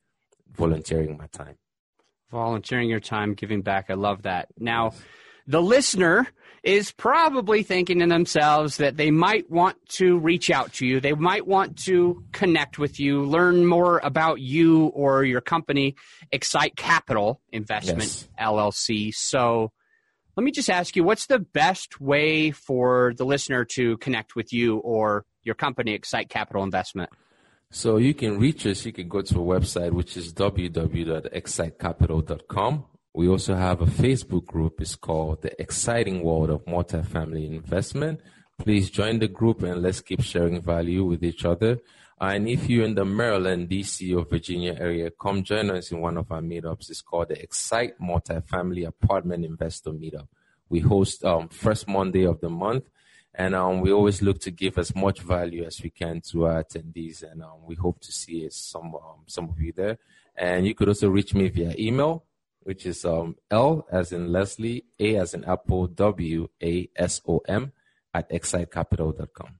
volunteering 0.51 1.18
my 1.18 1.28
time. 1.28 1.57
Volunteering 2.32 2.89
your 2.89 2.99
time, 2.99 3.34
giving 3.34 3.62
back. 3.62 3.89
I 3.89 3.93
love 3.93 4.24
that. 4.24 4.47
Now, 4.57 4.93
the 5.48 5.62
listener 5.62 6.28
is 6.64 6.92
probably 6.92 7.64
thinking 7.64 8.00
to 8.00 8.06
themselves 8.06 8.78
that 8.78 8.96
they 8.96 9.10
might 9.10 9.50
want 9.50 9.78
to 9.89 10.20
reach 10.20 10.52
out 10.52 10.72
to 10.74 10.86
you. 10.86 11.00
They 11.00 11.14
might 11.14 11.48
want 11.48 11.78
to 11.86 12.24
connect 12.34 12.78
with 12.78 13.00
you, 13.00 13.24
learn 13.24 13.66
more 13.66 14.00
about 14.04 14.39
you 14.39 14.86
or 14.88 15.24
your 15.24 15.42
company, 15.42 15.96
Xsite 16.32 16.76
Capital 16.76 17.42
Investment 17.52 18.04
Yes. 18.04 18.28
LLC. 18.39 19.12
So 19.14 19.72
let 20.38 20.44
me 20.44 20.52
just 20.52 20.70
ask 20.70 20.96
you, 20.96 21.04
what's 21.04 21.26
the 21.26 21.39
best 21.39 22.00
way 22.00 22.52
for 22.52 23.14
the 23.18 23.26
listener 23.26 23.66
to 23.66 23.98
connect 23.98 24.36
with 24.36 24.54
you 24.54 24.78
or 24.78 25.26
your 25.44 25.56
company, 25.56 25.98
Xsite 25.98 26.30
Capital 26.30 26.64
Investment? 26.64 27.10
So 27.72 27.98
you 27.98 28.14
can 28.14 28.38
reach 28.38 28.68
us. 28.68 28.86
You 28.86 28.94
can 28.94 29.08
go 29.08 29.22
to 29.22 29.36
a 29.36 29.60
website, 29.60 29.94
which 29.94 30.16
is 30.16 30.32
www.xsitecapital.com. 30.34 32.86
We 33.14 33.28
also 33.28 33.55
have 33.55 33.82
a 33.82 33.86
Facebook 33.86 34.45
group. 34.45 34.80
It's 34.80 34.95
called 34.95 35.41
The 35.41 35.62
Exciting 35.62 36.24
World 36.24 36.49
of 36.49 36.64
Multifamily 36.64 37.45
Investment. 37.45 38.22
Please 38.57 38.89
join 38.89 39.20
the 39.20 39.28
group 39.28 39.64
and 39.64 39.82
let's 39.82 39.99
keep 39.99 40.22
sharing 40.22 40.62
value 40.62 41.03
with 41.03 41.22
each 41.22 41.43
other. 41.43 41.80
And 42.22 42.47
if 42.47 42.70
you're 42.70 42.86
in 42.86 42.95
the 42.95 43.03
Maryland, 43.03 43.68
DC, 43.68 44.16
or 44.18 44.24
Virginia 44.24 44.78
area, 44.80 45.12
come 45.12 45.43
join 45.43 45.72
us 45.72 45.91
in 45.91 45.99
one 45.99 46.18
of 46.18 46.32
our 46.32 46.39
meetups. 46.39 46.89
It's 46.89 47.01
called 47.01 47.30
the 47.30 47.36
Xsite 47.36 47.93
Multifamily 48.01 48.88
Apartment 48.88 49.43
Investor 49.43 49.89
Meetup. 49.89 50.28
We 50.70 50.80
host 50.80 51.26
um, 51.26 51.49
first 51.49 51.89
Monday 51.89 52.24
of 52.24 52.39
the 52.39 52.49
month, 52.49 52.86
and 53.36 53.55
um, 53.55 53.82
we 53.82 53.91
always 53.91 54.22
look 54.22 54.39
to 54.41 54.51
give 54.51 54.78
as 54.78 54.95
much 54.95 55.20
value 55.20 55.66
as 55.66 55.82
we 55.82 55.89
can 55.89 56.22
to 56.30 56.45
our 56.45 56.64
attendees. 56.64 57.30
And 57.30 57.43
um, 57.43 57.66
we 57.66 57.76
hope 57.76 57.99
to 58.01 58.12
see 58.12 58.47
some 58.51 58.95
um, 58.95 59.24
some 59.26 59.49
of 59.49 59.59
you 59.59 59.74
there. 59.76 59.97
And 60.38 60.66
you 60.66 60.76
could 60.76 60.88
also 60.88 61.09
reach 61.09 61.34
me 61.34 61.49
via 61.49 61.74
email, 61.78 62.24
which 62.64 62.86
is 62.86 63.03
um, 63.05 63.36
L 63.49 63.86
as 63.91 64.12
in 64.12 64.32
Leslie, 64.32 64.86
A 64.99 65.16
as 65.18 65.34
in 65.34 65.43
Apple, 65.45 65.88
W 65.88 66.47
A 66.64 66.89
S 66.95 67.22
O 67.28 67.39
M 67.47 67.72
at 68.14 68.30
xsitecapital.com. 68.30 69.59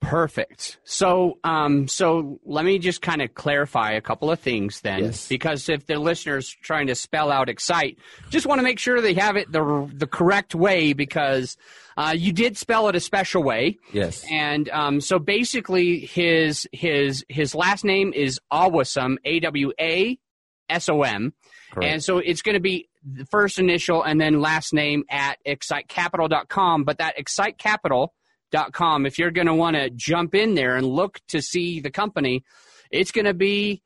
Perfect. 0.00 0.78
So, 0.82 1.38
um, 1.44 1.86
so 1.86 2.40
let 2.44 2.64
me 2.64 2.80
just 2.80 3.02
kind 3.02 3.22
of 3.22 3.34
clarify 3.34 3.92
a 3.92 4.00
couple 4.00 4.32
of 4.32 4.40
things 4.40 4.80
then, 4.80 5.04
Yes. 5.04 5.28
because 5.28 5.68
if 5.68 5.86
the 5.86 5.96
listeners 5.96 6.48
trying 6.60 6.88
to 6.88 6.96
spell 6.96 7.30
out 7.30 7.48
excite, 7.48 7.98
just 8.28 8.44
want 8.44 8.58
to 8.58 8.64
make 8.64 8.80
sure 8.80 9.00
they 9.00 9.14
have 9.14 9.36
it 9.36 9.52
the 9.52 9.88
the 9.94 10.08
correct 10.08 10.56
way 10.56 10.92
because 10.92 11.56
uh, 11.96 12.14
you 12.16 12.32
did 12.32 12.56
spell 12.56 12.88
it 12.88 12.96
a 12.96 13.00
special 13.00 13.44
way, 13.44 13.78
Yes. 13.92 14.24
and 14.28 14.68
um, 14.70 15.00
so 15.00 15.20
basically 15.20 16.00
his 16.00 16.68
his 16.72 17.24
his 17.28 17.54
last 17.54 17.84
name 17.84 18.12
is 18.12 18.40
Awasom, 18.52 19.18
A 19.24 19.38
W 19.38 19.72
A 19.80 20.18
S 20.68 20.88
O 20.88 21.02
M, 21.02 21.32
Correct. 21.72 21.90
and 21.90 22.04
so 22.04 22.18
it's 22.18 22.42
going 22.42 22.54
to 22.54 22.60
be 22.60 22.90
the 23.02 23.24
first 23.26 23.58
initial 23.58 24.02
and 24.02 24.20
then 24.20 24.40
last 24.40 24.74
name 24.74 25.04
at 25.08 25.38
xsitecapital.com. 25.46 26.84
But 26.84 26.98
that 26.98 27.16
xsitecapital.com, 27.16 29.06
if 29.06 29.18
you're 29.18 29.30
going 29.30 29.46
to 29.46 29.54
want 29.54 29.76
to 29.76 29.88
jump 29.88 30.34
in 30.34 30.54
there 30.54 30.76
and 30.76 30.86
look 30.86 31.20
to 31.28 31.40
see 31.40 31.80
the 31.80 31.90
company, 31.90 32.44
it's 32.90 33.10
going 33.10 33.24
to 33.24 33.32
be 33.32 33.82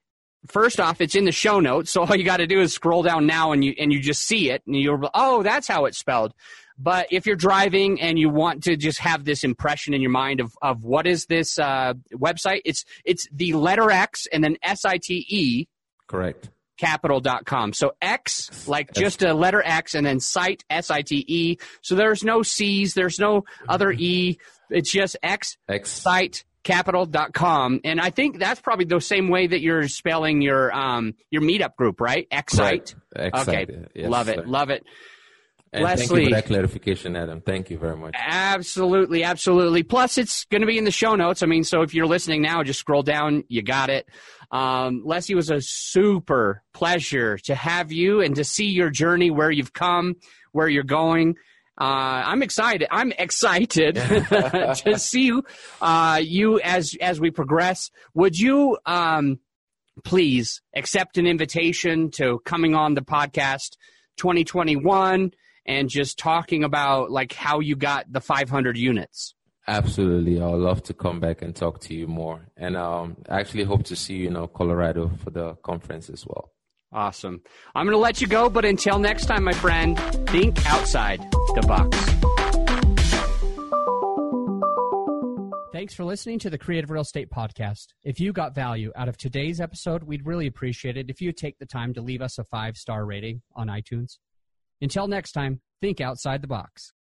first 0.49 0.81
off, 0.81 1.01
it's 1.01 1.15
in 1.15 1.27
the 1.27 1.33
show 1.33 1.61
notes. 1.61 1.93
So 1.93 2.03
all 2.05 2.17
you 2.17 2.25
got 2.25 2.39
to 2.39 2.49
do 2.49 2.61
is 2.61 2.75
scroll 2.75 3.05
down 3.05 3.25
now 3.25 3.53
and 3.53 3.65
you 3.65 3.73
and 3.79 3.93
you 3.93 4.01
just 4.01 4.23
see 4.27 4.51
it 4.51 4.63
and 4.67 4.75
you're 4.75 5.09
oh, 5.15 5.45
that's 5.45 5.69
how 5.69 5.85
it's 5.85 5.99
spelled. 5.99 6.35
But 6.79 7.07
if 7.11 7.25
you're 7.25 7.37
driving 7.37 8.03
and 8.03 8.19
you 8.19 8.29
want 8.29 8.65
to 8.65 8.77
just 8.77 8.99
have 8.99 9.25
this 9.25 9.45
impression 9.45 9.95
in 9.95 10.03
your 10.03 10.11
mind 10.11 10.41
of, 10.41 10.53
of 10.61 10.85
what 10.85 11.07
is 11.07 11.25
this 11.27 11.59
uh, 11.59 11.95
website, 12.13 12.63
it's 12.65 12.85
it's 13.05 13.29
the 13.33 13.53
letter 13.53 13.93
X 13.93 14.27
and 14.33 14.43
then 14.43 14.57
S 14.63 14.85
I 14.85 14.99
T 14.99 15.25
E 15.29 15.69
Correct. 16.07 16.51
capital.com. 16.77 17.73
So 17.73 17.93
X, 18.01 18.69
like 18.69 18.93
just 18.93 19.23
a 19.23 19.35
letter 19.35 19.63
X 19.65 19.95
and 19.95 20.07
then 20.07 20.21
site, 20.21 20.65
S-I-T-E. 20.71 21.59
So 21.83 21.95
there's 21.95 22.23
no 22.25 22.43
C's, 22.43 22.95
there's 22.95 23.19
no 23.19 23.45
other 23.69 23.93
E. 23.93 24.39
It's 24.71 24.93
just 24.93 25.17
X, 25.23 25.57
X. 25.69 25.91
site, 25.91 26.45
capital.com. 26.65 27.81
And 27.85 28.01
I 28.01 28.11
think 28.11 28.39
that's 28.39 28.61
probably 28.61 28.85
the 28.87 29.01
same 29.01 29.29
way 29.29 29.47
that 29.47 29.61
you're 29.61 29.89
spelling 29.89 30.43
your, 30.43 30.73
um, 30.75 31.15
your 31.31 31.43
meetup 31.43 31.77
group, 31.77 32.01
right? 32.01 32.27
X 32.31 32.55
site. 32.55 32.95
Correct. 33.15 33.49
Okay. 33.49 33.67
Yes, 33.95 34.11
love 34.11 34.29
it. 34.29 34.37
sir. 34.37 34.45
Love 34.47 34.71
it. 34.71 34.85
And 35.73 35.85
thank 35.85 35.99
you 35.99 36.05
Leslie. 36.05 36.25
for 36.27 36.31
that 36.31 36.47
clarification, 36.47 37.17
Adam. 37.17 37.41
Thank 37.41 37.71
you 37.71 37.79
very 37.79 37.97
much. 37.97 38.15
Absolutely, 38.17 39.25
absolutely. 39.25 39.83
Plus, 39.83 40.17
it's 40.17 40.45
going 40.45 40.61
to 40.61 40.67
be 40.67 40.79
in 40.79 40.85
the 40.85 40.91
show 40.91 41.17
notes. 41.17 41.43
I 41.43 41.47
mean, 41.47 41.65
so 41.65 41.83
if 41.83 41.93
you're 41.93 42.07
listening 42.07 42.43
now, 42.43 42.63
just 42.63 42.79
scroll 42.79 43.03
down. 43.03 43.45
You 43.49 43.63
got 43.63 43.91
it. 43.91 44.09
Um, 44.51 45.03
Leslie 45.05 45.33
it 45.33 45.37
was 45.37 45.51
a 45.51 45.61
super 45.61 46.63
pleasure 46.73 47.37
to 47.39 47.55
have 47.55 47.91
you 47.91 48.21
and 48.21 48.37
to 48.37 48.45
see 48.45 48.67
your 48.67 48.91
journey, 48.91 49.31
where 49.31 49.51
you've 49.51 49.73
come, 49.73 50.17
where 50.53 50.69
you're 50.69 50.85
going. 50.85 51.35
Uh, 51.79 52.23
I'm 52.25 52.43
excited. 52.43 52.89
I'm 52.91 53.13
excited 53.13 53.97
to 53.97 54.99
see 54.99 55.33
uh, 55.83 56.21
you 56.23 56.61
as 56.61 56.97
as 57.01 57.21
we 57.21 57.31
progress. 57.31 57.91
Would 58.15 58.39
you 58.39 58.79
um, 58.87 59.41
please 60.05 60.63
accept 60.75 61.19
an 61.19 61.27
invitation 61.27 62.11
to 62.13 62.41
coming 62.45 62.75
on 62.75 62.95
the 62.95 63.03
podcast 63.03 63.77
2021 64.17 65.33
and 65.67 65.89
just 65.89 66.19
talking 66.19 66.65
about 66.65 67.11
like 67.11 67.33
how 67.33 67.61
you 67.61 67.77
got 67.77 68.13
the 68.13 68.21
500 68.21 68.77
units? 68.77 69.35
Absolutely. 69.69 70.41
I 70.41 70.47
would 70.47 70.61
love 70.61 70.83
to 70.85 70.95
come 70.95 71.19
back 71.19 71.43
and 71.43 71.55
talk 71.55 71.81
to 71.83 71.95
you 71.95 72.07
more. 72.07 72.47
And 72.57 72.77
um, 72.77 73.17
I 73.29 73.41
actually 73.41 73.65
hope 73.65 73.85
to 73.85 73.97
see 73.97 74.19
you 74.19 74.29
in 74.29 74.37
uh, 74.37 74.47
Colorado 74.47 75.11
for 75.23 75.31
the 75.31 75.55
conference 75.57 76.09
as 76.09 76.25
well. 76.25 76.53
Awesome. 76.93 77.43
I'm 77.75 77.85
going 77.85 77.95
to 77.95 77.99
let 77.99 78.21
you 78.21 78.29
go, 78.29 78.49
but 78.49 78.65
until 78.65 79.01
next 79.01 79.27
time, 79.27 79.43
my 79.43 79.53
friend, 79.53 79.99
think 80.29 80.65
outside 80.67 81.21
the 81.55 81.65
box. 81.67 81.97
Thanks 85.73 85.95
for 85.95 86.05
listening 86.05 86.39
to 86.39 86.49
the 86.49 86.57
Creative 86.57 86.91
Real 86.91 87.03
Estate 87.03 87.29
Podcast. 87.29 87.89
If 88.03 88.19
you 88.19 88.33
got 88.33 88.55
value 88.55 88.93
out 88.97 89.09
of 89.09 89.19
today's 89.19 89.61
episode, 89.61 90.05
we'd 90.05 90.25
really 90.25 90.47
appreciate 90.47 90.97
it 90.97 91.11
if 91.11 91.21
you 91.21 91.33
take 91.33 91.59
the 91.59 91.67
time 91.67 91.93
to 91.95 92.01
leave 92.01 92.23
us 92.23 92.39
a 92.39 92.45
five 92.45 92.79
star 92.79 93.05
rating 93.05 93.43
on 93.55 93.67
iTunes. 93.67 94.17
Until 94.81 95.09
next 95.09 95.33
time, 95.33 95.61
think 95.81 96.01
outside 96.01 96.43
the 96.43 96.49
box. 96.49 96.93